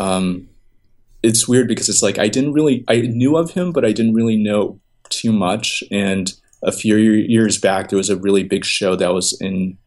[0.00, 0.48] Um,
[1.22, 4.14] it's weird because it's like I didn't really I knew of him, but I didn't
[4.14, 4.80] really know
[5.10, 5.82] too much.
[5.90, 6.32] And
[6.64, 9.78] a few years back, there was a really big show that was in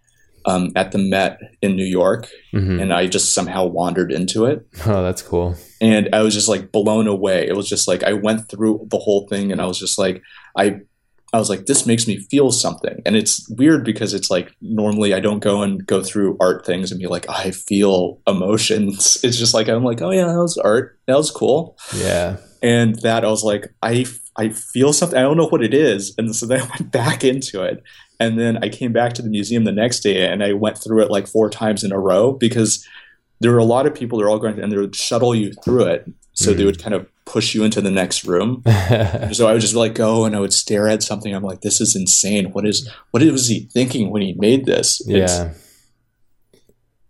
[0.46, 4.66] um, at the Met in New York, hmm and I just somehow wandered into it,
[4.86, 5.56] oh, that's cool.
[5.82, 7.46] and I was just like blown away.
[7.48, 10.22] It was just like I went through the whole thing, and I was just like
[10.56, 10.82] I.
[11.34, 13.02] I was like, this makes me feel something.
[13.06, 16.90] And it's weird because it's like normally I don't go and go through art things
[16.90, 19.18] and be like, I feel emotions.
[19.26, 20.98] It's just like, I'm like, oh yeah, that was art.
[21.06, 21.78] That was cool.
[21.94, 24.06] Yeah, And that I was like, I,
[24.38, 25.18] I feel something.
[25.18, 26.14] I don't know what it is.
[26.18, 27.82] And so then I went back into it.
[28.20, 31.04] And then I came back to the museum the next day and I went through
[31.04, 32.86] it like four times in a row because
[33.42, 35.84] there were a lot of people, they're all going and they would shuttle you through
[35.86, 36.12] it.
[36.34, 36.66] So they Mhm.
[36.68, 38.64] would kind of push you into the next room.
[39.34, 41.34] So I would just like go and I would stare at something.
[41.34, 42.52] I'm like, this is insane.
[42.54, 45.02] What is what was he thinking when he made this?
[45.08, 45.54] It's- yeah.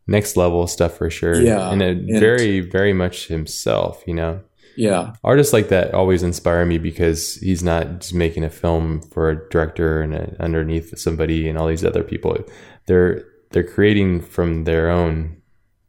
[0.10, 1.42] Next level stuff for sure.
[1.42, 4.02] Yeah, and, and- very, very much himself.
[4.08, 4.40] You know,
[4.78, 9.30] yeah, artists like that always inspire me because he's not just making a film for
[9.32, 12.38] a director and a, underneath somebody and all these other people.
[12.86, 15.42] They're they're creating from their own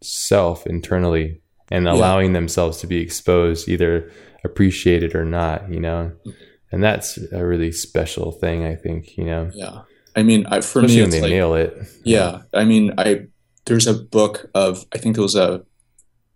[0.03, 1.41] self internally
[1.71, 1.93] and Yeah.
[1.93, 4.11] allowing themselves to be exposed, either
[4.45, 5.71] appreciated or not.
[5.71, 6.13] You know,
[6.73, 8.65] and that's a really special thing.
[8.65, 9.17] I think.
[9.19, 9.83] You know, yeah.
[10.17, 11.75] I mean, I, for especially me, when they like, nail it.
[12.05, 12.43] yeah.
[12.55, 13.27] I mean, I
[13.67, 15.63] there's a book of I think it was a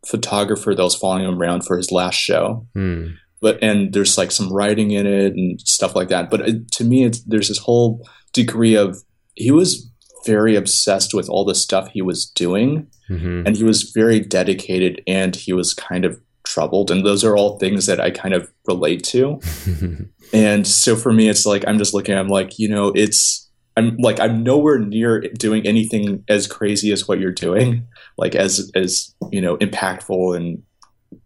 [0.06, 2.66] photographer that was following him around for his last show.
[2.74, 3.06] Hmm.
[3.40, 6.30] but and there's like some writing in it and stuff like that.
[6.30, 9.02] But it, to me, it's, there's this whole degree of
[9.34, 9.90] he was
[10.24, 15.02] very obsessed with all the stuff he was doing, hmm and he was very dedicated,
[15.06, 18.50] and he was kind of troubled, and those are all things that I kind of
[18.66, 19.40] relate to.
[20.34, 22.16] And so for me, it's like I'm just looking.
[22.16, 27.08] I'm like, you know, it's I'm like I'm nowhere near doing anything as crazy as
[27.08, 27.86] what you're doing,
[28.18, 30.62] like as as you know impactful and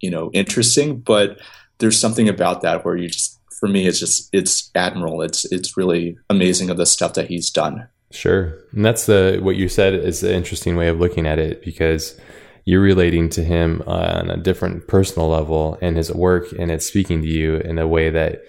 [0.00, 0.98] you know interesting.
[1.00, 1.40] But
[1.78, 5.22] there's something about that where you just for me it's just it's admirable.
[5.22, 7.88] It's it's really amazing of the stuff that he's done.
[8.12, 11.62] Sure, and that's the what you said is an interesting way of looking at it
[11.64, 12.18] because
[12.64, 17.22] you're relating to him on a different personal level and his work, and it's speaking
[17.22, 18.42] to you in a way that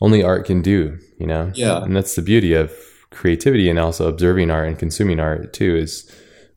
[0.00, 0.98] only art can do.
[1.18, 1.82] You know, Yeah.
[1.84, 2.72] and that's the beauty of
[3.14, 6.10] creativity and also observing art and consuming art too is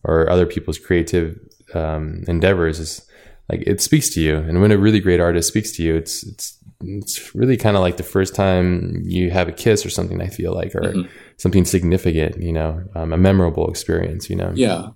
[0.03, 1.38] or other people's creative
[1.73, 3.01] um, endeavors is
[3.49, 4.38] like it speaks to you.
[4.38, 7.81] And when a really great artist speaks to you it's it's it's really kind of
[7.81, 11.09] like the first time you have a kiss or something i feel like or Mhm.
[11.38, 14.51] something significant you know um, a memorable experience you know?
[14.53, 14.89] Yeah,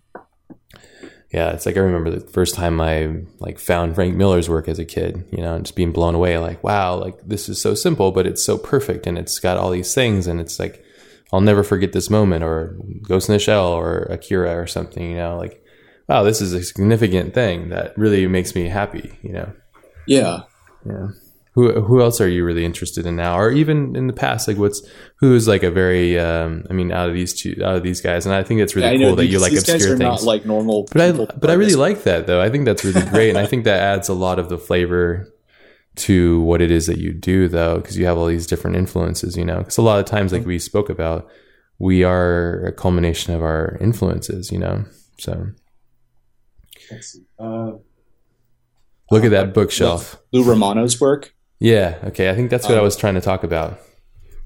[1.34, 4.78] yeah it's like i remember the first time i like found frank miller's work as
[4.78, 7.74] a kid you know and just being blown away like wow like this is so
[7.74, 10.84] simple but it's so perfect and it's got all these things and it's like
[11.32, 15.18] i'll never forget this moment or ghost in the shell or akira or something you
[15.18, 15.64] know like
[16.08, 19.52] wow this is a significant thing that really makes me happy you know
[20.08, 20.42] yeah.
[20.86, 21.08] yeah
[21.54, 24.58] who who else are you really interested in now or even in the past like
[24.58, 24.82] what's
[25.18, 28.26] who's like a very um i mean out of these two out of these guys
[28.26, 29.98] and i think it's really know cool that these, you like these guys obscure are
[29.98, 30.88] things not like normal.
[30.94, 32.42] but I but I really like that though.
[32.42, 35.32] I think that's really great, and I think that adds a lot of the flavor
[35.98, 39.36] to what it is that you do, though, because you have all these different influences.
[39.38, 41.28] You know, because a lot of times, like we spoke about,
[41.80, 44.52] we are a culmination of our influences.
[44.52, 44.86] You know,
[45.20, 45.48] so
[47.40, 47.72] Uh,
[49.10, 50.22] look at that bookshelf.
[50.32, 51.34] Lou Romano's work.
[51.60, 51.98] Yeah.
[52.06, 52.30] Okay.
[52.30, 53.80] I think that's what I Um, was trying to talk about.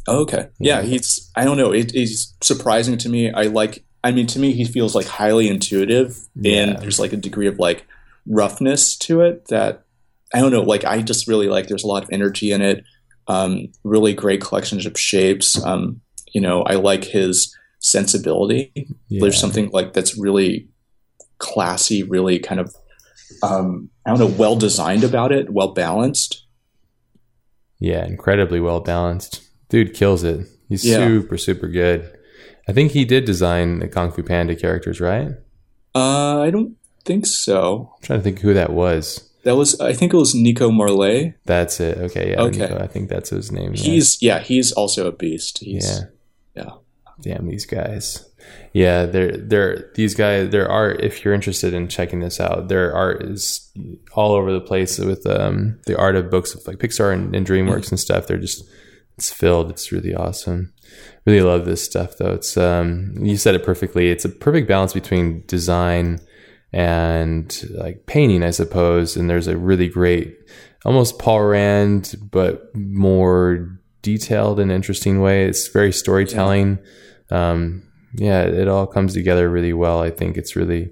[0.08, 0.50] Oh, okay.
[0.60, 1.32] Yeah, he's.
[1.36, 1.72] I don't know.
[1.72, 3.32] It, it's surprising to me.
[3.32, 3.84] I like.
[4.04, 6.62] I mean, to me, he feels like highly intuitive, Yeah.
[6.62, 7.88] and there's like a degree of like
[8.28, 9.85] roughness to it that
[10.34, 10.62] I don't know.
[10.62, 11.68] Like, I just really like.
[11.68, 12.84] There's a lot of energy in it.
[13.28, 15.64] Um, really great collections of shapes.
[15.64, 16.02] Um,
[16.34, 18.72] you know, I like his sensibility.
[19.08, 19.22] Yeah.
[19.22, 20.68] There's something like that's really
[21.38, 22.76] classy, really kind of.
[23.44, 26.46] Um, I don't know, well designed about it, well balanced.
[27.80, 29.42] Yeah, incredibly well balanced.
[29.70, 30.48] Dude kills it.
[30.70, 31.06] He's Yeah.
[31.08, 32.12] super super good.
[32.68, 35.30] I think he did design the Kung Fu Panda characters, right?
[35.94, 37.94] Uh, I don't think so.
[38.02, 39.30] trying to think who that was.
[39.46, 41.36] That was, I think it was Nico Marlet.
[41.46, 41.98] That's it.
[41.98, 42.42] Okay, yeah.
[42.42, 42.60] Okay.
[42.60, 43.74] Nico, I think that's his name.
[43.76, 43.84] yeah.
[43.84, 45.60] He's, yeah, he's also a beast.
[45.60, 45.88] He's,
[46.56, 46.64] yeah.
[46.64, 46.72] yeah.
[47.22, 48.30] Damn these guys.
[48.74, 50.50] Yeah, they're they're these guys.
[50.50, 51.02] Their art.
[51.02, 53.72] If you're interested in checking this out, their art is
[54.14, 57.48] all over the place with um the art of books of like Pixar and, and
[57.48, 58.28] DreamWorks and stuff.
[58.28, 58.66] They're just
[59.18, 59.70] it's filled.
[59.70, 60.74] It's really awesome.
[61.26, 62.34] Really love this stuff though.
[62.34, 64.10] It's um you said it perfectly.
[64.10, 66.20] It's a perfect balance between design
[66.74, 69.16] and like painting, I suppose.
[69.16, 70.38] And there's a really great,
[70.84, 75.46] almost Paul Rand, but more detailed and interesting way.
[75.46, 76.80] It's very storytelling.
[77.32, 77.84] Um,
[78.14, 80.02] yeah, it all comes together really well.
[80.02, 80.92] I think it's really,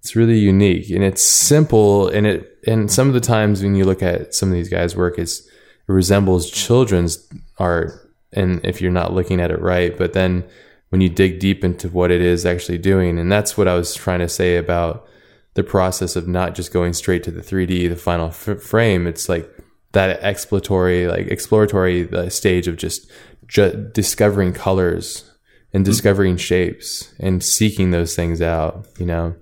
[0.00, 2.08] it's really unique and it's simple.
[2.08, 4.96] And it, and some of the times when you look at some of these guys'
[4.96, 5.48] work, it's, it
[5.92, 7.26] resembles children's
[7.58, 7.92] art.
[8.32, 10.44] And if you're not looking at it right, but then
[10.90, 13.94] when you dig deep into what it is actually doing, and that's what I was
[13.94, 15.06] trying to say about
[15.54, 19.06] the process of not just going straight to the 3D, the final f- frame.
[19.06, 19.48] It's like
[19.92, 23.10] that exploratory, like exploratory uh, stage of just
[23.46, 25.30] ju- discovering colors
[25.72, 28.86] and discovering shapes and seeking those things out.
[28.98, 29.34] You know,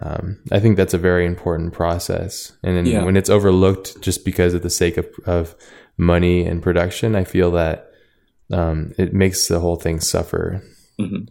[0.00, 2.52] um, I think that's a very important process.
[2.62, 3.04] And then Yeah.
[3.04, 5.54] when it's overlooked just because of the sake of, of
[5.98, 7.88] money and production, I feel that
[8.50, 10.62] um, it makes the whole thing suffer.
[11.02, 11.28] Mhm.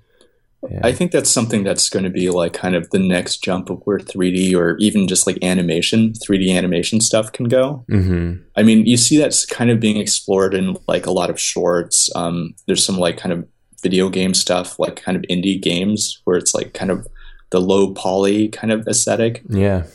[0.69, 0.81] Yeah.
[0.84, 3.81] I think that's something that's going to be like kind of the next jump of
[3.85, 7.84] where 3D or even just like animation, 3D animation stuff can go.
[7.89, 11.39] hmm I mean, you see that's kind of being explored in like a lot of
[11.39, 12.15] shorts.
[12.15, 13.48] Um, there's some like kind of
[13.81, 17.07] video game stuff, like kind of indie games where it's like kind of
[17.49, 19.41] the low poly kind of aesthetic.
[19.49, 19.85] Yeah.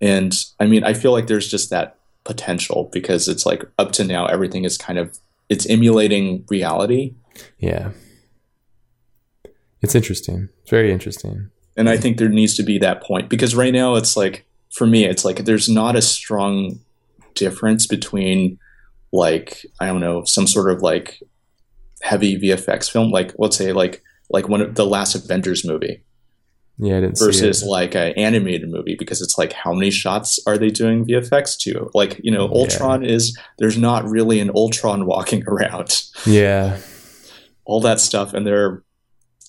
[0.00, 4.04] And I mean, I feel like there's just that potential because it's like up to
[4.04, 5.18] now, everything is kind of
[5.50, 7.14] it's emulating reality.
[7.58, 7.90] Yeah.
[9.84, 10.48] It's interesting.
[10.62, 11.50] It's very interesting.
[11.76, 14.86] And I think there needs to be that point because right now it's like for
[14.86, 16.80] me, it's like there's not a strong
[17.34, 18.58] difference between
[19.12, 21.20] like I don't know some sort of like
[22.02, 26.02] heavy VFX film, like let's say like like one of the last Avengers movie
[26.78, 27.68] Yeah, I didn't versus see it.
[27.68, 31.90] like an animated movie because it's like how many shots are they doing VFX to?
[31.94, 32.54] Like you know, Yeah.
[32.60, 36.02] Ultron is there's not really an Ultron walking around.
[36.26, 36.78] Yeah.
[37.64, 38.82] all that stuff and they're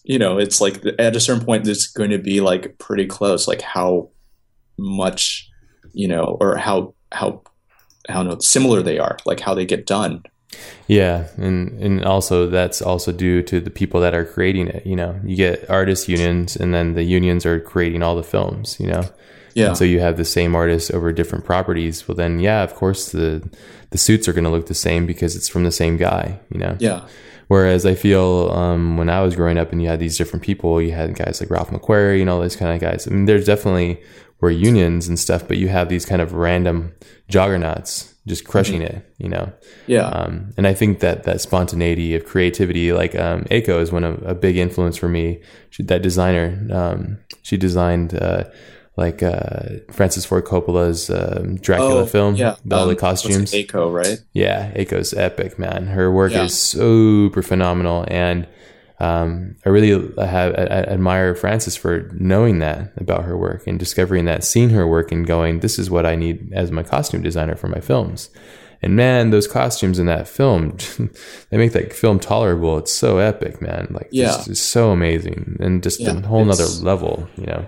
[0.05, 3.47] you know it's like at a certain point it's going to be like pretty close
[3.47, 4.09] like how
[4.77, 5.49] much
[5.93, 7.41] you know or how how
[8.07, 10.23] how no similar they are like how they get done
[10.87, 14.85] Yeah, and and also that's also due to the people that are creating it.
[14.85, 18.79] You know, you get artist unions, and then the unions are creating all the films.
[18.79, 19.03] You know,
[19.55, 19.69] Yeah.
[19.69, 22.07] And so you have the same artist over different properties.
[22.07, 23.47] Well, then yeah, of course the
[23.89, 26.39] the suits are going to look the same because it's from the same guy.
[26.51, 26.77] You know.
[26.79, 27.07] yeah.
[27.47, 30.81] Whereas I feel um, when I was growing up and you had these different people,
[30.81, 33.07] you had guys like Ralph McQuarrie and all those kind of guys.
[33.07, 34.01] I mean, there's definitely
[34.41, 36.93] were unions and stuff, but you have these kind of random
[37.27, 39.51] juggernauts just crushing it, you know.
[39.85, 40.07] Yeah.
[40.07, 44.21] Um, and I think that that spontaneity of creativity, like um, Eiko, is one of
[44.23, 45.41] a big influence for me.
[45.69, 48.45] She, that designer, um, she designed uh,
[48.97, 52.55] like uh, Francis Ford Coppola's um, Dracula Oh, film, yeah.
[52.71, 53.51] all Um, the costumes.
[53.51, 54.19] Eiko, right?
[54.33, 55.87] Yeah, Eiko's epic, man.
[55.87, 56.45] Her work Yeah.
[56.45, 58.47] is super phenomenal, and
[59.01, 63.77] um, I really have I, I admire Francis for knowing that about her work and
[63.77, 67.21] discovering that, seeing her work, and going, "This is what I need as my costume
[67.21, 68.29] designer for my films."
[68.81, 70.77] And man, those costumes in that film,
[71.49, 72.77] they make that film tolerable.
[72.77, 73.87] It's so epic, man.
[73.89, 74.35] Like, Yeah.
[74.37, 77.65] it's, it's so amazing, and just Yeah, a whole nother level, you know.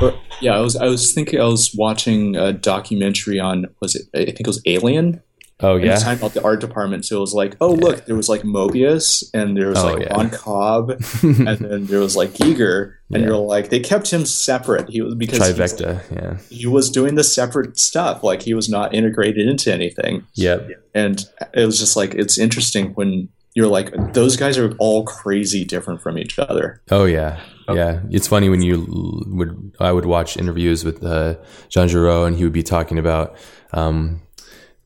[0.00, 4.02] Or- yeah, I was I was thinking I was watching a documentary on was it
[4.14, 5.22] I think it was Alien.
[5.62, 7.04] Oh yeah, it's talking about the art department.
[7.04, 10.06] So it was like, oh look, there was like Moebius and there was Oh, like
[10.08, 10.28] yeah.
[10.30, 10.90] Cobb
[11.22, 12.94] and then there was like Giger.
[13.12, 13.28] And Yeah.
[13.28, 14.88] you're like they kept him separate.
[14.88, 15.78] He was because he was.
[16.10, 16.38] Yeah.
[16.48, 18.22] he was doing the separate stuff.
[18.24, 20.24] Like he was not integrated into anything.
[20.34, 20.70] Yep.
[20.94, 25.64] And it was just like it's interesting when you're like those guys are all crazy
[25.66, 26.80] different from each other.
[26.90, 27.38] Oh yeah,
[27.74, 28.00] yeah.
[28.10, 28.86] It's funny when you
[29.28, 31.36] would I would watch interviews with uh,
[31.68, 33.36] Jean Giraud, and he would be talking about
[33.72, 34.22] um,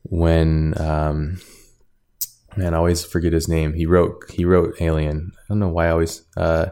[0.03, 1.39] when um,
[2.57, 3.73] man, I always forget his name.
[3.73, 5.31] He wrote he wrote Alien.
[5.35, 6.23] I don't know why I always.
[6.37, 6.67] Uh,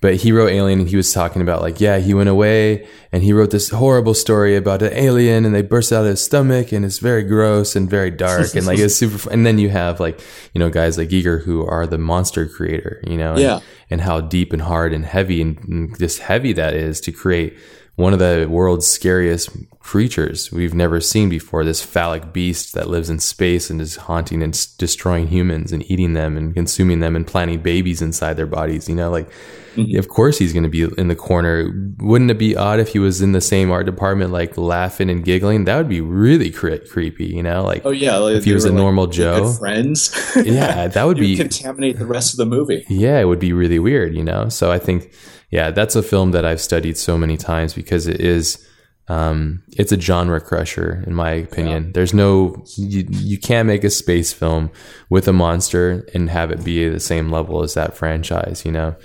[0.00, 3.22] but he wrote Alien, and he was talking about like, yeah, he went away, and
[3.22, 6.72] he wrote this horrible story about an alien, and they burst out of his stomach,
[6.72, 9.16] and it's very gross and very dark, and like it's super.
[9.18, 9.32] Fun.
[9.32, 10.20] And then you have like
[10.52, 13.60] you know guys like Giger who are the monster creator, you know, and, Yeah.
[13.88, 17.56] and how deep and hard and heavy and, and just heavy that is to create
[17.96, 21.64] one of the world's scariest creatures we've never seen before.
[21.64, 25.88] This phallic beast that lives in space and is haunting and s- destroying humans and
[25.90, 28.88] eating them and consuming them and planting babies inside their bodies.
[28.88, 29.30] You know, like
[29.76, 29.96] mm-hmm.
[29.98, 31.70] of course he's going to be in the corner.
[31.98, 35.24] Wouldn't it be odd if he was in the same art department, like laughing and
[35.24, 35.64] giggling?
[35.64, 37.26] That would be really cre- creepy.
[37.26, 39.52] You know, like Oh yeah, like, if he was a like, normal Joe.
[39.52, 40.10] friends.
[40.34, 42.84] Yeah, that would be contaminate the rest of the movie.
[42.88, 44.48] yeah, it would be really weird, you know?
[44.48, 45.12] So I think,
[45.54, 48.58] yeah, that's a film that I've studied so many times because it is,
[49.06, 51.92] um, it's a genre crusher, in my opinion.
[51.92, 54.72] There's no, you, you can't make a space film
[55.10, 58.96] with a monster and have it be the same level as that franchise, you know?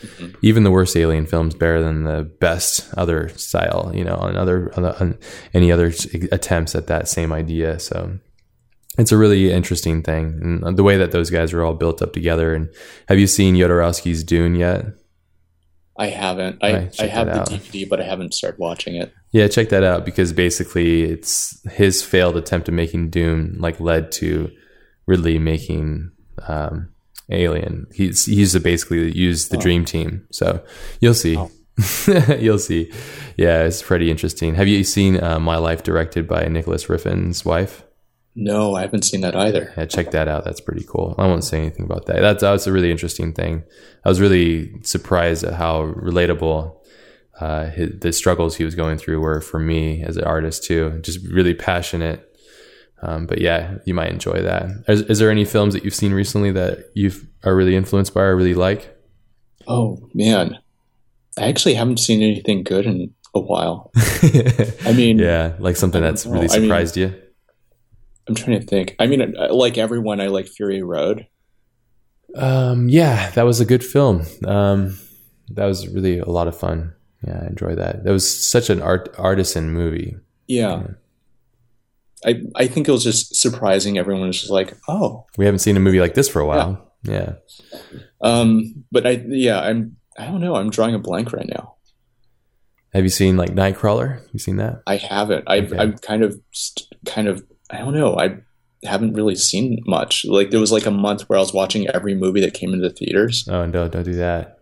[0.41, 4.73] Even the worst alien film's better than the best other style, you know, on other,
[4.75, 5.19] on, on
[5.53, 5.93] any other
[6.31, 7.79] attempts at that same idea.
[7.79, 8.17] So,
[8.97, 12.11] it's a really interesting thing, and the way that those guys are all built up
[12.11, 12.53] together.
[12.53, 12.67] And
[13.07, 14.87] have you seen Jodorowsky's Dune yet?
[15.99, 16.63] I haven't.
[16.63, 17.49] I, Right, I have the out.
[17.49, 19.13] DVD, but I haven't started watching it.
[19.31, 24.11] Yeah, check that out because basically, it's his failed attempt at making Dune like led
[24.13, 24.49] to
[25.07, 26.11] Ridley making
[26.47, 26.89] um,
[27.29, 27.85] Alien.
[27.93, 30.63] He's he's basically used the Dream Team, so
[31.01, 31.37] you'll see.
[32.39, 32.91] you'll see.
[33.35, 34.55] Yeah, it's pretty interesting.
[34.55, 37.83] Have you seen uh, My Life, directed by Nicolas Refn's wife?
[38.41, 39.73] No, I haven't seen that either.
[39.75, 40.45] Yeah, check that out.
[40.45, 41.13] That's pretty cool.
[41.17, 42.21] I won't say anything about that.
[42.21, 43.63] That's that was a really interesting thing.
[44.05, 46.77] I was really surprised at how relatable
[47.41, 50.99] uh, his, the struggles he was going through were for me as an artist too.
[51.01, 52.25] Just really passionate.
[53.01, 54.69] Um, but yeah, you might enjoy that.
[54.87, 57.11] Is, is there any films that you've seen recently that you
[57.43, 58.95] are really influenced by or really like?
[59.67, 60.57] Oh man,
[61.37, 63.91] I actually haven't seen anything good in a while.
[64.85, 67.13] I mean, yeah, like something that's really I mean- surprised you.
[68.29, 68.95] I'm trying to think.
[68.99, 71.25] I mean, like everyone, I like Fury Road.
[72.35, 74.23] Um, yeah, that was a good film.
[74.45, 74.99] Um,
[75.49, 76.93] that was really a lot of fun.
[77.25, 78.03] Yeah, I enjoy that.
[78.03, 80.15] That was such an art artisan movie.
[80.47, 80.83] Yeah.
[82.25, 83.97] I I think it was just surprising.
[83.97, 86.93] Everyone was just like, oh, We haven't seen a movie like this for a while.
[87.03, 87.33] Yeah.
[88.21, 88.83] um.
[88.91, 90.55] But I yeah, I'm I don't know.
[90.55, 91.75] I'm drawing a blank right now.
[92.93, 94.21] Have you seen like Nightcrawler?
[94.33, 94.81] You seen that?
[94.85, 95.45] I haven't.
[95.47, 95.77] I Okay.
[95.77, 98.17] I'm kind of st- kind of I don't know.
[98.17, 98.37] I
[98.83, 100.23] haven't really seen much.
[100.25, 102.87] Like there was like a month where I was watching every movie that came into
[102.87, 103.45] the theaters.
[103.49, 104.57] Oh, don't don't do that.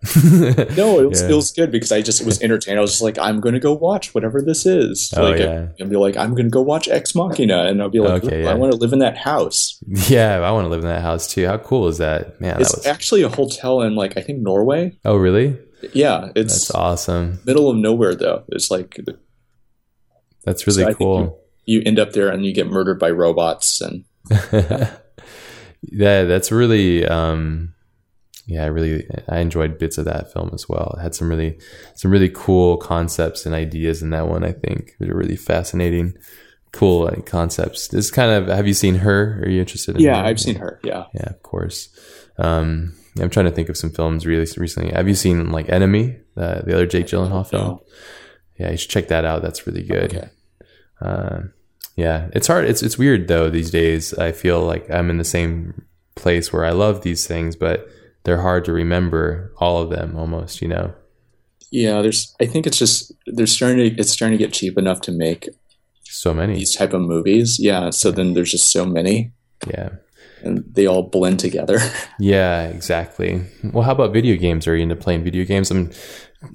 [0.76, 1.30] No, it was, Yeah.
[1.30, 2.80] it was good because I just was entertained.
[2.80, 5.14] I was just like, I'm going to go watch whatever this is.
[5.16, 5.68] Oh, like, yeah.
[5.80, 8.42] and be like, I'm going to go watch Ex Machina, and I'll be like, Okay,
[8.44, 8.50] yeah.
[8.50, 9.82] I want to live in that house.
[10.10, 11.46] Yeah, I want to live in that house too.
[11.46, 12.42] How cool is that?
[12.42, 12.86] Man, that It's was.
[12.88, 14.98] actually a hotel in like I think Norway.
[15.06, 15.58] Oh, really?
[15.94, 17.40] Yeah, it's That's awesome.
[17.46, 18.44] middle of nowhere though.
[18.50, 18.98] It's like
[20.44, 21.42] That's really So cool.
[21.68, 24.04] You end up there and you get murdered by robots, and
[25.84, 27.74] Yeah, that's really um
[28.48, 30.96] yeah, I really I enjoyed bits of that film as well.
[30.98, 31.60] It had some really
[31.96, 34.96] some really cool concepts and ideas in that one, I think.
[35.00, 36.14] They were really fascinating,
[36.72, 37.90] cool like concepts.
[37.90, 39.42] This kind of have you seen her?
[39.44, 40.26] Are you interested in Yeah, her?
[40.26, 40.80] I've seen her.
[40.84, 41.06] Yeah.
[41.14, 41.90] Yeah, of course.
[42.38, 44.94] Um I'm trying to think of some films really recently.
[44.94, 47.68] Have you seen like Enemy, the the other Jake Gyllenhaal film?
[47.68, 47.84] No.
[48.60, 49.42] Yeah, you should check that out.
[49.44, 50.16] That's really good.
[50.16, 50.30] Okay.
[51.00, 51.40] Uh,
[51.98, 52.64] yeah, it's hard.
[52.66, 54.14] It's it's weird though these days.
[54.14, 57.88] I feel like I'm in the same place where I love these things, but
[58.24, 60.62] they're hard to remember all of them almost.
[60.62, 60.94] You know.
[61.72, 65.02] Yeah, there's I think it's just they're starting to it's starting to get cheap enough
[65.02, 65.50] to make
[66.04, 66.54] So many.
[66.56, 67.58] these type of movies.
[67.60, 69.34] Yeah, so then there's just so many
[69.68, 69.90] Yeah.
[70.44, 71.80] and they all blend together.
[72.20, 73.42] Yeah, exactly.
[73.74, 74.66] Well, how about video games?
[74.68, 75.70] Are you into playing video games?
[75.70, 75.92] I'm,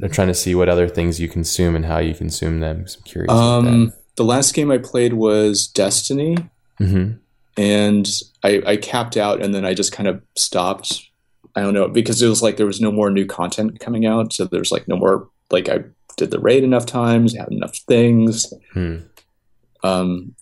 [0.03, 2.79] I'm trying to see what other things you consume and how you consume them.
[2.89, 3.31] I'm curious.
[3.33, 6.37] um the last game I played was Destiny
[6.79, 7.13] hmm
[7.59, 8.09] and
[8.43, 11.03] I, I capped out and then I just kind of stopped.
[11.55, 14.33] I don't know because it was like there was no more new content coming out,
[14.33, 15.81] so there's like no more like I
[16.17, 18.51] did the raid enough times, had enough things.
[18.73, 18.97] Hmm.
[19.85, 20.35] Um,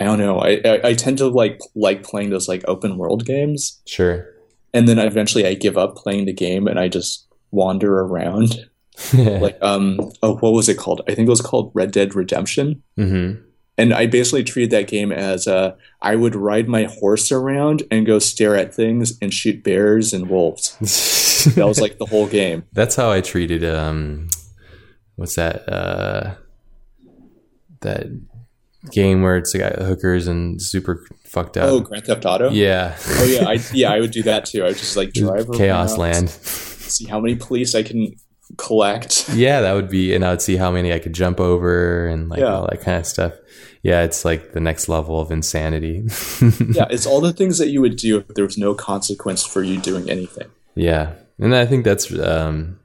[0.00, 0.38] I don't know.
[0.38, 4.32] I, I I tend to like like playing those like open world games, Sure.
[4.72, 8.68] and then eventually I give up playing the game and I just wander around.
[9.14, 11.02] Like um oh what was it called?
[11.08, 12.82] I think it was called Red Dead Redemption.
[12.96, 13.34] hmm
[13.80, 18.04] and I basically treated that game as uh, I would ride my horse around and
[18.04, 20.76] go stare at things and shoot bears and wolves.
[21.54, 22.64] That was like the whole game.
[22.72, 24.26] That's how I treated um
[25.14, 26.34] what's that uh
[27.82, 28.06] that
[28.90, 31.70] game where it's got hookers and super fucked up.
[31.70, 32.50] Oh, Grand Theft Auto.
[32.50, 32.96] yeah.
[33.06, 33.48] Oh yeah.
[33.48, 34.64] I yeah I would do that too.
[34.64, 35.54] I would just like drive around.
[35.58, 36.30] Chaos around, Land.
[36.30, 38.16] See how many police I can
[38.56, 39.28] collect.
[39.34, 42.28] Yeah, that would be and I would see how many I could jump over and
[42.28, 42.54] like Yeah.
[42.54, 43.34] all that kind of stuff.
[43.82, 46.02] Yeah, it's like the next level of insanity.
[46.72, 49.62] yeah, it's all the things that you would do if there was no consequence for
[49.62, 50.48] you doing anything.
[50.74, 52.78] Yeah, and I think that's um,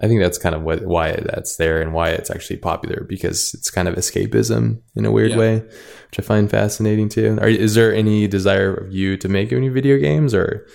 [0.00, 3.52] I think that's kind of what why that's there and why it's actually popular because
[3.54, 5.36] it's kind of escapism in a weird Yeah.
[5.38, 7.36] way, which I find fascinating too.
[7.40, 10.66] Are, is there any desire of you to make any video games or?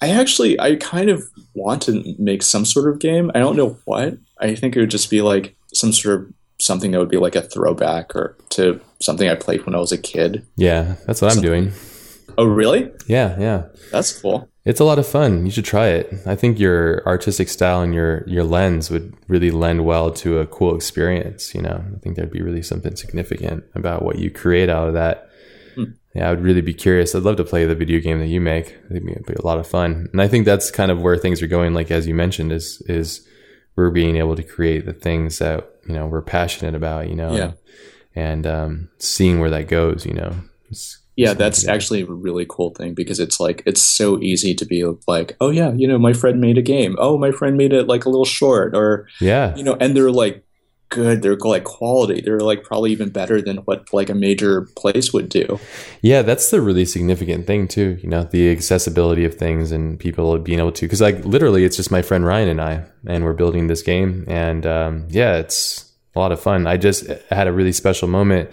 [0.00, 1.24] I actually I kind of
[1.54, 3.30] want to make some sort of game.
[3.34, 4.18] I don't know what.
[4.40, 7.36] I think it would just be like some sort of something that would be like
[7.36, 10.46] a throwback or to something I played when I was a kid.
[10.56, 11.72] Yeah, that's what I'm doing.
[12.38, 12.90] Oh, really?
[13.06, 13.66] Yeah, yeah.
[13.90, 14.48] That's cool.
[14.64, 15.46] It's a lot of fun.
[15.46, 16.12] You should try it.
[16.26, 20.46] I think your artistic style and your your lens would really lend well to a
[20.46, 21.54] cool experience.
[21.54, 24.94] You know, I think there'd be really something significant about what you create out of
[24.94, 25.25] that.
[26.16, 27.14] Yeah, I would really be curious.
[27.14, 28.68] I'd love to play the video game that you make.
[28.86, 30.08] I think it'd be a lot of fun.
[30.12, 31.74] And I think that's kind of where things are going.
[31.74, 33.26] Like as you mentioned, is is
[33.76, 37.08] we're being able to create the things that you know we're passionate about.
[37.10, 37.52] You know, Yeah.
[38.14, 40.06] and um, seeing where that goes.
[40.06, 40.32] You know,
[40.70, 44.64] It's- Yeah, that's actually a really cool thing because it's like it's so easy to
[44.64, 46.96] be like, oh yeah, you know, my friend made a game.
[46.98, 50.10] Oh, my friend made it like a little short, or yeah, you know, and they're
[50.10, 50.44] like
[50.96, 51.22] good.
[51.22, 52.20] They're like quality.
[52.20, 55.60] They're like probably even better than what like a major place would do.
[56.00, 57.98] Yeah, that's the really significant thing too.
[58.02, 61.76] You know, the accessibility of things and people being able to, because like literally, it's
[61.76, 65.92] just my friend Ryan and I, and we're building this game, and um, yeah, it's
[66.14, 66.66] a lot of fun.
[66.66, 68.50] I just had a really special moment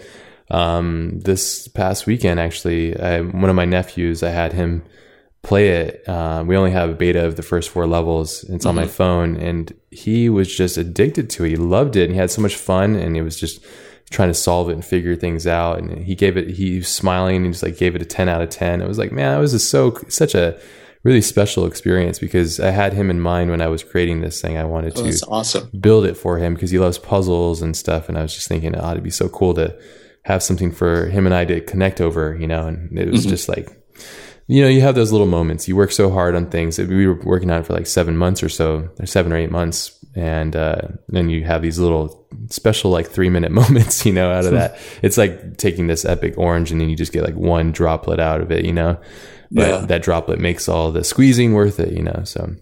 [0.52, 2.40] um, this past weekend.
[2.40, 4.84] Actually, I, one of my nephews, I had him
[5.44, 6.08] play it.
[6.08, 8.44] Uh, we only have a beta of the first four levels.
[8.46, 11.50] It's on my phone, and he was just addicted to it.
[11.50, 13.64] He loved it, and he had so much fun, and it was just
[14.10, 15.80] trying to solve it and figure things out.
[15.80, 16.50] And he gave it.
[16.52, 18.82] He was smiling and he just like gave it a ten out of ten.
[18.82, 20.60] It was like, man, that was just so such a
[21.04, 24.56] really special experience because I had him in mind when I was creating this thing.
[24.58, 25.70] I wanted Oh, to awesome.
[25.80, 28.08] build it for him because he loves puzzles and stuff.
[28.08, 29.76] And I was just thinking, oh, it'd be so cool to
[30.24, 32.68] have something for him and I to connect over, you know.
[32.68, 33.68] And it was just like,
[34.48, 35.68] you know, you have those little moments.
[35.68, 36.78] You work so hard on things.
[36.78, 39.52] We were working on it for like seven months or so, or seven or eight
[39.52, 44.32] months, and uh, then you have these little special like three minute moments, you know,
[44.32, 44.78] out of that.
[45.02, 48.42] It's like taking this epic orange and then you just get like one droplet out
[48.42, 48.98] of it, you know.
[49.52, 49.86] But Yeah.
[49.86, 52.22] that droplet makes all the squeezing worth it, you know.
[52.26, 52.56] So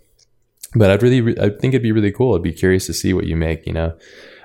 [0.75, 2.35] but I'd really, I think it'd be really cool.
[2.35, 3.65] I'd be curious to see what you make.
[3.65, 3.97] You know,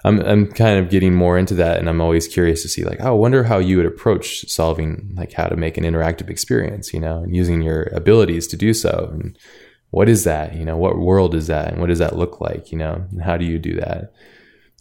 [0.05, 3.01] I'm, I'm kind of getting more into that, and I'm always curious to see, like,
[3.01, 6.93] oh, I wonder how you would approach solving, like, how to make an interactive experience.
[6.93, 9.11] You know, and using your abilities to do so.
[9.12, 9.39] And
[9.90, 10.55] what is that?
[10.55, 12.73] You know, what world is that, and what does that look like?
[12.73, 14.12] You know, and how do you do that?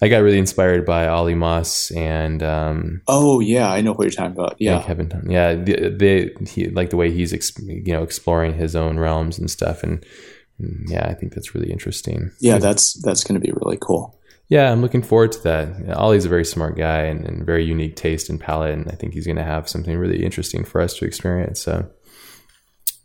[0.01, 4.11] I got really inspired by Olly Moss and um, Oh yeah, I know what you're
[4.11, 4.57] talking about.
[4.59, 5.09] yeah, Kevin.
[5.29, 9.49] Yeah, they, they he like the way he's you know exploring his own realms and
[9.49, 10.05] stuff, and
[10.59, 12.31] yeah, I think that's really interesting.
[12.39, 14.19] yeah, that's that's going to be really cool.
[14.47, 15.97] Yeah, I'm looking forward to that.
[15.97, 19.13] Olly's a very smart guy and, and very unique taste and palate, and I think
[19.13, 21.61] he's going to have something really interesting for us to experience.
[21.61, 21.89] So,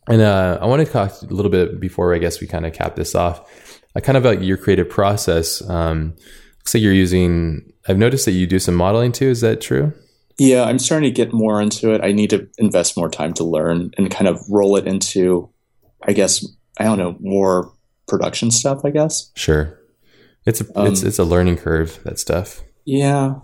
[0.07, 2.75] And uh, I want to talk a little bit before I guess we kind of
[2.75, 3.81] cap this off.
[3.97, 5.67] I kind of about your creative process.
[5.69, 6.15] Um,
[6.59, 7.73] looks like you're using.
[7.89, 9.29] I've noticed that you do some modeling too.
[9.29, 9.95] Is that true?
[10.39, 12.03] Yeah, I'm starting to get more into it.
[12.03, 15.51] I need to invest more time to learn and kind of roll it into,
[16.03, 16.47] I guess,
[16.81, 17.73] I don't know, more
[18.09, 18.85] production stuff.
[18.85, 19.31] I guess.
[19.37, 19.79] Sure.
[20.47, 22.03] It's a um, it's it's a learning curve.
[22.05, 22.63] That stuff.
[22.85, 23.35] Yeah,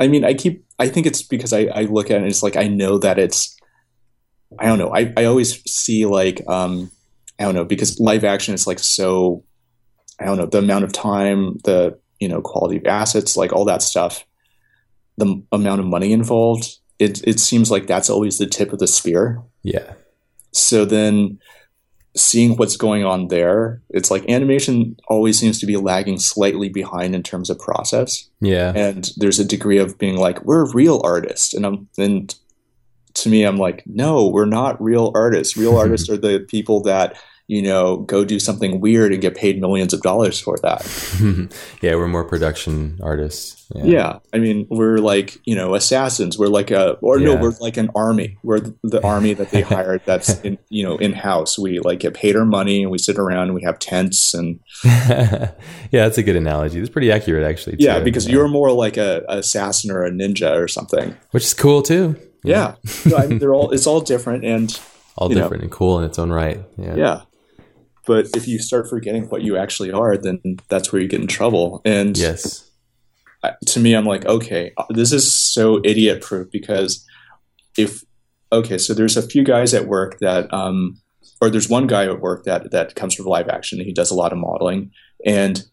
[0.00, 0.64] I mean, I keep.
[0.78, 2.18] I think it's because I I look at it.
[2.18, 3.54] And it's like I know that it's.
[4.58, 4.94] I don't know.
[4.94, 6.90] I I always see like um,
[7.38, 9.44] I don't know because live action is like so.
[10.18, 13.66] I don't know the amount of time, the you know quality of assets, like all
[13.66, 14.24] that stuff,
[15.18, 16.78] the amount of money involved.
[16.98, 19.42] It it seems like that's always the tip of the spear.
[19.62, 19.92] Yeah.
[20.52, 21.38] So then
[22.16, 27.14] seeing what's going on there, it's like animation always seems to be lagging slightly behind
[27.14, 28.28] in terms of process.
[28.40, 28.72] Yeah.
[28.74, 31.52] And there's a degree of being like, we're real artists.
[31.54, 32.34] And I'm and
[33.14, 35.56] to me, I'm like, no, we're not real artists.
[35.56, 37.16] Real artists are the people that
[37.48, 40.82] you know, go do something weird and get paid millions of dollars for that.
[41.80, 43.70] yeah, we're more production artists.
[43.72, 43.84] Yeah.
[43.84, 44.18] yeah.
[44.32, 46.36] I mean, we're like, you know, assassins.
[46.36, 47.34] We're like a, or yeah.
[47.34, 48.36] no, we're like an army.
[48.42, 51.56] We're the, the army that they hired that's, in, you know, in house.
[51.56, 54.58] We like get paid our money and we sit around and we have tents and.
[54.84, 55.52] yeah,
[55.92, 56.80] that's a good analogy.
[56.80, 57.76] It's pretty accurate, actually.
[57.76, 57.84] Too.
[57.84, 58.32] Yeah, because yeah.
[58.32, 61.16] you're more like a, a, assassin or a ninja or something.
[61.30, 62.16] Which is cool too.
[62.42, 62.74] Yeah.
[63.04, 64.80] no, I mean, they're all, it's all different and.
[65.18, 66.60] All different know, and cool in its own right.
[66.76, 66.94] Yeah.
[66.94, 67.20] Yeah.
[68.06, 71.26] But if you start forgetting what you actually are, then that's where you get in
[71.26, 71.82] trouble.
[71.84, 72.70] And yes,
[73.66, 77.04] to me, I'm like, okay, this is so idiot proof because
[77.76, 78.04] if
[78.52, 81.00] okay, so there's a few guys at work that, um,
[81.40, 83.78] or there's one guy at work that that comes from live action.
[83.78, 84.90] And he does a lot of modeling,
[85.24, 85.64] and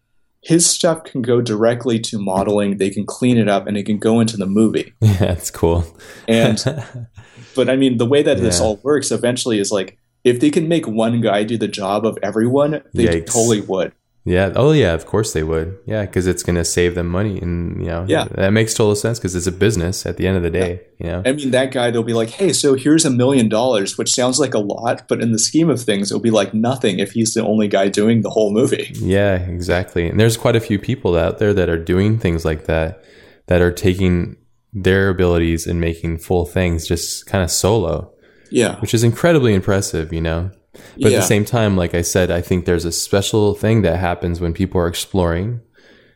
[0.42, 2.78] his stuff can go directly to modeling.
[2.78, 4.94] They can clean it up, and it can go into the movie.
[5.02, 5.86] Yeah, that's cool.
[6.28, 6.64] and
[7.56, 8.44] but I mean, the way that yeah.
[8.44, 12.06] this all works eventually is like if they can make one guy do the job
[12.06, 13.28] of everyone, they Yikes.
[13.28, 13.94] totally would.
[14.26, 14.54] Yeah.
[14.56, 14.94] Oh, yeah.
[14.94, 15.78] Of course they would.
[15.86, 18.96] Yeah, because it's going to save them money, and you know, yeah, that makes total
[18.96, 20.82] sense because it's a business at the end of the day.
[20.98, 21.06] Yeah.
[21.06, 23.98] You know, I mean, that guy they'll be like, "Hey, so here's a million dollars,"
[23.98, 27.00] which sounds like a lot, but in the scheme of things, it'll be like nothing
[27.00, 28.92] if he's the only guy doing the whole movie.
[28.94, 30.08] Yeah, exactly.
[30.08, 33.04] And there's quite a few people out there that are doing things like that,
[33.48, 34.38] that are taking
[34.72, 38.13] their abilities and making full things just kind of solo
[38.54, 38.80] yeah.
[38.80, 40.52] Which is incredibly impressive, you know?
[40.74, 41.18] But yeah.
[41.18, 44.40] at the same time, like I said, I think there's a special thing that happens
[44.40, 45.62] when people are exploring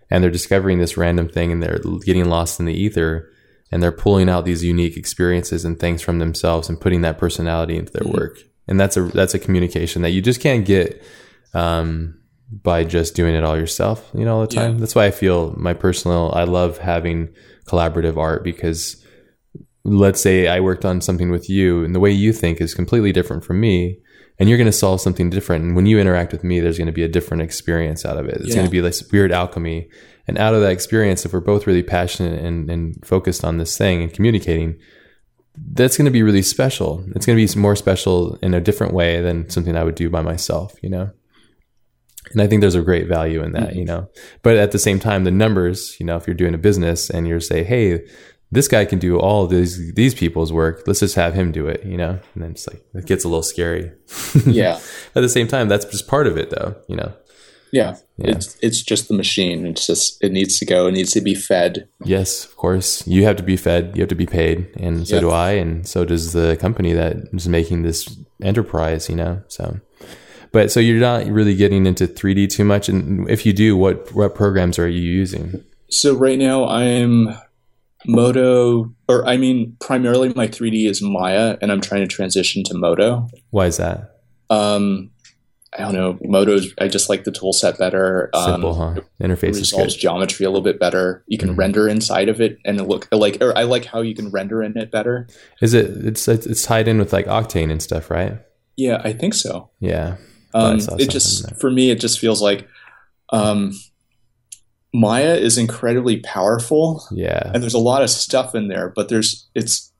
[0.10, 3.32] and they're discovering this random thing and they're getting lost in the ether
[3.72, 7.76] and they're pulling out these unique experiences and things from themselves and putting that personality
[7.76, 8.18] into their mm-hmm.
[8.18, 8.40] work.
[8.68, 11.04] And that's a that's a communication that you just can't get
[11.54, 12.20] um,
[12.52, 14.74] by just doing it all yourself, you know, all the time.
[14.74, 14.80] Yeah.
[14.80, 17.34] That's why I feel my personal I love having
[17.66, 19.04] collaborative art because
[19.88, 23.14] let's say I worked on something with you and the way you think is completely
[23.14, 23.98] different from me
[24.38, 25.64] and you're going to solve something different.
[25.64, 28.28] And when you interact with me, there's going to be a different experience out of
[28.28, 28.36] it.
[28.36, 28.56] It's yeah.
[28.56, 29.90] going to be this weird alchemy.
[30.28, 33.78] And out of that experience, if we're both really passionate and, and focused on this
[33.78, 34.78] thing and communicating,
[35.56, 37.04] that's going to be really special.
[37.16, 40.10] It's going to be more special in a different way than something I would do
[40.10, 41.10] by myself, you know?
[42.32, 43.80] And I think there's a great value in that, mm-hmm.
[43.80, 44.10] you know.
[44.44, 47.26] But at the same time, the numbers, you know, if you're doing a business and
[47.26, 48.06] you're say, hey,
[48.52, 50.84] this guy can do all these these people's work.
[50.88, 52.20] Let's just have him do it, you know.
[52.34, 53.92] And then it's like it gets a little scary.
[54.46, 54.80] yeah.
[55.16, 57.14] At the same time, that's just part of it, though, you know.
[57.74, 57.98] Yeah.
[58.16, 58.32] yeah.
[58.32, 59.66] It's it's just the machine.
[59.66, 60.88] It's just it needs to go.
[60.88, 61.90] It needs to be fed.
[62.04, 63.06] Yes, of course.
[63.06, 63.92] You have to be fed.
[63.96, 65.22] You have to be paid, and so yep.
[65.22, 69.10] do I, and so does the company that is making this enterprise.
[69.10, 69.80] You know, so.
[70.54, 74.14] But so you're not really getting into 3D too much, and if you do, what
[74.14, 75.62] what programs are you using?
[75.90, 77.38] So right now I'm
[78.08, 82.74] Modo, or I mean, primarily my 3D is Maya, and I'm trying to transition to
[82.74, 83.28] Modo.
[83.52, 84.22] Why is that?
[84.50, 85.12] Um,
[85.78, 86.18] I don't know.
[86.22, 86.74] Modo's.
[86.80, 88.30] I just like the tool set better.
[88.34, 89.02] Simple, um, huh?
[89.22, 89.78] Interface is good.
[89.78, 91.24] resolves geometry a little bit better.
[91.28, 91.60] You can mm-hmm.
[91.60, 93.38] render inside of it, and it look like.
[93.42, 95.28] Or I like how you can render in it better.
[95.62, 96.06] Is it?
[96.06, 98.40] It's it's tied in with like Octane and stuff, right?
[98.78, 99.70] Yeah, I think so.
[99.80, 100.18] Yeah.
[100.54, 102.68] Um, it just for me, it just feels like
[103.30, 103.74] um,
[104.94, 107.06] Maya is incredibly powerful.
[107.12, 107.52] Yeah.
[107.54, 109.92] And there's a lot of stuff in there, but there's it's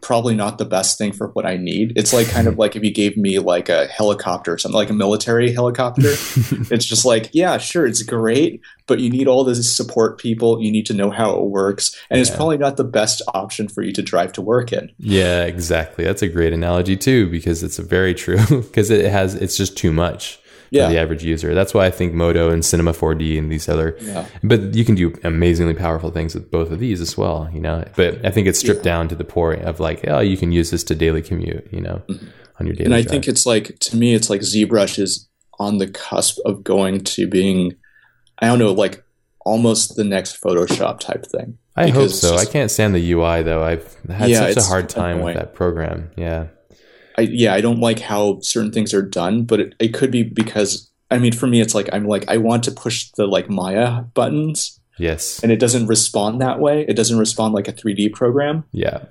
[0.00, 1.92] probably not the best thing for what I need.
[1.96, 4.90] It's like kind of like if you gave me like a helicopter or something, like
[4.90, 6.02] a military helicopter.
[6.70, 10.60] it's just like, yeah, sure, it's great, but you need all this support people.
[10.60, 11.94] You need to know how it works.
[12.10, 12.22] And yeah.
[12.22, 14.90] it's probably not the best option for you to drive to work in.
[14.98, 16.04] Yeah, exactly.
[16.04, 18.34] That's a great analogy too, because it's very true.
[18.74, 20.38] Because it has it's just too much.
[20.74, 20.88] Yeah.
[20.88, 21.54] the average user.
[21.54, 24.26] That's why I think Modo and Cinema 4D and these other, Yeah.
[24.42, 27.84] but you can do amazingly powerful things with both of these as well, you know.
[27.96, 30.70] But I think it's stripped down to the point of like, oh, you can use
[30.70, 32.02] this to daily commute, you know,
[32.60, 32.74] on your daily.
[32.74, 32.84] Mm-hmm.
[32.86, 33.10] and I drive.
[33.10, 35.28] think it's like to me, it's like ZBrush is
[35.60, 37.74] on the cusp of going to being,
[38.40, 39.04] I don't know, like
[39.46, 41.58] almost the next Photoshop type thing.
[41.76, 42.36] I hope so.
[42.36, 43.62] I can't stand the UI though.
[43.62, 46.10] I've had Yeah, such a hard time with that program.
[46.16, 46.46] Yeah.
[47.16, 50.22] I yeah, I don't like how certain things are done, but it, it could be
[50.22, 53.48] because I mean, for me, it's like I'm like I want to push the like
[53.48, 55.40] Maya buttons, Yes.
[55.42, 56.84] and it doesn't respond that way.
[56.88, 59.04] It doesn't respond like a 3D program, Yeah.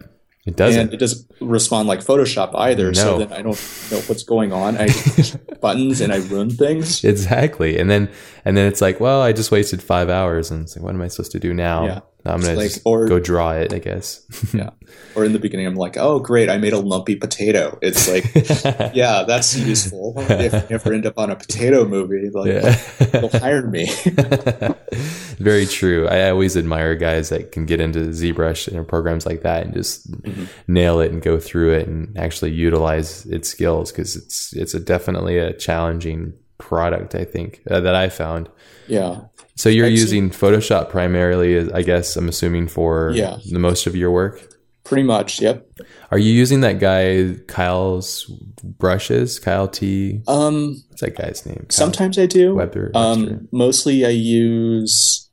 [0.46, 0.82] It doesn't.
[0.82, 2.94] and it doesn't respond like Photoshop either.
[2.94, 3.56] So then I don't
[3.92, 4.76] know what's going on.
[4.76, 5.32] I push
[5.62, 7.02] buttons and I ruin things.
[7.06, 7.78] exactly.
[7.80, 8.10] And then
[8.44, 11.02] and then it's like, well, I just wasted five hours, and it's like, what am
[11.02, 11.86] I supposed to do now?
[11.86, 12.00] Yeah.
[12.26, 14.22] I'm gonna like- or- go draw it, I guess.
[14.54, 14.70] Yeah.
[15.16, 17.78] Or in the beginning, I'm like, oh great, I made a lumpy potato.
[17.82, 18.26] It's like,
[18.96, 20.14] yeah, that's useful.
[20.18, 22.76] If I ever end up on a potato movie, like yeah.
[23.12, 23.88] they'll hire me.
[25.40, 26.08] Very true.
[26.08, 30.10] I always admire guys that can get into ZBrush and programs like that and just
[30.12, 30.46] Mm-hmm.
[30.68, 34.80] nail it and go through it and actually utilize its skills because it's it's a
[34.80, 37.16] definitely a challenging product.
[37.16, 38.50] I think uh, that I found.
[38.88, 39.22] yeah.
[39.56, 42.16] So you're I've using Photoshop primarily, I guess.
[42.16, 43.38] I'm assuming for Yeah.
[43.52, 44.50] the most of your work.
[44.84, 45.66] Pretty much, yep.
[46.12, 48.26] Are you using that guy Kyle's
[48.64, 49.40] brushes?
[49.40, 50.22] Kyle T.
[50.28, 51.56] Um, What's that guy's name?
[51.60, 52.56] Kyle sometimes I do.
[52.56, 52.92] Webber.
[52.94, 52.98] Webster.
[53.00, 55.30] Um, mostly I use.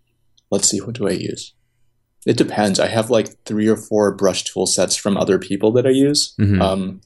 [0.50, 1.52] Let's see, what do I use?
[2.26, 2.78] It depends.
[2.78, 6.34] I have like three or four brush tool sets from other people that I use.
[6.38, 6.60] Mhm.
[6.60, 7.00] Um,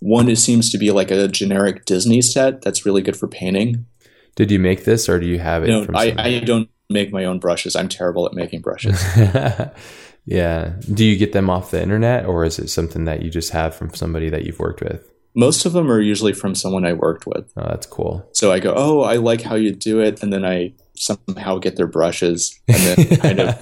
[0.00, 3.86] one is, seems to be like a generic Disney set that's really good for painting.
[4.34, 5.68] Did you make this, or do you have it?
[5.68, 6.14] No, I.
[6.16, 7.76] I don't make my own brushes.
[7.76, 9.02] I'm terrible at making brushes.
[10.24, 10.72] yeah.
[10.92, 13.74] Do you get them off the internet, or is it something that you just have
[13.74, 15.08] from somebody that you've worked with?
[15.34, 17.50] Most of them are usually from someone I worked with.
[17.56, 18.28] Oh, that's cool.
[18.32, 21.76] So I go, oh, I like how you do it, and then I somehow get
[21.76, 23.60] their brushes, and then kind of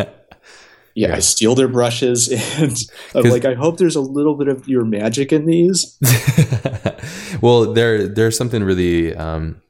[0.94, 1.16] yeah, Yeah.
[1.16, 2.28] I steal their brushes,
[2.58, 2.76] and
[3.14, 5.96] I'm like, I hope there's a little bit of your magic in these.
[7.40, 9.62] well, there there's something really um,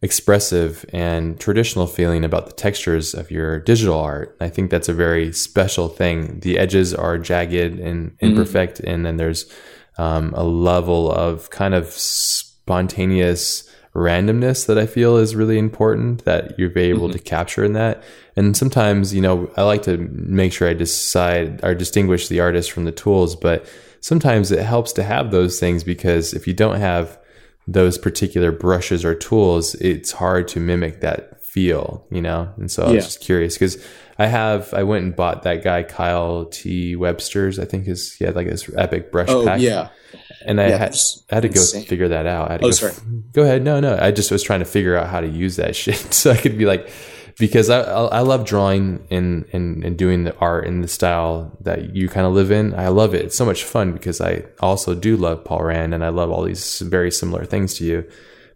[0.00, 4.36] expressive and traditional feeling about the textures of your digital art.
[4.40, 6.40] I think that's a very special thing.
[6.40, 9.52] The edges are jagged and imperfect, and then there's
[9.98, 16.56] um, a level of kind of spontaneous randomness that I feel is really important that
[16.58, 18.02] you're able to capture in that.
[18.36, 22.70] And sometimes, you know, I like to make sure I decide or distinguish the artist
[22.70, 23.66] from the tools, but
[24.00, 27.18] sometimes it helps to have those things because if you don't have
[27.70, 32.50] those particular brushes or tools, it's hard to mimic that feel, you know?
[32.56, 33.76] And so I was just curious because
[34.18, 36.96] I have, I went and bought that guy, Kyle T.
[36.96, 39.60] Webster's, I think his, he had like this epic brush Oh pack.
[39.60, 39.90] yeah,
[40.46, 40.96] And I Yeah, had,
[41.30, 41.84] I had to go insane.
[41.84, 42.48] figure that out.
[42.48, 42.94] I had to Oh, go, sorry.
[43.32, 43.62] go ahead.
[43.62, 43.98] No, no.
[44.00, 46.56] I just was trying to figure out how to use that shit so I could
[46.56, 46.90] be like,
[47.38, 51.94] because I I love drawing and, and and doing the art in the style that
[51.94, 52.74] you kind of live in.
[52.74, 53.24] I love it.
[53.26, 56.42] It's so much fun because I also do love Paul Rand and I love all
[56.42, 58.08] these very similar things to you.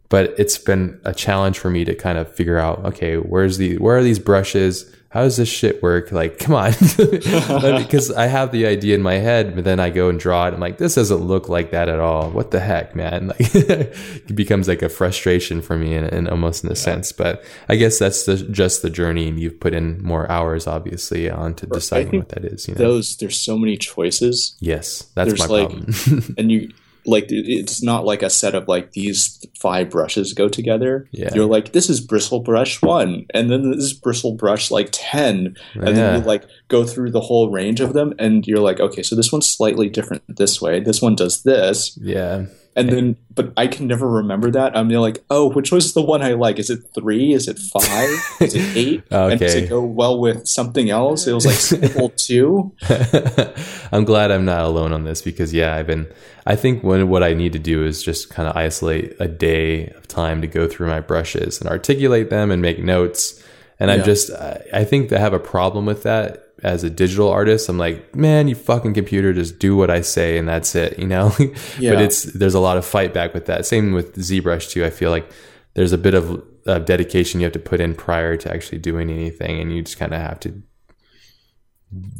[0.08, 3.78] But it's been a challenge for me to kind of figure out, okay, where's the
[3.78, 4.94] where are these brushes?
[5.12, 6.10] How does this shit work?
[6.10, 10.08] Like, come on, because I have the idea in my head, but then I go
[10.08, 10.54] and draw it.
[10.54, 12.30] I'm like, this doesn't look like that at all.
[12.30, 13.12] What the heck, man?
[13.32, 17.12] Like, it becomes like a frustration for me, in, in almost in a sense.
[17.12, 21.28] But I guess that's the, just the journey, and you've put in more hours, obviously,
[21.30, 22.66] onto deciding what that is.
[22.66, 22.78] You know?
[22.78, 26.34] those there's so many choices, yes, that's there's my like- problem.
[26.38, 26.72] and you
[27.04, 31.08] like it's not like a set of like these five brushes go together.
[31.10, 31.30] Yeah.
[31.34, 35.56] You're like this is bristle brush one, and then this is bristle brush like ten,
[35.74, 35.92] and Yeah.
[35.92, 39.16] then you like go through the whole range of them, and you're like, okay, so
[39.16, 40.80] this one's slightly different this way.
[40.80, 44.76] This one does this, yeah, and then but I can never remember that.
[44.76, 46.58] I'm like, oh, which was the one I like?
[46.58, 47.32] Is it three?
[47.32, 48.10] Is it five?
[48.40, 49.04] is it eight?
[49.10, 49.30] okay.
[49.32, 51.26] And does it go well with something else?
[51.26, 52.72] It was like sample two.
[53.92, 56.10] I'm glad I'm not alone on this because yeah, I've been.
[56.46, 59.88] I think when what I need to do is just kind of isolate a day
[59.88, 63.42] of time to go through my brushes and articulate them and make notes.
[63.78, 67.28] And I'm just, I, I think I have a problem with that as a digital
[67.28, 67.68] artist.
[67.68, 71.06] I'm like, man, you fucking computer, just do what I say and that's it, you
[71.06, 71.34] know.
[71.78, 71.94] Yeah.
[71.94, 73.66] but it's there's a lot of fight back with that.
[73.66, 74.84] Same with ZBrush too.
[74.84, 75.28] I feel like
[75.74, 79.10] there's a bit of uh, dedication you have to put in prior to actually doing
[79.10, 80.62] anything, and you just kind of have to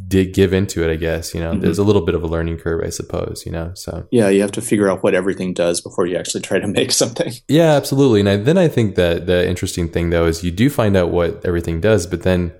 [0.09, 0.93] dig give into it.
[0.93, 3.44] I guess you know there's a little bit of a learning curve, I suppose.
[3.47, 6.43] You know, so Yeah, you have to figure out what everything does before you actually
[6.43, 7.32] try to make something.
[7.48, 8.20] yeah, absolutely.
[8.20, 11.10] And I, then I think that the interesting thing though is you do find out
[11.10, 12.52] what everything does, but then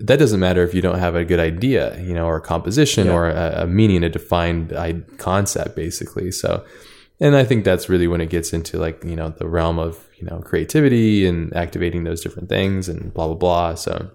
[0.00, 3.06] that doesn't matter if you don't have a good idea, you know, or a composition
[3.08, 3.12] Yeah.
[3.14, 6.30] or a, a meaning, a defined uh, concept, basically.
[6.30, 6.64] So,
[7.20, 10.06] and I think that's really when it gets into like you know the realm of
[10.18, 13.74] you know creativity and activating those different things and blah blah blah.
[13.74, 14.10] So,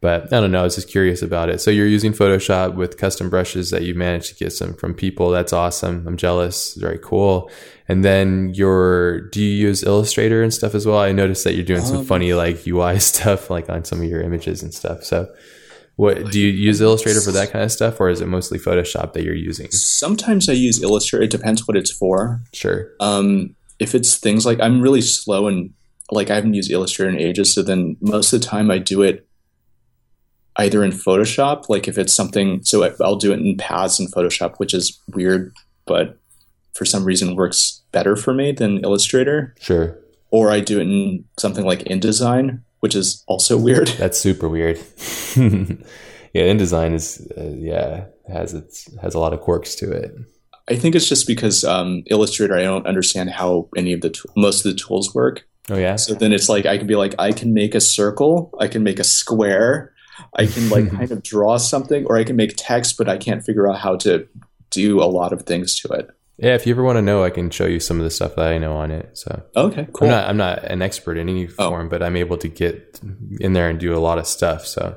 [0.00, 0.60] but I don't know.
[0.60, 1.60] I was just curious about it.
[1.60, 5.30] So you're using Photoshop with custom brushes that you managed to get some from people.
[5.30, 6.06] That's awesome.
[6.06, 6.74] I'm jealous.
[6.74, 7.50] Very cool.
[7.88, 10.98] And then your do you use Illustrator and stuff as well?
[10.98, 14.08] I noticed that you're doing some Um, funny like UI stuff like on some of
[14.08, 15.04] your images and stuff.
[15.04, 15.28] So
[15.96, 19.12] what do you use Illustrator for that kind of stuff or is it mostly Photoshop
[19.12, 19.70] that you're using?
[19.70, 21.24] Sometimes I use Illustrator.
[21.24, 22.40] It depends what it's for.
[22.52, 22.90] Sure.
[23.00, 25.72] Um, if it's things like I'm really slow and
[26.10, 29.02] like I haven't used Illustrator in ages, so then most of the time I do
[29.02, 29.26] it
[30.56, 34.56] either in Photoshop, like if it's something, so I'll do it in paths in Photoshop,
[34.56, 35.52] which is weird,
[35.86, 36.18] but
[36.74, 39.96] for some reason works better for me than Illustrator, Sure.
[40.30, 43.88] or I do it in something like InDesign, which is also weird.
[43.88, 44.76] That's super weird.
[45.36, 50.14] yeah, InDesign is uh, yeah has its has a lot of quirks to it.
[50.68, 54.20] I think it's just because um, Illustrator, I don't understand how any of the t-
[54.34, 55.46] most of the tools work.
[55.70, 55.96] Oh yeah.
[55.96, 58.82] So then it's like I can be like I can make a circle, I can
[58.82, 59.92] make a square,
[60.34, 63.44] I can like kind of draw something, or I can make text, but I can't
[63.44, 64.26] figure out how to
[64.70, 66.08] do a lot of things to it.
[66.36, 68.34] Yeah, if you ever want to know, I can show you some of the stuff
[68.36, 69.10] that I know on it.
[69.16, 70.08] So Okay, cool.
[70.08, 71.68] I'm not I'm not an expert in any Oh.
[71.70, 73.00] form, but I'm able to get
[73.40, 74.66] in there and do a lot of stuff.
[74.66, 74.96] So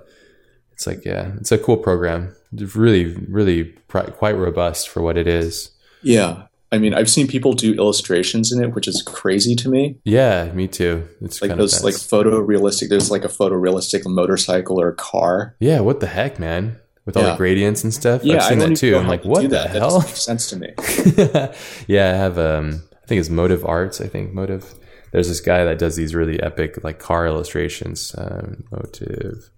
[0.73, 2.35] it's like yeah, it's a cool program.
[2.53, 5.71] It's really really pri- quite robust for what it is.
[6.01, 9.97] yeah, I mean, I've seen people do illustrations in it, which is crazy to me.
[10.03, 11.07] Yeah, me too.
[11.21, 12.89] It's Like kind those of like photorealistic.
[12.89, 15.55] There's like a photorealistic motorcycle or a car.
[15.59, 15.79] yeah.
[15.81, 16.77] What the heck, man?
[17.07, 18.23] With all the gradients and stuff.
[18.23, 18.97] Yeah, I've seen that too.
[18.97, 19.71] I'm like, what the that.
[19.71, 20.01] That hell?
[20.01, 20.73] doesn't sense to me.
[21.87, 24.73] yeah, I have um I think it's Motive Arts, I think Motive.
[25.13, 28.13] There's this guy that does these really epic like car illustrations.
[28.17, 29.49] Um, Motive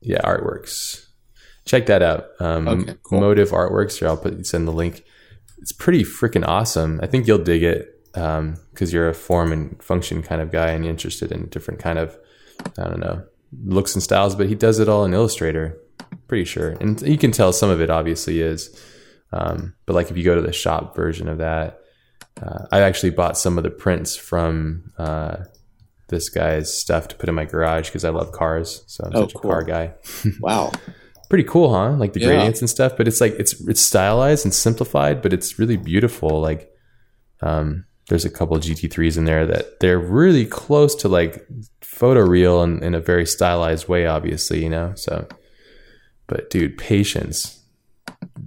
[0.00, 1.04] Yeah, artworks.
[1.66, 2.28] Check that out.
[2.40, 3.20] Um Okay, cool.
[3.20, 5.04] Motive Artworks, here I'll put send the link.
[5.58, 6.98] It's pretty freaking awesome.
[7.02, 10.68] I think you'll dig it um because you're a form and function kind of guy
[10.70, 12.16] and you're interested in different kind of
[12.78, 13.22] I don't know,
[13.66, 15.76] looks and styles, but he does it all in Illustrator.
[16.28, 16.70] Pretty sure.
[16.80, 18.74] And you can tell some of it obviously is.
[19.32, 21.80] Um, but like if you go to the shop version of that,
[22.42, 25.36] uh, I actually bought some of the prints from uh,
[26.08, 28.82] this guy's stuff to put in my garage because I love cars.
[28.86, 29.50] So I'm Oh, such cool.
[29.50, 29.94] a car guy.
[30.40, 30.72] Wow.
[31.28, 31.90] Pretty cool, huh?
[31.96, 32.28] Like the Yeah.
[32.28, 32.96] gradients and stuff.
[32.96, 36.40] But it's like it's it's stylized and simplified, but it's really beautiful.
[36.40, 36.70] Like
[37.42, 41.44] um, there's a couple GT3s in there that they're really close to like
[41.82, 44.92] photoreal in, in a very stylized way, obviously, you know.
[44.94, 45.26] So,
[46.26, 47.60] but dude, patience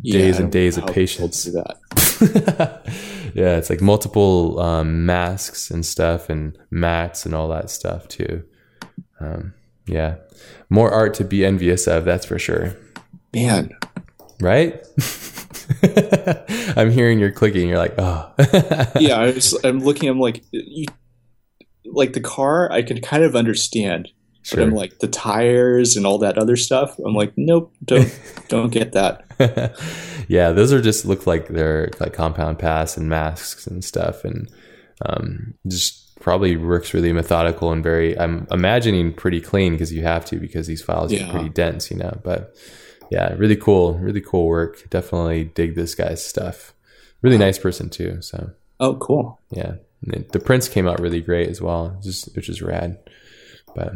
[0.02, 1.44] Yeah, Days I and days of patience.
[1.44, 1.78] do that.
[3.34, 8.44] yeah, it's like multiple um, masks and stuff, and mats and all that stuff too.
[9.20, 9.54] Um,
[9.86, 10.16] yeah,
[10.70, 12.76] more art to be envious of, that's for sure.
[13.34, 13.72] Man,
[14.42, 14.82] Right?
[16.76, 17.68] I'm hearing you're clicking.
[17.70, 18.32] You're like, oh,
[19.00, 20.10] yeah, I I'm looking.
[20.10, 20.86] I'm like, you,
[21.86, 24.10] like the car, I can kind of understand,
[24.50, 26.98] but I'm like the tires and all that other stuff.
[27.00, 29.26] I'm like, nope, don't, don't get that.
[30.28, 34.50] yeah, those are just look like they're like compound pass and masks and stuff, and
[35.06, 38.18] um, just probably works really methodical and very.
[38.20, 41.28] I'm imagining pretty clean because you have to because these files Yeah.
[41.28, 42.20] are pretty dense, you know.
[42.24, 42.56] But
[43.12, 44.90] yeah, really cool, really cool work.
[44.90, 46.74] Definitely dig this guy's stuff.
[47.22, 48.22] Really nice person too.
[48.22, 49.40] So Oh, cool.
[49.52, 52.98] yeah, the- the prints came out really great as well, just which is rad.
[53.76, 53.94] But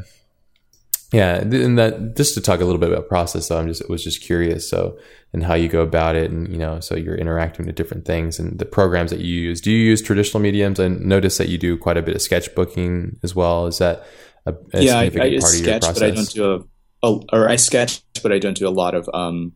[1.13, 4.03] yeah, and that just to talk a little bit about process, though, I'm just was
[4.03, 4.69] just curious.
[4.69, 4.97] So
[5.31, 8.39] and how you go about it, and you know, so you're interacting with different things
[8.39, 9.61] and the programs that you use.
[9.61, 10.79] Do you use traditional mediums?
[10.79, 13.67] I notice that you do quite a bit of sketchbooking as well.
[13.67, 14.05] Is that
[14.45, 15.99] a, a yeah, I, significant I part of your sketch, process?
[15.99, 16.67] but I don't do
[17.03, 19.53] a, a, or I sketch, but I don't do a lot of, um,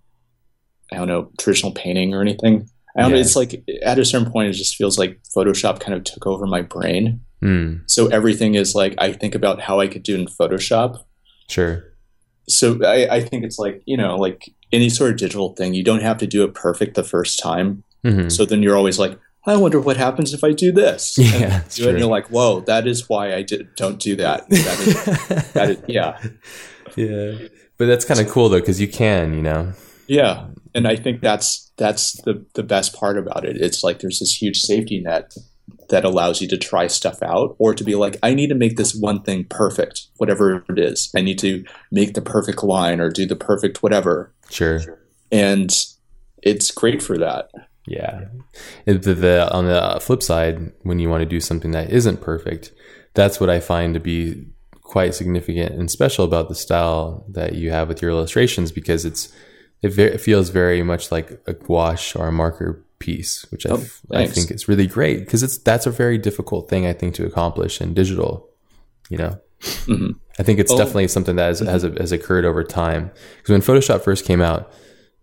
[0.92, 2.70] I don't know, traditional painting or anything.
[2.96, 3.18] I don't know.
[3.18, 3.22] Yeah.
[3.22, 6.48] It's like at a certain point, it just feels like Photoshop kind of took over
[6.48, 7.22] my brain.
[7.42, 11.04] Hmm, So everything is like I think about how I could do in Photoshop.
[11.48, 11.84] Sure.
[12.50, 15.84] So I, I think it's like you know, like any sort of digital thing, you
[15.84, 17.84] don't have to do it perfect the first time.
[18.04, 21.18] hmm So then you're always like, I wonder what happens if I do this.
[21.20, 24.16] Yeah, And do it, and you're like, whoa, that is why I did, don't do
[24.18, 24.48] that.
[24.50, 26.20] That is, that is, yeah,
[26.96, 27.48] yeah,
[27.78, 29.74] but that's kind of cool though because you can, you know.
[30.08, 30.48] yeah.
[30.76, 33.58] And I think that's that's the the best part about it.
[33.58, 35.34] It's like there's this huge safety net
[35.90, 38.78] that allows you to try stuff out or to be like, I need to make
[38.78, 41.12] this one thing perfect, whatever it is.
[41.16, 44.34] I need to make the perfect line or do the perfect whatever.
[44.50, 45.00] Sure.
[45.32, 45.74] And
[46.44, 47.50] it's great for that.
[47.88, 48.26] Yeah.
[48.86, 52.74] The, the, on the flip side, when you want to do something that isn't perfect,
[53.14, 54.46] that's what I find to be
[54.88, 59.34] quite significant and special about the style that you have with your illustrations because it's
[59.82, 63.72] it, ve- it feels very much like a gouache or a marker piece, which I,
[63.72, 67.14] Oh, I think is really great because it's that's a very difficult thing I think
[67.16, 68.50] to accomplish in digital.
[69.10, 69.40] You know,
[69.86, 70.16] Mhm.
[70.40, 70.78] I think it's Oh.
[70.78, 73.12] definitely something that has, has, has occurred over time.
[73.38, 74.72] Because when Photoshop first came out,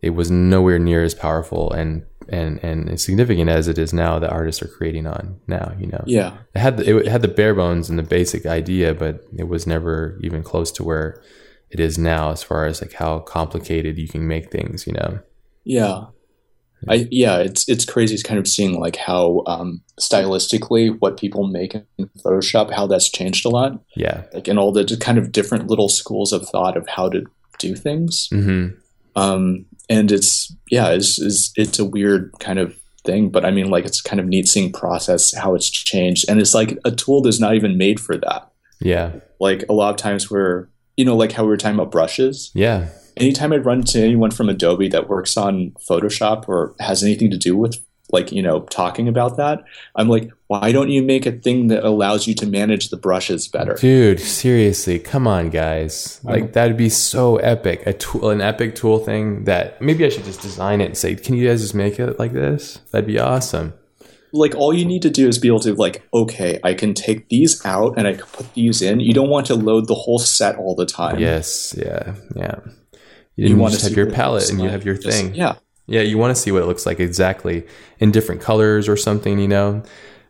[0.03, 4.19] it was nowhere near as powerful and and and as significant as it is now
[4.19, 5.73] that artists are creating on now.
[5.79, 6.39] You know, Yeah.
[6.55, 9.67] it had the, it had the bare bones and the basic idea, but it was
[9.67, 11.21] never even close to where
[11.71, 14.87] it is now as far as like how complicated you can make things.
[14.87, 15.19] You know,
[15.65, 16.05] Yeah.
[16.89, 21.47] I yeah, it's it's crazy It's kind of seeing like how um stylistically what people
[21.47, 21.87] make in
[22.25, 23.81] Photoshop, how that's changed a lot.
[23.97, 24.25] yeah.
[24.33, 27.25] Like in all the kind of different little schools of thought of how to
[27.59, 28.29] do things.
[28.31, 28.69] hmm
[29.17, 32.75] Um and it's yeah, it's it's, it's a weird kind of
[33.05, 36.25] thing, but I mean like it's kind of neat seeing process how it's changed.
[36.29, 38.51] And it's like a tool that's not even made for that.
[38.81, 39.13] Yeah.
[39.41, 42.53] Like a lot of times where you know, like how we were talking about brushes.
[42.55, 42.89] Yeah.
[43.17, 47.37] Anytime I run into anyone from Adobe that works on Photoshop or has anything to
[47.37, 47.79] do with
[48.13, 49.65] like, you know, talking about that,
[49.97, 53.49] I'm like, why don't you make a thing that allows you to manage the brushes
[53.49, 53.75] better?
[53.75, 56.21] Dude, seriously, come on, guys!
[56.23, 57.83] Like that'd be so epic.
[57.87, 61.15] A tool, an epic tool thing that maybe I should just design it and say,
[61.17, 63.75] "Can you guys just make it like this?" That'd be awesome.
[64.33, 67.29] Like all you need to do is be able to like, okay, I can take
[67.29, 68.99] these out and I can put these in.
[68.99, 71.21] You don't want to load the whole set all the time.
[71.21, 72.57] Yes, yeah, yeah.
[73.37, 74.73] You, You you want just to have your palette and you like.
[74.73, 75.35] have your Just- thing.
[75.35, 75.55] Yeah.
[75.87, 77.67] Yeah, you want to see what it looks like exactly
[77.99, 79.39] in different colors or something.
[79.39, 79.83] You know,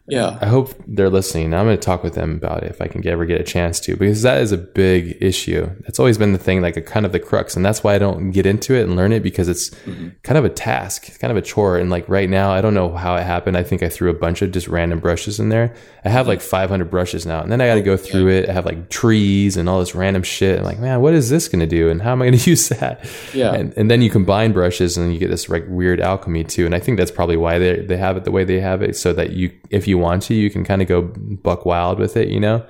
[0.07, 0.39] Yeah.
[0.41, 1.55] I hope they're listening.
[1.55, 3.45] I'm going to talk with them about it if I can get, ever get a
[3.45, 5.71] chance to, because that is a big issue.
[5.81, 7.99] That's always been the thing, like a kind of the crux, and that's why I
[7.99, 10.11] don't get into it and learn it because it's mm-hmm.
[10.23, 11.79] kind of a task, it's kind of a chore.
[11.79, 13.57] And like right now, I don't know how it happened.
[13.57, 15.75] I think I threw a bunch of just random brushes in there.
[16.05, 18.51] I have like 500 brushes now, and then I got to go through it.
[18.51, 20.59] I have like trees and all this random shit.
[20.59, 22.51] I'm like, man, what is this going to do, and how am I going to
[22.51, 23.09] use that?
[23.33, 23.55] Yeah.
[23.55, 26.67] And, and then you combine brushes and you get this like weird alchemy too.
[26.67, 28.97] And I think that's probably why they they have it the way they have it,
[28.97, 32.17] so that you, if you want to, you can kind of go buck wild with
[32.17, 32.65] it, you know.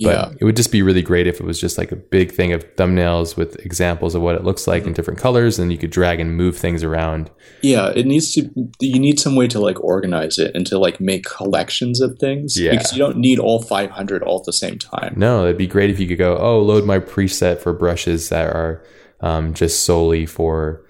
[0.00, 0.30] But Yeah.
[0.40, 2.62] it would just be really great if it was just like a big thing of
[2.76, 6.20] thumbnails with examples of what it looks like in different colors, and you could drag
[6.20, 7.30] and move things around.
[7.62, 8.48] Yeah, it needs to.
[8.80, 12.56] You need some way to like organize it and to like make collections of things.
[12.56, 12.70] Yeah.
[12.70, 15.14] because you don't need all 500 all at the same time.
[15.16, 18.46] No, it'd be great if you could go, oh, load my preset for brushes that
[18.46, 18.84] are
[19.20, 20.84] um, just solely for,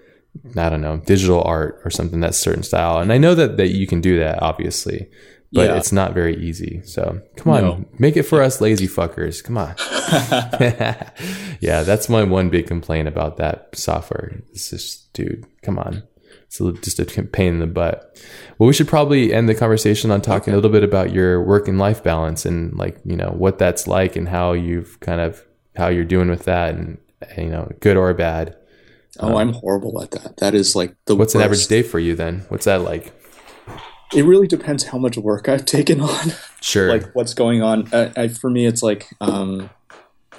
[0.54, 2.98] I don't know, digital art or something that's certain style.
[2.98, 5.08] And I know that, that you can do that, obviously,
[5.52, 5.76] but Yeah.
[5.76, 6.82] it's not very easy.
[6.84, 7.84] So come on, No.
[7.98, 9.42] make it for us lazy fuckers.
[9.42, 9.74] Come on.
[11.60, 14.40] yeah, that's my one big complaint about that software.
[14.52, 16.02] It's just, dude, come on.
[16.46, 18.18] It's a- just a pain in the butt.
[18.58, 21.68] Well, we should probably end the conversation on talking a little bit about your work
[21.68, 25.44] and life balance and like, you know, what that's like and how you've kind of,
[25.76, 26.98] how you're doing with that and,
[27.36, 28.56] you know, good or bad.
[29.20, 30.36] Oh, uh, I'm horrible at that.
[30.38, 32.44] That is like the What's an average day for you then?
[32.48, 33.12] What's that like?
[34.14, 36.88] It really depends how much work I've taken on, Sure.
[36.88, 37.88] like what's going on.
[37.92, 39.70] I, I, for me, it's like um,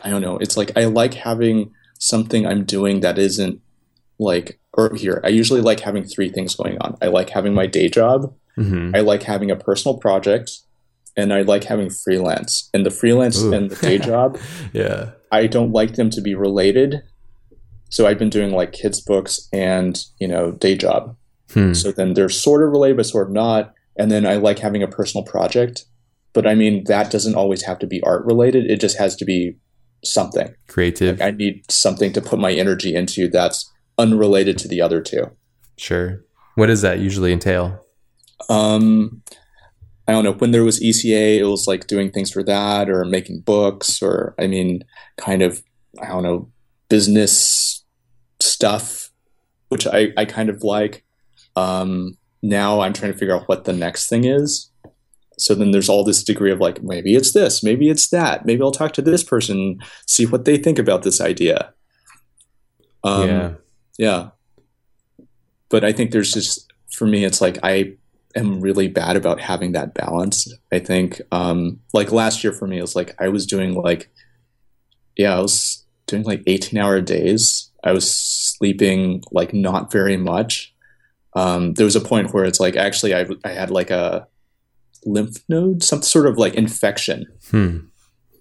[0.03, 0.37] I don't know.
[0.37, 3.61] It's like I like having something I'm doing that isn't
[4.17, 5.21] like or here.
[5.23, 6.97] I usually like having three things going on.
[7.01, 8.33] I like having my day job.
[8.55, 10.51] hmm I like having a personal project,
[11.15, 12.69] and I like having freelance.
[12.73, 13.53] And the freelance Ooh.
[13.53, 14.37] and the day job,
[14.73, 15.11] Yeah.
[15.31, 17.03] I don't like them to be related.
[17.91, 21.15] So I've been doing like kids books and you know day job.
[21.53, 21.73] Hmm.
[21.73, 23.73] So then they're sort of related, but sort of not.
[23.97, 25.85] And then I like having a personal project.
[26.34, 28.69] But I mean, that doesn't always have to be art related.
[28.69, 29.57] It just has to be
[30.03, 30.53] something.
[30.67, 31.21] Creative.
[31.21, 35.31] I need something to put my energy into that's unrelated to the other two.
[35.77, 36.23] Sure.
[36.55, 37.85] What does that usually entail?
[38.49, 39.21] Um,
[40.07, 40.34] I don't know.
[40.34, 44.35] When there was ECA, it was like doing things for that or making books or,
[44.39, 44.84] I mean,
[45.17, 45.63] kind of,
[46.01, 46.49] I don't know,
[46.89, 47.84] business
[48.39, 49.11] stuff,
[49.69, 51.03] which I, I kind of like.
[51.55, 54.69] Um, now I'm trying to figure out what the next thing is.
[55.38, 58.61] So then there's all this degree of like, maybe it's this, maybe it's that, maybe
[58.61, 61.73] I'll talk to this person, see what they think about this idea.
[63.03, 63.53] Um, yeah.
[63.97, 64.30] yeah.
[65.69, 67.93] But I think there's just, for me, it's like I
[68.35, 70.51] am really bad about having that balance.
[70.73, 74.11] I think, um, like last year for me, it was like I was doing like,
[75.15, 77.71] yeah, I was doing like 18 hour days.
[77.84, 80.73] I was sleeping like not very much.
[81.35, 84.27] Um, there was a point where it's like actually I, I had like a
[85.06, 87.77] lymph node, some sort of like infection Hmm.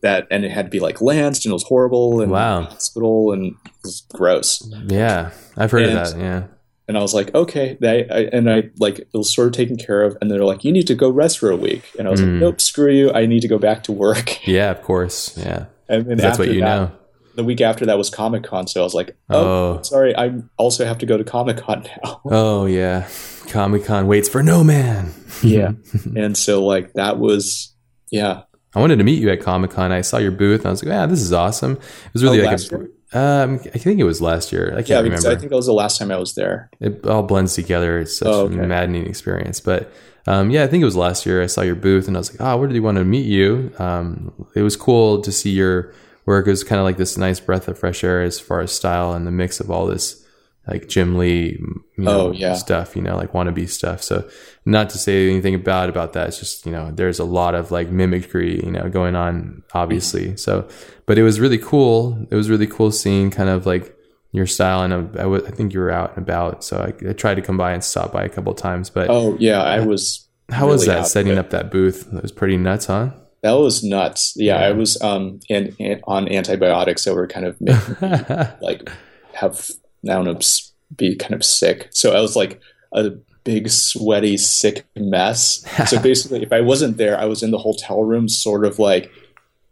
[0.02, 2.62] that, and it had to be like lanced and it was horrible and Wow.
[2.62, 3.54] hospital and it
[3.84, 4.66] was gross.
[4.86, 5.30] Yeah.
[5.56, 6.18] I've heard And- of that.
[6.20, 6.42] Yeah.
[6.88, 9.76] And I was like, okay, they, I, and I like it was sort of taken
[9.76, 10.16] care of.
[10.22, 11.82] And they're like, you need to go rest for a week.
[11.98, 12.32] And I was Mm.
[12.32, 13.12] like, nope, screw you.
[13.12, 14.46] I need to go back to work.
[14.48, 15.36] Yeah, of course.
[15.36, 15.66] Yeah.
[15.90, 16.92] And then That's what you that, know.
[17.38, 19.38] The week after that was Comic Con, so I was like, oh,
[19.78, 19.82] Oh.
[19.82, 22.20] sorry, I also have to go to Comic Con now.
[22.24, 23.08] Oh yeah.
[23.46, 25.12] Comic Con waits for no man.
[25.42, 25.72] Yeah.
[26.16, 27.72] and so like that was
[28.10, 28.42] yeah.
[28.74, 29.92] I wanted to meet you at Comic Con.
[29.92, 31.72] I saw your booth and I was like, yeah, this is awesome.
[31.74, 32.60] It was really Oh, like
[33.12, 34.72] a, um, I think it was last year.
[34.72, 35.28] I can't Yeah, remember.
[35.30, 36.70] I think that was the last time I was there.
[36.80, 38.00] it all blends together.
[38.00, 39.60] It's such Oh, a maddening experience.
[39.60, 39.92] But
[40.26, 41.40] um, yeah, I think it was last year.
[41.40, 43.26] I saw your booth and I was like, oh, where did you want to meet
[43.26, 43.72] you?
[43.78, 45.94] Um, it was cool to see your
[46.28, 46.46] work.
[46.46, 49.12] It was kind of like this nice breath of fresh air as far as style
[49.12, 50.24] and the mix of all this
[50.66, 52.52] like Jim Lee, you oh, know, Oh, yeah.
[52.52, 54.02] stuff, you know, like wannabe stuff.
[54.02, 54.28] So
[54.66, 56.28] not to say anything bad about that.
[56.28, 60.26] It's just, you know, there's a lot of like mimicry, you know, going on obviously.
[60.26, 60.36] Mm-hmm.
[60.36, 60.68] So,
[61.06, 62.26] but it was really cool.
[62.30, 63.96] It was really cool seeing kind of like
[64.32, 64.82] your style.
[64.82, 66.62] And uh, I, I, w- I think you were out and about.
[66.62, 69.08] So I, I tried to come by and stop by a couple of times, but
[69.08, 72.12] Oh yeah, I was how was that setting up that booth?
[72.12, 73.12] It was pretty nuts, huh?
[73.42, 74.34] That was nuts.
[74.36, 74.66] Yeah, Yeah.
[74.66, 78.90] I was um and, and on antibiotics that were kind of making me like
[79.34, 79.70] have
[80.04, 81.88] I don't know s- be kind of sick.
[81.90, 82.60] So I was like
[82.92, 83.10] a
[83.44, 85.64] big sweaty sick mess.
[85.88, 89.10] So basically, if I wasn't there, I was in the hotel room, sort of like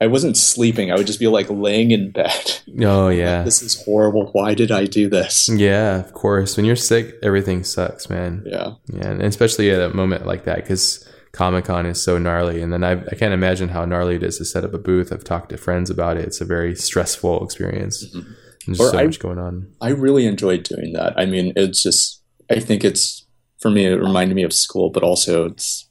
[0.00, 0.92] I wasn't sleeping.
[0.92, 2.60] I would just be like laying in bed.
[2.82, 3.42] oh yeah.
[3.42, 4.26] This is horrible.
[4.32, 5.48] Why did I do this?
[5.48, 6.56] Yeah, of course.
[6.56, 8.42] When you're sick, everything sucks, man.
[8.46, 8.74] Yeah.
[8.92, 12.62] Yeah, and especially at a moment like that because Comic Con is so gnarly.
[12.62, 15.12] And then I, I can't imagine how gnarly it is to set up a booth.
[15.12, 16.24] I've talked to friends about it.
[16.24, 18.04] It's a very stressful experience.
[18.14, 18.24] Mhm.
[18.66, 19.68] There's Or so I- much going on.
[19.80, 21.12] I really enjoyed doing that.
[21.16, 23.26] I mean, it's just, I think it's,
[23.60, 25.88] for me, it reminded me of school, but also it's,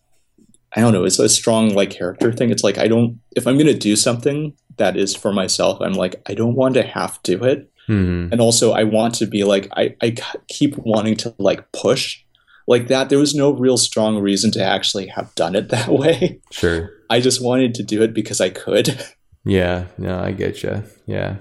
[0.76, 2.50] I don't know, it's a strong like character thing.
[2.50, 5.94] It's like, I don't, if I'm going to do something that is for myself, I'm
[5.94, 7.72] like, I don't want to have to do it.
[7.88, 8.30] Hmm.
[8.32, 10.16] And also, I want to be like, I, I
[10.50, 12.24] keep wanting to like push
[12.68, 13.10] like that.
[13.10, 16.42] There was no real strong reason to actually have done it that way.
[16.52, 16.92] Sure.
[17.10, 18.98] I just wanted to do it because I could.
[19.48, 19.86] Yeah.
[20.00, 20.82] No, I get you.
[21.06, 21.36] Yeah.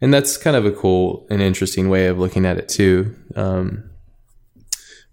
[0.00, 3.14] And that's kind of a cool and interesting way of looking at it too.
[3.36, 3.90] Um,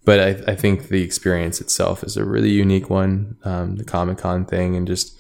[0.06, 3.38] but I, I think the experience itself is a really unique one.
[3.44, 5.16] Um, the Comic Con thing and just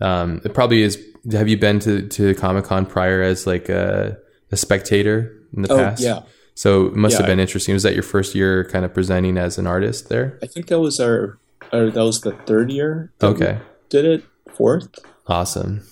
[0.00, 0.98] um, it probably is.
[1.30, 4.18] Have you been to to Comic Con prior as like a,
[4.50, 6.02] a spectator in the Oh, past?
[6.02, 6.22] yeah.
[6.54, 7.74] So it must Yeah, have been interesting.
[7.74, 10.38] Was that your first year kind of presenting as an artist there?
[10.42, 11.38] I think that was our,
[11.72, 13.12] our that was the third year.
[13.22, 13.58] Okay.
[13.88, 14.88] Did it fourth?
[15.26, 15.82] Awesome.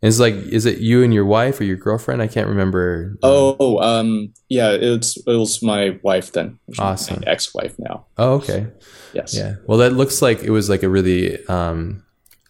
[0.00, 2.22] It's like, is it you and your wife or your girlfriend?
[2.22, 3.16] I can't remember.
[3.22, 6.60] Oh, um, yeah, it's it was my wife then.
[6.78, 7.24] Awesome.
[7.26, 8.06] Ex-wife now.
[8.16, 8.68] Oh, okay.
[9.12, 9.36] Yes.
[9.36, 9.56] Yeah.
[9.66, 12.04] Well, that looks like it was like a really um,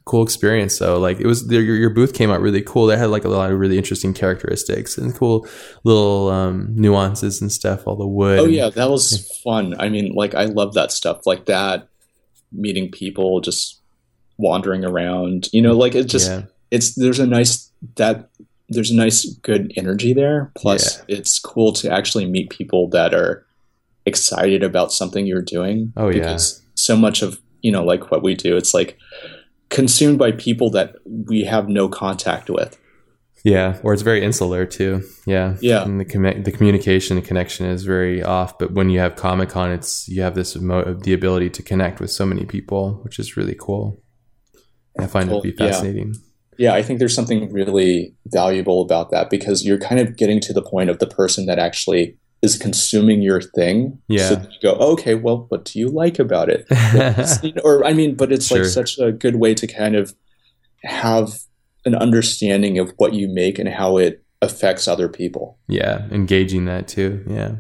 [0.09, 0.79] cool experience.
[0.79, 0.99] though.
[0.99, 2.87] like, it was your, your booth came out really cool.
[2.87, 5.47] They had like a lot of really interesting characteristics and cool
[5.85, 7.87] little um, nuances and stuff.
[7.87, 8.39] All the wood.
[8.39, 9.75] Oh and- yeah, that was fun.
[9.79, 11.89] I mean, like I love that stuff, like that,
[12.51, 13.81] meeting people, just
[14.39, 15.49] wandering around.
[15.53, 16.43] You know, like it just yeah.
[16.71, 18.31] it's there's a nice that
[18.71, 20.51] there's a nice good energy there.
[20.57, 23.47] Plus, it's cool to actually meet people that are
[24.07, 25.93] excited about something you're doing.
[25.97, 26.39] Oh, yeah.
[26.75, 28.99] so much of you know like what we do, it's like
[29.71, 32.79] consumed by people that we have no contact with.
[33.45, 35.03] Yeah, or it's very insular too.
[35.25, 35.85] Yeah, Yeah.
[35.85, 38.59] And the commu- the communication and connection is very off.
[38.59, 42.01] But when you have Comic Con, it's you have this emo- the ability to connect
[42.01, 44.03] with so many people, which is really cool.
[44.99, 45.71] I find Cool, it to be yeah.
[45.71, 46.15] fascinating.
[46.59, 50.53] Yeah, I think there's something really valuable about that because you're kind of getting to
[50.53, 53.99] the point of the person that actually is consuming your thing.
[54.09, 54.29] Yeah.
[54.29, 56.67] So you go, okay, well, what do you like about it?
[57.65, 58.59] or I mean, but it's Sure.
[58.59, 60.15] like such a good way to kind of
[60.85, 61.41] have
[61.85, 65.59] an understanding of what you make and how it affects other people.
[65.67, 67.25] yeah, engaging that too.
[67.29, 67.57] Yeah,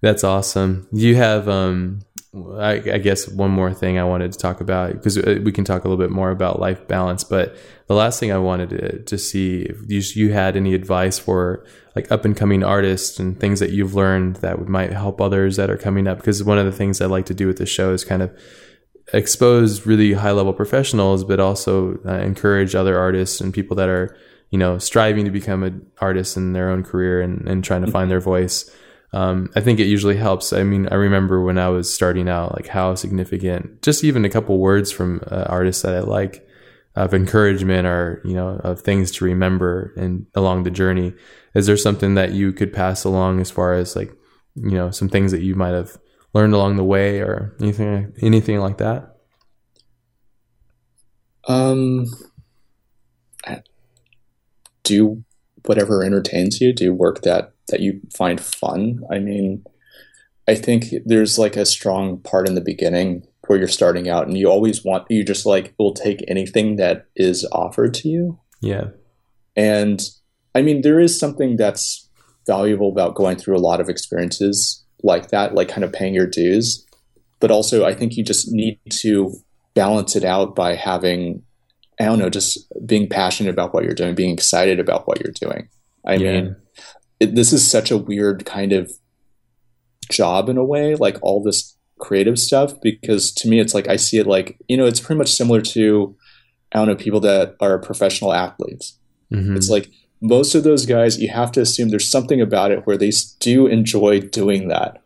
[0.00, 0.86] that's awesome.
[0.92, 2.02] You have, um,
[2.34, 5.84] I, I guess, one more thing I wanted to talk about because we can talk
[5.84, 7.24] a little bit more about life balance.
[7.24, 7.54] But
[7.88, 11.66] the last thing I wanted to, to see if you, you had any advice for
[11.94, 15.68] like up and coming artists and things that you've learned that might help others that
[15.68, 16.18] are coming up.
[16.18, 18.34] Because one of the things I like to do with the show is kind of
[19.12, 24.16] expose really high level professionals, but also uh, encourage other artists and people that are,
[24.48, 27.90] you know, striving to become an artist in their own career and, and trying to
[27.90, 28.74] find their voice.
[29.14, 30.52] Um, I think it usually helps.
[30.52, 34.30] I mean, I remember when I was starting out, like how significant just even a
[34.30, 36.46] couple words from uh, artists that I like
[36.94, 41.12] of encouragement or, you know, of things to remember and along the journey.
[41.54, 44.12] Is there something that you could pass along as far as like,
[44.54, 45.98] you know, some things that you might have
[46.34, 49.16] learned along the way or anything, anything like that?
[51.48, 52.06] Um,
[54.82, 55.24] do
[55.66, 56.72] whatever entertains you.
[56.72, 59.00] Do work that that you find fun.
[59.10, 59.64] I mean,
[60.48, 64.36] I think there's like a strong part in the beginning where you're starting out, and
[64.36, 68.38] you always want you just like will take anything that is offered to you.
[68.60, 68.88] Yeah.
[69.56, 70.00] And
[70.54, 72.08] I mean, there is something that's
[72.46, 76.26] valuable about going through a lot of experiences like that, like kind of paying your
[76.26, 76.86] dues.
[77.40, 79.32] But also, I think you just need to
[79.74, 81.42] balance it out by having,
[81.98, 85.32] I don't know, just being passionate about what you're doing, being excited about what you're
[85.32, 85.68] doing.
[86.06, 86.32] I Yeah.
[86.32, 86.56] mean,
[87.22, 88.92] it, this is such a weird kind of
[90.10, 93.96] job in a way, like all this creative stuff, because to me, it's like I
[93.96, 96.16] see it like, you know, it's pretty much similar to,
[96.72, 98.98] I don't know, people that are professional athletes.
[99.32, 99.56] Mhm.
[99.56, 99.90] It's like
[100.20, 103.66] most of those guys, you have to assume there's something about it where they do
[103.66, 105.02] enjoy doing that.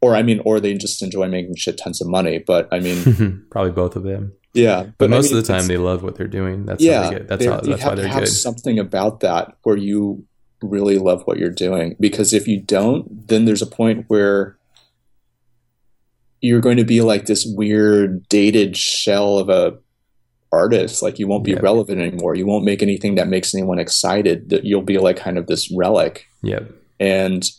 [0.00, 2.38] Or, I mean, or they just enjoy making shit tons of money.
[2.38, 4.32] But I mean, Probably both of them.
[4.54, 4.86] yeah.
[4.98, 6.66] But, I most mean, of the time, they love what they're doing.
[6.66, 7.28] That's yeah, how they get.
[7.28, 7.54] That's how.
[7.56, 8.28] you That's have why they're have good.
[8.28, 10.24] something about that where you
[10.62, 11.96] really love what you're doing.
[12.00, 14.56] Because if you don't, then there's a point where
[16.40, 19.76] you're going to be like this weird dated shell of a
[20.52, 21.58] artist like you won't be Yeah.
[21.60, 25.36] relevant anymore you won't make anything that makes anyone excited that you'll be like kind
[25.36, 26.70] of this relic Yep.
[26.98, 27.50] and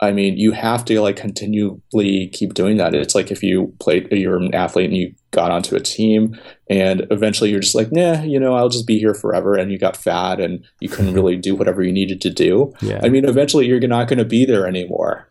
[0.00, 2.94] i mean you have to like continually keep doing that.
[2.94, 6.38] It's like if you played you're an athlete and you got onto a team
[6.70, 9.78] and eventually you're just like nah you know i'll just be here forever and you
[9.78, 11.16] got fat and you couldn't mm-hmm.
[11.16, 12.72] really do whatever you needed to do.
[12.80, 13.00] Yeah.
[13.02, 15.28] i mean eventually you're not going to be there anymore.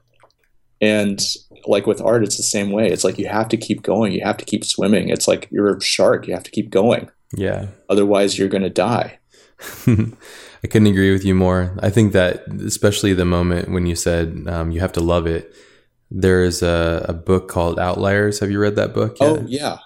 [0.79, 1.19] And
[1.65, 2.89] like with art it's the same way.
[2.89, 4.11] It's like you have to keep going.
[4.11, 5.09] You have to keep swimming.
[5.09, 6.27] It's like you're a shark.
[6.27, 7.09] You have to keep going.
[7.35, 7.67] Yeah.
[7.89, 9.19] otherwise you're going to die
[10.67, 11.77] I couldn't agree with you more.
[11.79, 15.55] I think that especially the moment when you said um, you have to love it.
[16.11, 18.39] There is a, a book called Outliers.
[18.41, 19.15] Have you read that book?
[19.21, 19.77] oh yeah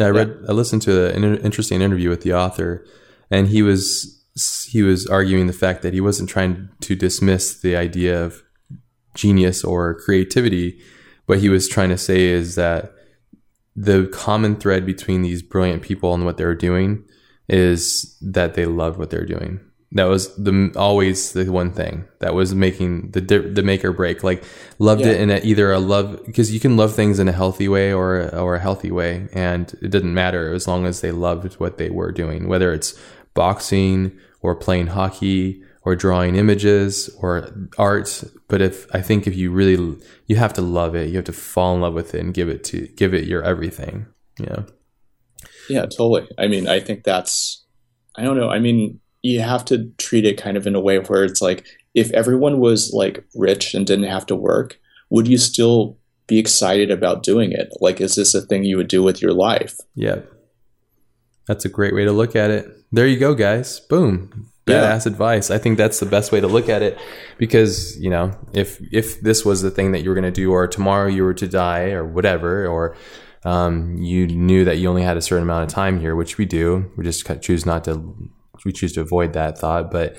[0.00, 0.44] I read.
[0.48, 2.86] I listened to an interesting interview with the author,
[3.32, 4.14] and he was
[4.70, 8.44] he was arguing the fact that he wasn't trying to dismiss the idea of
[9.16, 10.80] genius or creativity.
[11.26, 12.92] What he was trying to say is that
[13.74, 17.02] the common thread between these brilliant people and what they're doing
[17.48, 19.58] is that they loved what they're doing.
[19.92, 24.22] That was the always the one thing that was making the the make or break.
[24.22, 24.44] Like
[24.78, 25.22] loved it Yeah.
[25.22, 28.28] in a, either a love because you can love things in a healthy way or
[28.34, 31.88] or a healthy way, and it didn't matter as long as they loved what they
[31.88, 32.94] were doing, whether it's
[33.32, 34.12] boxing
[34.42, 37.48] or playing hockey or drawing images or
[37.78, 38.24] art.
[38.48, 39.96] But if I think if you really
[40.26, 42.50] you have to love it, you have to fall in love with it and give
[42.50, 44.06] it to give it your everything.
[44.38, 44.64] Yeah.
[45.70, 46.28] Yeah, totally.
[46.38, 47.64] I mean, I think that's,
[48.16, 48.48] I don't know.
[48.48, 51.66] I mean, you have to treat it kind of in a way where it's like,
[51.94, 54.78] if everyone was like rich and didn't have to work,
[55.10, 57.68] would you still be excited about doing it?
[57.80, 59.76] Like, is this a thing you would do with your life?
[59.94, 60.20] Yeah.
[61.46, 62.68] That's a great way to look at it.
[62.92, 63.80] There you go, guys.
[63.80, 64.50] Boom.
[64.66, 64.82] Yeah.
[64.82, 65.50] Badass advice.
[65.50, 66.98] I think that's the best way to look at it
[67.38, 70.52] because, you know, if if this was the thing that you were going to do
[70.52, 72.94] or tomorrow you were to die or whatever or
[73.44, 76.44] um, you knew that you only had a certain amount of time here, which we
[76.44, 76.92] do.
[76.98, 78.14] We just choose not to
[78.64, 80.16] we choose to avoid that thought, but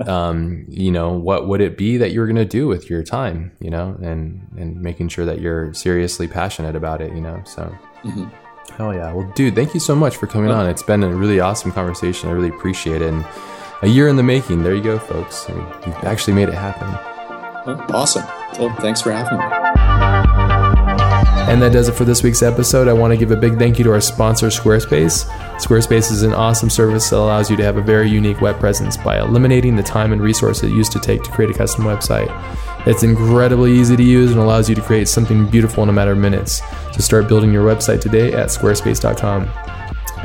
[0.08, 3.52] um, you know, what would it be that you're going to do with your time,
[3.60, 7.42] you know, and and making sure that you're seriously passionate about it, you know.
[7.44, 7.74] So
[8.04, 8.30] Mhm.
[8.76, 9.12] Hell yeah.
[9.12, 10.68] Well, dude, thank you so much for coming on.
[10.68, 12.28] It's been a really awesome conversation.
[12.30, 13.08] I really appreciate it.
[13.08, 13.24] And
[13.82, 14.62] a year in the making.
[14.62, 15.48] There you go, folks.
[15.50, 16.88] I mean, you've actually made it happen.
[17.94, 18.24] Awesome.
[18.58, 20.31] Well, thanks for having me.
[21.52, 22.88] And that does it for this week's episode.
[22.88, 25.26] I want to give a big thank you to our sponsor, Squarespace.
[25.58, 28.96] Squarespace is an awesome service that allows you to have a very unique web presence
[28.96, 32.30] by eliminating the time and resource it used to take to create a custom website.
[32.86, 36.12] It's incredibly easy to use and allows you to create something beautiful in a matter
[36.12, 36.62] of minutes.
[36.92, 39.50] So start building your website today at squarespace.com.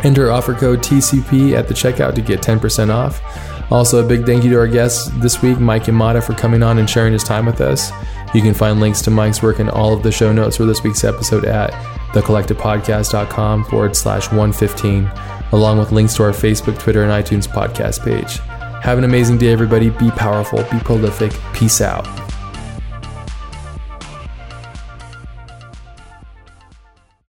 [0.06, 3.22] Enter offer code TCP at the checkout to get 10% off.
[3.70, 6.78] Also, a big thank you to our guest this week, Mike Yamada, for coming on
[6.78, 7.92] and sharing his time with us.
[8.34, 10.84] You can find links to Mike's work in all of the show notes for this
[10.84, 11.72] week's episode at
[12.14, 15.10] thecollectivepodcast.com forward slash 115,
[15.52, 18.38] along with links to our Facebook, Twitter, and iTunes podcast page.
[18.84, 19.90] Have an amazing day, everybody.
[19.90, 21.34] Be powerful, be prolific.
[21.54, 22.27] Peace out.